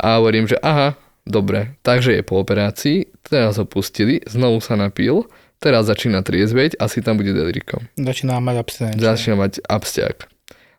A 0.00 0.16
hovorím, 0.16 0.48
že 0.48 0.56
aha, 0.64 0.96
dobre, 1.26 1.76
takže 1.84 2.16
je 2.16 2.22
po 2.24 2.40
operácii, 2.40 3.10
teraz 3.26 3.60
ho 3.60 3.66
pustili, 3.66 4.20
znovu 4.26 4.60
sa 4.64 4.76
napil, 4.76 5.28
teraz 5.60 5.86
začína 5.86 6.24
triezveť, 6.24 6.80
asi 6.80 7.04
tam 7.04 7.20
bude 7.20 7.36
delirikom. 7.36 7.84
Začína 7.96 8.40
mať 8.40 8.56
abstinenciu. 8.60 9.00
Začína 9.00 9.34
mať 9.36 9.52
abstiak. 9.68 10.30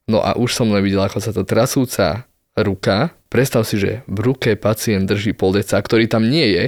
No 0.10 0.20
a 0.20 0.34
už 0.36 0.58
som 0.58 0.68
len 0.74 0.82
videl, 0.82 1.02
ako 1.02 1.20
sa 1.22 1.32
to 1.32 1.46
trasúca 1.46 2.26
ruka, 2.58 3.14
predstav 3.32 3.64
si, 3.64 3.80
že 3.80 4.04
v 4.10 4.20
ruke 4.34 4.58
pacient 4.60 5.08
drží 5.08 5.32
poldeca, 5.38 5.80
ktorý 5.80 6.10
tam 6.10 6.28
nie 6.28 6.52
je, 6.52 6.66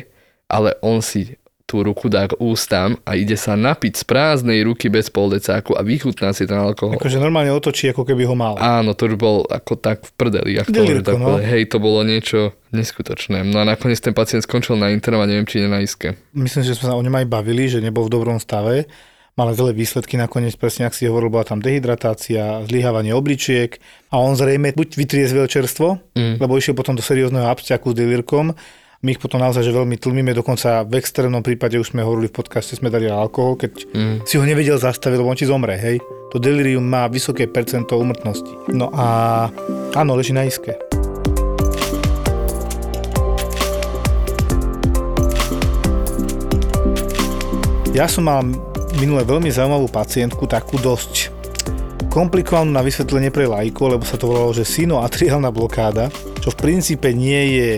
ale 0.47 0.77
on 0.85 1.01
si 1.01 1.35
tú 1.73 1.81
ruku 1.81 2.05
dá 2.05 2.29
k 2.29 2.37
ústam 2.37 3.01
a 3.01 3.17
ide 3.17 3.33
sa 3.33 3.57
napiť 3.57 3.97
z 3.97 4.03
prázdnej 4.05 4.61
ruky 4.61 4.93
bez 4.93 5.09
poldecáku 5.09 5.73
a 5.73 5.81
vychutná 5.81 6.29
si 6.29 6.45
ten 6.45 6.61
alkohol. 6.61 7.01
Akože 7.01 7.17
normálne 7.17 7.49
otočí, 7.49 7.89
ako 7.89 8.05
keby 8.05 8.29
ho 8.29 8.37
mal. 8.37 8.61
Áno, 8.61 8.93
to 8.93 9.09
už 9.09 9.17
bol 9.17 9.41
ako 9.49 9.73
tak 9.73 10.05
v 10.05 10.11
prdeli. 10.13 10.61
Ak 10.61 10.69
to 10.69 10.85
Delirko, 10.85 11.01
tak, 11.01 11.17
no. 11.17 11.41
Hej, 11.41 11.73
to 11.73 11.81
bolo 11.81 12.05
niečo 12.05 12.53
neskutočné. 12.69 13.41
No 13.41 13.57
a 13.57 13.65
nakoniec 13.65 13.97
ten 13.97 14.13
pacient 14.13 14.45
skončil 14.45 14.77
na 14.77 14.93
interne, 14.93 15.25
neviem, 15.25 15.49
či 15.49 15.65
nie 15.65 15.69
na 15.73 15.81
iske. 15.81 16.13
Myslím, 16.37 16.61
že 16.61 16.77
sme 16.77 16.93
sa 16.93 16.93
o 16.93 17.01
ňom 17.01 17.17
aj 17.17 17.25
bavili, 17.25 17.65
že 17.65 17.81
nebol 17.81 18.05
v 18.05 18.13
dobrom 18.13 18.37
stave. 18.37 18.85
Mal 19.33 19.49
zlé 19.57 19.73
výsledky 19.73 20.13
nakoniec, 20.13 20.53
presne 20.53 20.85
ak 20.85 20.93
si 20.93 21.09
hovoril, 21.09 21.33
bola 21.33 21.41
tam 21.41 21.57
dehydratácia, 21.57 22.69
zlyhávanie 22.69 23.17
obličiek 23.17 23.81
a 24.13 24.21
on 24.21 24.37
zrejme 24.37 24.77
buď 24.77 24.93
vytriezvel 24.93 25.49
čerstvo, 25.49 25.97
Mm. 26.13 26.37
lebo 26.37 26.53
išiel 26.53 26.77
potom 26.77 26.93
do 26.93 27.01
seriózneho 27.01 27.49
absťaku 27.49 27.91
s 27.91 27.97
delírkom. 27.97 28.53
My 29.03 29.11
ich 29.11 29.19
potom 29.19 29.43
naozaj 29.43 29.67
že 29.67 29.75
veľmi 29.75 29.99
tlmíme, 29.99 30.31
dokonca 30.31 30.87
v 30.87 30.95
extrémnom 30.95 31.43
prípade 31.43 31.75
už 31.75 31.91
sme 31.91 32.07
hovorili 32.07 32.31
v 32.31 32.39
podcaste, 32.39 32.79
sme 32.79 32.87
dali 32.87 33.11
alkohol, 33.11 33.59
keď 33.59 33.83
Mm. 33.91 34.23
si 34.23 34.39
ho 34.39 34.47
nevedel 34.47 34.79
zastaviť, 34.79 35.19
lebo 35.19 35.27
on 35.27 35.35
ti 35.35 35.43
zomre, 35.43 35.75
hej. 35.75 35.99
To 36.31 36.39
delirium 36.39 36.87
má 36.87 37.11
vysoké 37.11 37.51
percento 37.51 37.99
umrtnosti. 37.99 38.71
No 38.71 38.87
a 38.95 39.51
áno, 39.91 40.15
leží 40.15 40.31
na 40.31 40.47
iske. 40.47 40.79
Ja 47.91 48.07
som 48.07 48.23
mal 48.23 48.47
minule 49.03 49.27
veľmi 49.27 49.51
zaujímavú 49.51 49.91
pacientku, 49.91 50.47
takú 50.47 50.79
dosť 50.79 51.27
komplikovanú 52.07 52.71
na 52.71 52.79
vysvetlenie 52.79 53.35
pre 53.35 53.51
lajko, 53.51 53.99
lebo 53.99 54.07
sa 54.07 54.15
to 54.15 54.31
volalo, 54.31 54.55
že 54.55 54.63
sinoatriálna 54.63 55.51
blokáda, 55.51 56.07
čo 56.39 56.55
v 56.55 56.57
princípe 56.71 57.11
nie 57.11 57.59
je 57.59 57.71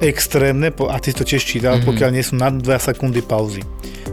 extrémne, 0.00 0.70
a 0.70 0.96
ty 1.02 1.10
si 1.10 1.16
to 1.18 1.26
tiež 1.26 1.42
čítal, 1.42 1.78
mm-hmm. 1.78 1.88
pokiaľ 1.88 2.10
nie 2.14 2.24
sú 2.24 2.38
nad 2.38 2.54
2 2.54 2.64
sekundy 2.78 3.22
pauzy. 3.22 3.62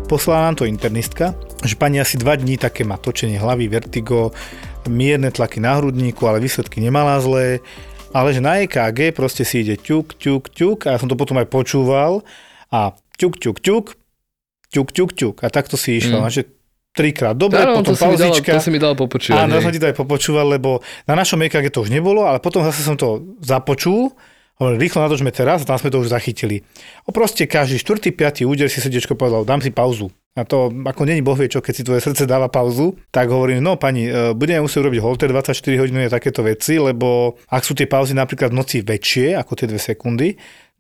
Poslala 0.05 0.49
nám 0.49 0.61
to 0.61 0.69
internistka, 0.69 1.33
že 1.65 1.77
pani 1.77 2.01
asi 2.01 2.17
2 2.17 2.41
dní 2.45 2.57
také 2.57 2.85
má 2.85 2.97
točenie 2.97 3.37
hlavy, 3.41 3.69
vertigo, 3.69 4.33
mierne 4.85 5.33
tlaky 5.33 5.57
na 5.57 5.77
hrudníku, 5.81 6.25
ale 6.29 6.37
výsledky 6.41 6.77
nemala 6.77 7.17
zlé, 7.17 7.61
ale 8.13 8.31
že 8.31 8.41
na 8.41 8.61
EKG 8.61 9.11
proste 9.17 9.41
si 9.41 9.65
ide 9.65 9.75
ťuk, 9.75 10.13
ťuk, 10.15 10.53
ťuk 10.53 10.77
a 10.85 10.95
ja 10.95 10.97
som 11.01 11.09
to 11.09 11.17
potom 11.17 11.41
aj 11.41 11.49
počúval 11.49 12.21
a 12.69 12.93
ťuk, 13.17 13.41
ťuk, 13.41 13.57
ťuk, 13.59 13.85
ťuk, 14.69 14.87
ťuk, 14.93 15.09
ťuk 15.17 15.35
a 15.41 15.47
takto 15.49 15.75
si 15.75 15.97
išla, 15.97 16.29
Mm. 16.29 16.31
že 16.31 16.41
trikrát 16.95 17.35
dobre, 17.35 17.59
Áno, 17.59 17.83
potom 17.83 17.91
to, 17.91 17.99
si 17.99 18.07
mi 18.07 18.15
dal, 18.15 18.31
pauzička. 18.31 18.51
to 18.55 18.63
si 18.63 18.71
mi 18.71 18.79
dal 18.79 18.93
popočúvať. 18.95 19.35
Áno, 19.35 19.59
som 19.59 19.73
ti 19.73 19.83
to 19.83 19.89
aj 19.91 19.97
popočúval, 19.99 20.47
lebo 20.47 20.79
na 21.03 21.19
našom 21.19 21.43
EKG 21.43 21.67
to 21.67 21.83
už 21.83 21.91
nebolo, 21.91 22.23
ale 22.23 22.39
potom 22.39 22.63
zase 22.63 22.87
som 22.87 22.95
to 22.95 23.35
započul, 23.43 24.15
hovorím, 24.59 24.79
rýchlo 24.79 25.03
natočme 25.03 25.31
teraz 25.31 25.63
a 25.63 25.69
tam 25.69 25.79
sme 25.79 25.91
to 25.91 26.01
už 26.01 26.11
zachytili. 26.11 26.63
O 27.07 27.11
proste 27.11 27.45
každý 27.45 27.79
4. 27.79 28.11
5. 28.15 28.47
úder 28.47 28.71
si 28.71 28.79
srdiečko 28.79 29.17
povedal, 29.17 29.43
dám 29.43 29.59
si 29.59 29.71
pauzu. 29.71 30.11
A 30.35 30.43
to 30.43 30.67
ako 30.67 31.07
není 31.07 31.23
boh 31.23 31.39
vie 31.39 31.47
čo, 31.47 31.63
keď 31.63 31.73
si 31.73 31.87
tvoje 31.87 32.03
srdce 32.03 32.27
dáva 32.27 32.51
pauzu, 32.51 32.99
tak 33.07 33.31
hovorím, 33.31 33.63
no 33.63 33.79
pani, 33.79 34.11
e, 34.11 34.35
budeme 34.35 34.67
musieť 34.67 34.83
robiť 34.83 34.99
holter 34.99 35.31
24 35.31 35.79
hodín 35.79 35.95
a 36.03 36.11
takéto 36.11 36.43
veci, 36.43 36.75
lebo 36.75 37.39
ak 37.47 37.63
sú 37.63 37.71
tie 37.71 37.87
pauzy 37.87 38.11
napríklad 38.11 38.51
v 38.51 38.59
noci 38.59 38.83
väčšie 38.83 39.31
ako 39.39 39.55
tie 39.55 39.71
2 39.71 39.79
sekundy, 39.79 40.35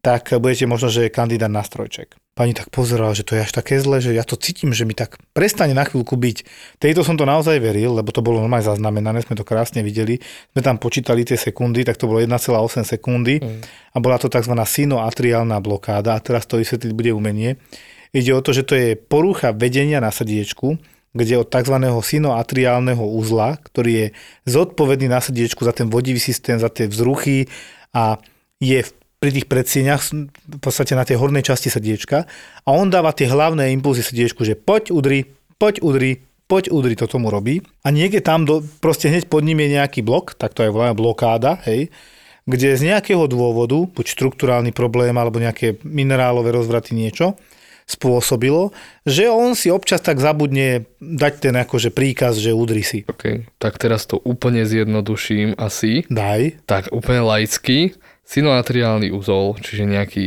tak 0.05 0.37
budete 0.37 0.69
možno, 0.69 0.93
že 0.93 1.09
je 1.09 1.15
kandidát 1.17 1.49
na 1.49 1.65
strojček. 1.65 2.13
Pani 2.37 2.53
tak 2.53 2.69
pozerala, 2.69 3.17
že 3.17 3.25
to 3.25 3.33
je 3.33 3.41
až 3.41 3.49
také 3.49 3.81
zle, 3.81 3.97
že 3.97 4.13
ja 4.13 4.21
to 4.21 4.37
cítim, 4.37 4.69
že 4.69 4.85
mi 4.85 4.93
tak 4.93 5.17
prestane 5.33 5.73
na 5.73 5.81
chvíľku 5.81 6.13
byť. 6.13 6.37
Tejto 6.77 7.01
som 7.01 7.17
to 7.17 7.25
naozaj 7.25 7.57
veril, 7.57 7.97
lebo 7.97 8.13
to 8.13 8.21
bolo 8.21 8.37
normálne 8.37 8.61
zaznamenané, 8.61 9.25
sme 9.25 9.33
to 9.33 9.41
krásne 9.41 9.81
videli. 9.81 10.21
Sme 10.53 10.61
tam 10.61 10.77
počítali 10.77 11.25
tie 11.25 11.41
sekundy, 11.41 11.81
tak 11.81 11.97
to 11.97 12.05
bolo 12.05 12.21
1,8 12.21 12.85
sekundy 12.85 13.41
a 13.65 13.97
bola 13.97 14.21
to 14.21 14.29
tzv. 14.29 14.53
sinoatriálna 14.53 15.57
blokáda 15.57 16.13
a 16.13 16.21
teraz 16.21 16.45
to 16.45 16.61
vysvetliť 16.61 16.91
bude 16.93 17.09
umenie. 17.09 17.57
Ide 18.13 18.29
o 18.37 18.45
to, 18.45 18.53
že 18.53 18.67
to 18.67 18.77
je 18.77 18.93
porucha 18.93 19.57
vedenia 19.57 19.97
na 20.03 20.13
srdiečku, 20.13 20.77
kde 21.17 21.41
od 21.41 21.49
tzv. 21.49 21.81
sinoatriálneho 21.81 23.01
uzla, 23.01 23.57
ktorý 23.57 23.91
je 23.95 24.07
zodpovedný 24.45 25.09
na 25.09 25.17
srdiečku 25.17 25.65
za 25.65 25.73
ten 25.73 25.89
vodivý 25.89 26.21
systém, 26.21 26.61
za 26.61 26.69
tie 26.69 26.85
vzruchy 26.91 27.49
a 27.95 28.19
je 28.59 28.83
v 28.83 28.91
pri 29.19 29.29
tých 29.31 29.47
predsieňach, 29.47 30.01
v 30.11 30.59
podstate 30.59 30.93
na 30.93 31.07
tej 31.07 31.17
hornej 31.17 31.41
časti 31.41 31.71
srdiečka 31.71 32.27
a 32.61 32.69
on 32.69 32.91
dáva 32.91 33.15
tie 33.15 33.25
hlavné 33.25 33.71
impulzy 33.73 34.03
srdiečku, 34.03 34.43
že 34.43 34.59
poď 34.59 34.91
udri, 34.91 35.25
poď 35.57 35.81
udri, 35.81 36.21
poď 36.45 36.69
udri, 36.69 36.93
to 36.93 37.09
tomu 37.09 37.33
robí. 37.33 37.63
A 37.81 37.89
niekde 37.89 38.21
tam 38.21 38.45
do, 38.45 38.61
proste 38.83 39.09
hneď 39.09 39.25
pod 39.31 39.41
ním 39.41 39.63
je 39.65 39.81
nejaký 39.81 40.05
blok, 40.05 40.37
tak 40.37 40.53
to 40.53 40.61
je 40.61 40.69
voláme 40.69 40.93
blokáda, 40.93 41.57
hej, 41.65 41.89
kde 42.45 42.77
z 42.77 42.93
nejakého 42.93 43.25
dôvodu, 43.25 43.89
buď 43.89 44.05
štruktúrálny 44.05 44.69
problém 44.69 45.17
alebo 45.17 45.41
nejaké 45.41 45.81
minerálové 45.81 46.53
rozvraty 46.53 46.93
niečo, 46.93 47.33
spôsobilo, 47.85 48.73
že 49.05 49.29
on 49.29 49.53
si 49.53 49.69
občas 49.69 50.01
tak 50.01 50.17
zabudne 50.17 50.89
dať 50.97 51.33
ten 51.37 51.53
akože 51.53 51.93
príkaz, 51.93 52.41
že 52.41 52.49
udri 52.49 52.81
si. 52.81 53.05
OK, 53.05 53.45
tak 53.61 53.77
teraz 53.77 54.09
to 54.09 54.17
úplne 54.17 54.65
zjednoduším 54.65 55.53
asi. 55.57 56.01
Daj. 56.09 56.65
Tak 56.65 56.89
úplne 56.89 57.21
laicky. 57.21 57.93
Sinoatriálny 58.25 59.13
úzol, 59.13 59.55
čiže 59.61 59.85
nejaký 59.85 60.25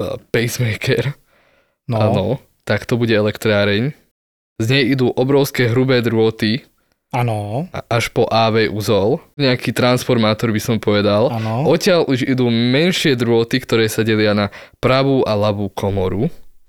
uh, 0.00 0.16
pacemaker, 0.30 1.14
No, 1.86 2.02
áno, 2.02 2.26
tak 2.66 2.82
to 2.82 2.98
bude 2.98 3.14
elektráreň. 3.14 3.94
Z 4.58 4.66
nej 4.66 4.90
idú 4.90 5.14
obrovské 5.14 5.70
hrubé 5.70 6.02
drôty 6.02 6.66
áno, 7.14 7.70
až 7.86 8.10
po 8.10 8.26
AV 8.26 8.66
úzol. 8.74 9.22
Nejaký 9.38 9.70
transformátor 9.70 10.50
by 10.50 10.58
som 10.58 10.76
povedal. 10.82 11.30
áno. 11.30 11.62
Odtiaľ 11.70 12.10
už 12.10 12.26
idú 12.26 12.50
menšie 12.50 13.14
drôty, 13.14 13.62
ktoré 13.62 13.86
sa 13.86 14.02
delia 14.02 14.34
na 14.34 14.50
pravú 14.82 15.22
a 15.22 15.38
ľavú 15.38 15.70
komoru. 15.70 16.26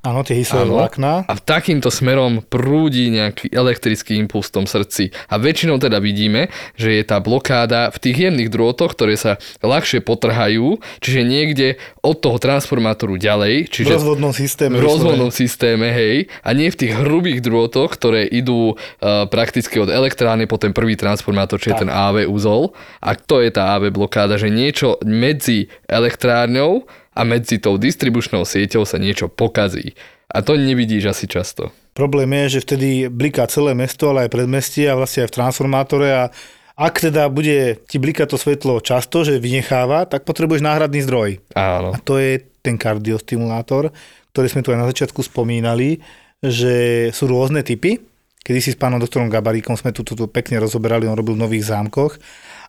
Áno, 0.07 0.23
tie 0.23 0.39
hysové 0.39 0.71
vlákna. 0.71 1.27
A 1.27 1.33
takýmto 1.35 1.91
smerom 1.91 2.39
prúdi 2.47 3.11
nejaký 3.11 3.51
elektrický 3.51 4.15
impuls 4.15 4.47
v 4.47 4.63
tom 4.63 4.65
srdci. 4.65 5.11
A 5.27 5.35
väčšinou 5.35 5.83
teda 5.83 5.99
vidíme, 5.99 6.47
že 6.79 6.95
je 6.95 7.03
tá 7.03 7.19
blokáda 7.19 7.91
v 7.91 7.97
tých 7.99 8.17
jemných 8.23 8.47
drôtoch, 8.47 8.95
ktoré 8.95 9.19
sa 9.19 9.35
ľahšie 9.59 9.99
potrhajú, 9.99 10.79
čiže 11.03 11.21
niekde 11.27 11.67
od 11.99 12.23
toho 12.23 12.39
transformátoru 12.39 13.19
ďalej, 13.19 13.67
V 13.67 13.71
čiže 13.83 13.91
rozvodnom 13.99 14.31
systéme. 14.31 14.79
v 14.79 14.87
rozvodnom 14.87 15.27
systéme, 15.27 15.91
hej, 15.91 16.31
a 16.39 16.55
nie 16.55 16.71
v 16.71 16.79
tých 16.87 16.93
hrubých 16.95 17.43
drôtoch, 17.43 17.91
ktoré 17.91 18.23
idú 18.23 18.79
uh, 18.79 19.27
prakticky 19.27 19.75
od 19.83 19.91
elektrárne 19.91 20.47
po 20.47 20.55
ten 20.55 20.71
prvý 20.71 20.95
transformátor, 20.95 21.59
čiže 21.59 21.75
Tak. 21.75 21.83
ten 21.83 21.91
AV 21.91 22.31
úzol. 22.31 22.71
A 23.03 23.19
to 23.19 23.43
je 23.43 23.51
tá 23.51 23.75
AV 23.75 23.91
blokáda, 23.91 24.39
že 24.39 24.47
niečo 24.47 24.95
medzi 25.03 25.67
elektrárňou 25.91 26.87
a 27.17 27.21
medzi 27.25 27.57
tou 27.57 27.81
distribučnou 27.81 28.45
sieťou 28.45 28.85
sa 28.85 29.01
niečo 29.01 29.25
pokazí. 29.25 29.97
A 30.29 30.45
to 30.45 30.53
nevidíš 30.53 31.17
asi 31.17 31.25
často. 31.25 31.73
Problém 31.97 32.29
je, 32.45 32.59
že 32.59 32.63
vtedy 32.69 32.89
bliká 33.09 33.49
celé 33.49 33.73
mesto, 33.73 34.13
ale 34.13 34.29
aj 34.29 34.33
predmestie 34.37 34.85
a 34.85 34.93
vlastne 34.93 35.25
aj 35.25 35.33
v 35.33 35.37
transformátore 35.41 36.07
a 36.13 36.23
ak 36.77 37.09
teda 37.09 37.25
bude 37.33 37.81
ti 37.89 37.97
blikať 37.97 38.29
to 38.29 38.37
svetlo 38.37 38.77
často, 38.85 39.25
že 39.25 39.41
vynecháva, 39.41 40.05
tak 40.05 40.29
potrebuješ 40.29 40.61
náhradný 40.61 41.01
zdroj. 41.01 41.41
Áno. 41.57 41.89
A 41.89 41.97
to 41.97 42.21
je 42.21 42.45
ten 42.61 42.77
kardiostimulátor, 42.77 43.89
ktorý 44.29 44.45
sme 44.45 44.61
tu 44.61 44.69
aj 44.69 44.85
na 44.85 44.89
začiatku 44.93 45.25
spomínali, 45.25 46.05
že 46.37 47.09
sú 47.17 47.33
rôzne 47.33 47.65
typy. 47.65 47.97
Kedy 48.45 48.59
si 48.61 48.69
s 48.71 48.77
pánom 48.77 49.01
doktorom 49.01 49.25
Gabaríkom 49.25 49.73
sme 49.73 49.89
tu, 49.89 50.05
tu, 50.05 50.13
tu 50.13 50.29
pekne 50.29 50.61
rozoberali, 50.61 51.09
on 51.09 51.17
robil 51.17 51.33
v 51.33 51.49
nových 51.49 51.73
zámkoch. 51.73 52.21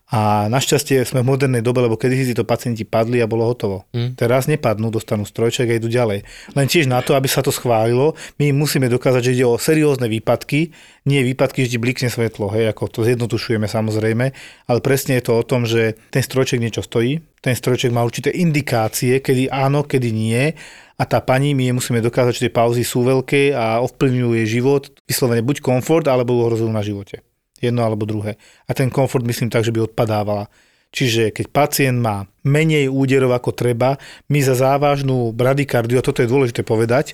A 0.08 0.48
našťastie 0.48 1.04
sme 1.04 1.20
v 1.20 1.36
modernej 1.36 1.60
dobe, 1.60 1.84
lebo 1.84 2.00
kedy 2.00 2.32
si 2.32 2.32
to 2.32 2.48
pacienti 2.48 2.88
padli 2.88 3.20
a 3.20 3.28
bolo 3.28 3.44
hotovo. 3.44 3.84
Mm. 3.92 4.16
Teraz 4.16 4.48
nepadnú, 4.48 4.88
dostanú 4.88 5.28
strojček 5.28 5.68
a 5.68 5.76
idú 5.76 5.92
ďalej. 5.92 6.24
Len 6.56 6.66
tiež 6.66 6.88
na 6.88 7.04
to, 7.04 7.12
aby 7.12 7.28
sa 7.28 7.44
to 7.44 7.52
schválilo, 7.52 8.16
my 8.40 8.56
musíme 8.56 8.88
dokázať, 8.88 9.20
že 9.20 9.34
ide 9.36 9.44
o 9.44 9.60
seriózne 9.60 10.08
výpadky, 10.08 10.72
nie 11.04 11.20
výpadky, 11.28 11.68
že 11.68 11.76
ti 11.76 11.78
blikne 11.78 12.08
svetlo, 12.08 12.48
hej, 12.56 12.72
ako 12.72 12.88
to 12.88 13.00
zjednotušujeme 13.04 13.68
samozrejme, 13.68 14.26
ale 14.64 14.78
presne 14.80 15.20
je 15.20 15.28
to 15.28 15.32
o 15.36 15.44
tom, 15.44 15.68
že 15.68 16.00
ten 16.08 16.24
strojček 16.24 16.56
niečo 16.56 16.80
stojí, 16.80 17.20
ten 17.44 17.52
strojček 17.52 17.92
má 17.92 18.00
určité 18.00 18.32
indikácie, 18.32 19.20
kedy 19.20 19.52
áno, 19.52 19.84
kedy 19.84 20.08
nie 20.08 20.56
a 20.96 21.04
tá 21.04 21.20
pani, 21.20 21.52
my 21.52 21.68
jej 21.68 21.76
musíme 21.76 22.00
dokázať, 22.00 22.32
že 22.32 22.44
tie 22.48 22.56
pauzy 22.56 22.82
sú 22.82 23.04
veľké 23.04 23.52
a 23.52 23.84
ovplyvňujú 23.84 24.30
jej 24.40 24.46
život, 24.58 24.88
vyslovene 25.04 25.44
buď 25.44 25.60
komfort, 25.62 26.08
alebo 26.10 26.34
ohrozujú 26.42 26.72
na 26.72 26.80
živote. 26.80 27.22
Jedno 27.58 27.82
alebo 27.82 28.06
druhé. 28.06 28.38
A 28.66 28.74
ten 28.74 28.88
komfort 28.88 29.26
myslím 29.26 29.50
tak, 29.50 29.66
že 29.66 29.74
by 29.74 29.90
odpadávala. 29.90 30.46
Čiže 30.88 31.36
keď 31.36 31.46
pacient 31.52 31.98
má 32.00 32.24
menej 32.48 32.88
úderov 32.88 33.36
ako 33.36 33.52
treba, 33.52 34.00
my 34.32 34.40
za 34.40 34.56
závažnú 34.56 35.36
bradykardiu, 35.36 36.00
a 36.00 36.06
toto 36.06 36.24
je 36.24 36.30
dôležité 36.30 36.64
povedať, 36.64 37.12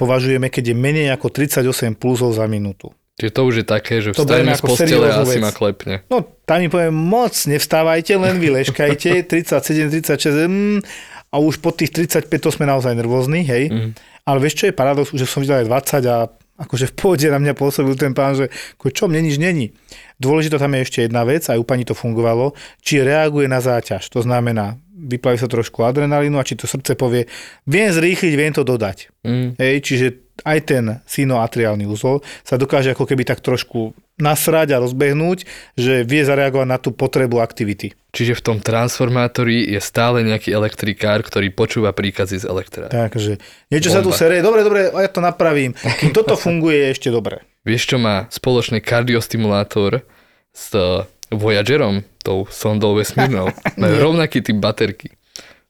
považujeme, 0.00 0.48
keď 0.48 0.72
je 0.72 0.76
menej 0.76 1.08
ako 1.12 1.28
38 1.28 2.00
pulzov 2.00 2.32
za 2.32 2.48
minútu. 2.48 2.96
Čiže 3.20 3.32
to 3.36 3.42
už 3.44 3.54
je 3.60 3.66
také, 3.68 3.94
že 4.00 4.16
vstajeme 4.16 4.56
z 4.56 4.62
postele 4.64 5.06
a 5.12 5.20
asi 5.20 5.36
ma 5.36 5.52
klepne. 5.52 6.00
No, 6.08 6.24
tam 6.48 6.64
mi 6.64 6.72
poviem, 6.72 6.96
moc 6.96 7.36
nevstávajte, 7.36 8.16
len 8.16 8.40
vy 8.40 8.48
leškajte, 8.64 9.20
37, 9.30 9.92
36, 9.92 10.48
mm, 10.48 10.78
a 11.32 11.36
už 11.36 11.60
po 11.60 11.76
tých 11.76 11.92
35 11.92 12.32
to 12.32 12.48
sme 12.48 12.64
naozaj 12.64 12.96
nervózni, 12.96 13.44
hej. 13.44 13.68
Mm. 13.68 13.92
Ale 14.24 14.38
vieš, 14.40 14.64
čo 14.64 14.64
je 14.72 14.74
paradox, 14.74 15.12
už 15.12 15.28
som 15.28 15.44
videl 15.44 15.60
aj 15.60 15.68
20 15.68 16.08
a 16.08 16.18
akože 16.62 16.90
v 16.90 16.94
pohode 16.94 17.26
na 17.26 17.42
mňa 17.42 17.52
pôsobil 17.58 17.98
ten 17.98 18.14
pán, 18.14 18.38
že 18.38 18.46
ako 18.78 18.94
čo, 18.94 19.04
mne 19.10 19.26
nič 19.26 19.36
není. 19.42 19.74
Dôležitá 20.22 20.62
tam 20.62 20.78
je 20.78 20.86
ešte 20.86 20.98
jedna 21.02 21.26
vec, 21.26 21.42
aj 21.50 21.58
u 21.58 21.66
pani 21.66 21.82
to 21.82 21.98
fungovalo, 21.98 22.54
či 22.78 23.02
reaguje 23.02 23.50
na 23.50 23.58
záťaž. 23.58 24.06
To 24.14 24.22
znamená, 24.22 24.78
vyplaví 24.94 25.36
sa 25.36 25.50
trošku 25.50 25.82
adrenalínu 25.82 26.38
a 26.38 26.46
či 26.46 26.54
to 26.54 26.70
srdce 26.70 26.94
povie, 26.94 27.26
viem 27.66 27.90
zrýchliť, 27.90 28.32
viem 28.38 28.54
to 28.54 28.62
dodať. 28.62 29.10
Mm. 29.26 29.58
Hej, 29.58 29.76
čiže 29.82 30.06
aj 30.42 30.58
ten 30.66 30.84
sinoatriálny 31.06 31.86
úzol 31.86 32.20
sa 32.42 32.58
dokáže 32.58 32.92
ako 32.92 33.06
keby 33.06 33.26
tak 33.26 33.40
trošku 33.42 33.94
nasrať 34.20 34.76
a 34.76 34.82
rozbehnúť, 34.82 35.48
že 35.74 36.04
vie 36.04 36.22
zareagovať 36.22 36.68
na 36.68 36.78
tú 36.78 36.94
potrebu 36.94 37.42
aktivity. 37.42 37.96
Čiže 38.12 38.38
v 38.38 38.44
tom 38.44 38.58
transformátori 38.60 39.64
je 39.66 39.80
stále 39.80 40.20
nejaký 40.22 40.52
elektrikár, 40.52 41.24
ktorý 41.24 41.48
počúva 41.50 41.96
príkazy 41.96 42.44
z 42.44 42.46
elektrára. 42.46 42.92
Takže 42.92 43.40
niečo 43.72 43.88
sa 43.88 44.04
tu 44.04 44.12
Bomba. 44.12 44.20
sere, 44.20 44.44
dobre, 44.44 44.60
dobre, 44.62 44.80
ja 44.92 45.08
to 45.08 45.24
napravím. 45.24 45.72
Kým 45.74 46.12
toto 46.18 46.36
funguje, 46.36 46.86
je 46.86 46.88
ešte 46.92 47.08
dobre. 47.08 47.40
Vieš, 47.64 47.94
čo 47.94 47.96
má 47.96 48.28
spoločný 48.28 48.84
kardiostimulátor 48.84 50.04
s 50.52 50.70
eh, 50.76 51.08
Voyagerom, 51.32 52.04
tou 52.20 52.44
sondou 52.52 53.00
vesmírnou? 53.00 53.48
Majú 53.80 53.94
rovnaký 54.12 54.44
typ 54.44 54.60
baterky. 54.60 55.16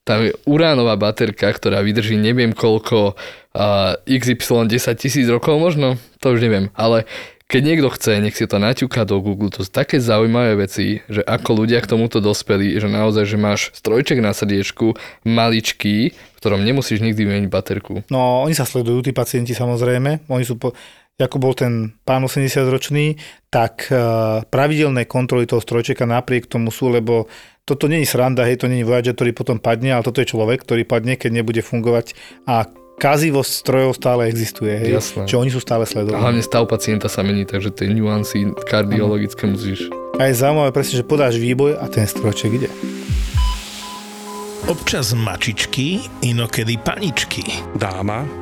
Tam 0.03 0.19
je 0.27 0.35
uránová 0.51 0.99
baterka, 0.99 1.47
ktorá 1.47 1.79
vydrží 1.79 2.19
neviem 2.19 2.51
koľko, 2.51 3.15
uh, 3.55 3.95
XY 4.03 4.67
10 4.67 4.99
tisíc 4.99 5.27
rokov 5.31 5.63
možno, 5.63 5.95
to 6.19 6.35
už 6.35 6.43
neviem, 6.43 6.75
ale 6.75 7.07
keď 7.53 7.63
niekto 7.69 7.93
chce, 7.93 8.17
nech 8.17 8.33
si 8.33 8.49
to 8.49 8.57
naťuká 8.57 9.05
do 9.05 9.21
Google, 9.21 9.53
to 9.53 9.61
sú 9.61 9.69
také 9.69 10.01
zaujímavé 10.01 10.57
veci, 10.57 11.05
že 11.05 11.21
ako 11.21 11.63
ľudia 11.63 11.85
k 11.85 11.91
tomuto 11.93 12.25
dospeli, 12.25 12.81
že 12.81 12.89
naozaj, 12.89 13.29
že 13.29 13.37
máš 13.37 13.69
strojček 13.77 14.25
na 14.25 14.33
srdiečku, 14.33 14.97
maličký, 15.29 16.17
v 16.17 16.39
ktorom 16.41 16.65
nemusíš 16.65 17.05
nikdy 17.05 17.29
vymeniť 17.29 17.53
baterku. 17.53 18.09
No, 18.09 18.41
oni 18.49 18.57
sa 18.57 18.65
sledujú, 18.65 19.05
tí 19.05 19.13
pacienti 19.13 19.53
samozrejme. 19.53 20.33
Oni 20.33 20.49
sú, 20.49 20.57
po, 20.57 20.73
ako 21.21 21.37
bol 21.37 21.53
ten 21.53 21.93
pán 22.09 22.25
80-ročný, 22.25 23.21
tak 23.53 23.93
uh, 23.93 24.41
pravidelné 24.49 25.05
kontroly 25.05 25.45
toho 25.45 25.61
strojčeka 25.61 26.09
napriek 26.09 26.49
tomu 26.49 26.73
sú, 26.73 26.89
lebo 26.89 27.29
toto 27.63 27.87
není 27.87 28.03
sranda, 28.03 28.43
hej, 28.43 28.59
to 28.59 28.67
není 28.67 28.83
Voyager, 28.83 29.15
ktorý 29.15 29.31
potom 29.33 29.63
padne, 29.63 29.95
ale 29.95 30.03
toto 30.03 30.19
je 30.19 30.27
človek, 30.27 30.67
ktorý 30.67 30.83
padne, 30.83 31.15
keď 31.15 31.31
nebude 31.31 31.63
fungovať 31.63 32.19
a 32.43 32.67
kazivosť 32.99 33.53
strojov 33.63 33.95
stále 33.95 34.27
existuje, 34.27 34.75
hej, 34.75 34.99
Jasné. 34.99 35.25
čo 35.31 35.39
oni 35.39 35.51
sú 35.51 35.63
stále 35.63 35.87
A 35.87 35.91
sledovaní. 35.91 36.23
hlavne 36.23 36.43
stav 36.43 36.67
pacienta 36.67 37.07
sa 37.07 37.23
mení, 37.23 37.47
takže 37.47 37.71
tie 37.71 37.87
nuancy 37.91 38.51
kardiologické 38.67 39.47
musíš 39.47 39.87
A 40.19 40.29
je 40.29 40.35
zaujímavé 40.37 40.75
presne, 40.75 41.01
že 41.01 41.07
podáš 41.07 41.39
výboj 41.39 41.79
a 41.79 41.87
ten 41.87 42.05
strojček 42.05 42.51
ide. 42.53 42.69
Občas 44.71 45.11
mačičky, 45.15 46.03
inokedy 46.23 46.79
paničky. 46.79 47.43
dáma 47.75 48.42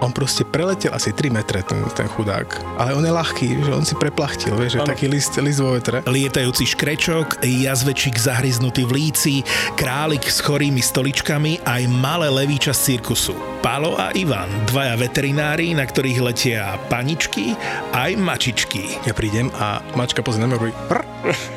On 0.00 0.12
proste 0.12 0.48
preletel 0.48 0.92
asi 0.96 1.12
3 1.12 1.28
metre, 1.28 1.60
ten, 1.60 1.84
ten 1.92 2.08
chudák. 2.08 2.48
Ale 2.80 2.96
on 2.96 3.04
je 3.04 3.12
ľahký, 3.12 3.48
že 3.68 3.70
on 3.72 3.84
si 3.84 3.92
preplachtil, 3.96 4.56
vieš, 4.56 4.80
že 4.80 4.88
taký 4.88 5.12
list, 5.12 5.36
list 5.36 5.60
vo 5.60 5.76
vetre. 5.76 6.00
Lietajúci 6.08 6.64
škrečok, 6.72 7.44
jazvečík 7.44 8.16
zahryznutý 8.16 8.88
v 8.88 8.92
líci, 8.96 9.34
králik 9.76 10.24
s 10.24 10.40
chorými 10.40 10.80
stoličkami 10.80 11.68
aj 11.68 11.82
malé 12.00 12.32
levíča 12.32 12.72
z 12.72 12.96
cirkusu. 12.96 13.36
Palo 13.60 13.92
a 14.00 14.08
Ivan, 14.16 14.48
dvaja 14.72 14.96
veterinári, 14.96 15.76
na 15.76 15.84
ktorých 15.84 16.18
letia 16.24 16.80
paničky 16.88 17.52
aj 17.92 18.16
mačičky. 18.16 18.96
Ja 19.04 19.12
prídem 19.12 19.52
a 19.60 19.84
mačka 19.92 20.24
pozrie 20.24 20.40
na 20.40 20.48
mňa 20.48 20.56
hovorí 20.56 20.72
prr, 20.88 21.04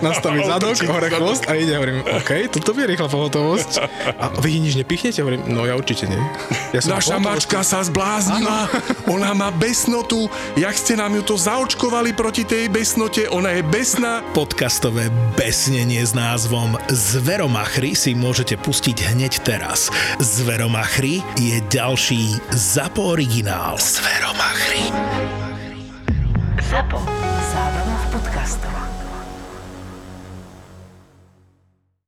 nastaví 0.03 0.43
zadok, 0.51 0.75
hore 0.83 1.07
chvost 1.07 1.47
a 1.47 1.55
ide, 1.55 1.79
hovorím, 1.79 2.03
OK, 2.03 2.51
toto 2.51 2.75
je 2.75 2.91
rýchla 2.91 3.07
pohotovosť. 3.07 3.71
A 4.19 4.35
vy 4.43 4.59
nič 4.59 4.75
nepichnete? 4.75 5.23
Hovorím, 5.23 5.47
no 5.47 5.63
ja 5.63 5.79
určite 5.79 6.11
nie. 6.11 6.19
Ja 6.75 6.83
som 6.83 6.99
Naša 6.99 7.23
mačka 7.23 7.63
sa 7.63 7.79
zbláznila, 8.33 8.69
ona 9.05 9.33
má 9.33 9.49
besnotu, 9.51 10.29
jak 10.57 10.73
ste 10.77 10.97
nám 10.97 11.13
ju 11.13 11.21
to 11.21 11.35
zaočkovali 11.37 12.13
proti 12.17 12.45
tej 12.45 12.69
besnote, 12.69 13.29
ona 13.29 13.53
je 13.53 13.63
besná. 13.65 14.25
Podcastové 14.33 15.13
besnenie 15.37 16.01
s 16.01 16.17
názvom 16.17 16.77
Zveromachry 16.89 17.93
si 17.93 18.17
môžete 18.17 18.57
pustiť 18.57 19.13
hneď 19.13 19.45
teraz. 19.45 19.93
Zveromachry 20.17 21.21
je 21.37 21.61
ďalší 21.69 22.41
ZAPO 22.49 23.13
originál. 23.13 23.77
Zveromachry. 23.77 24.89
ZAPO. 26.73 27.23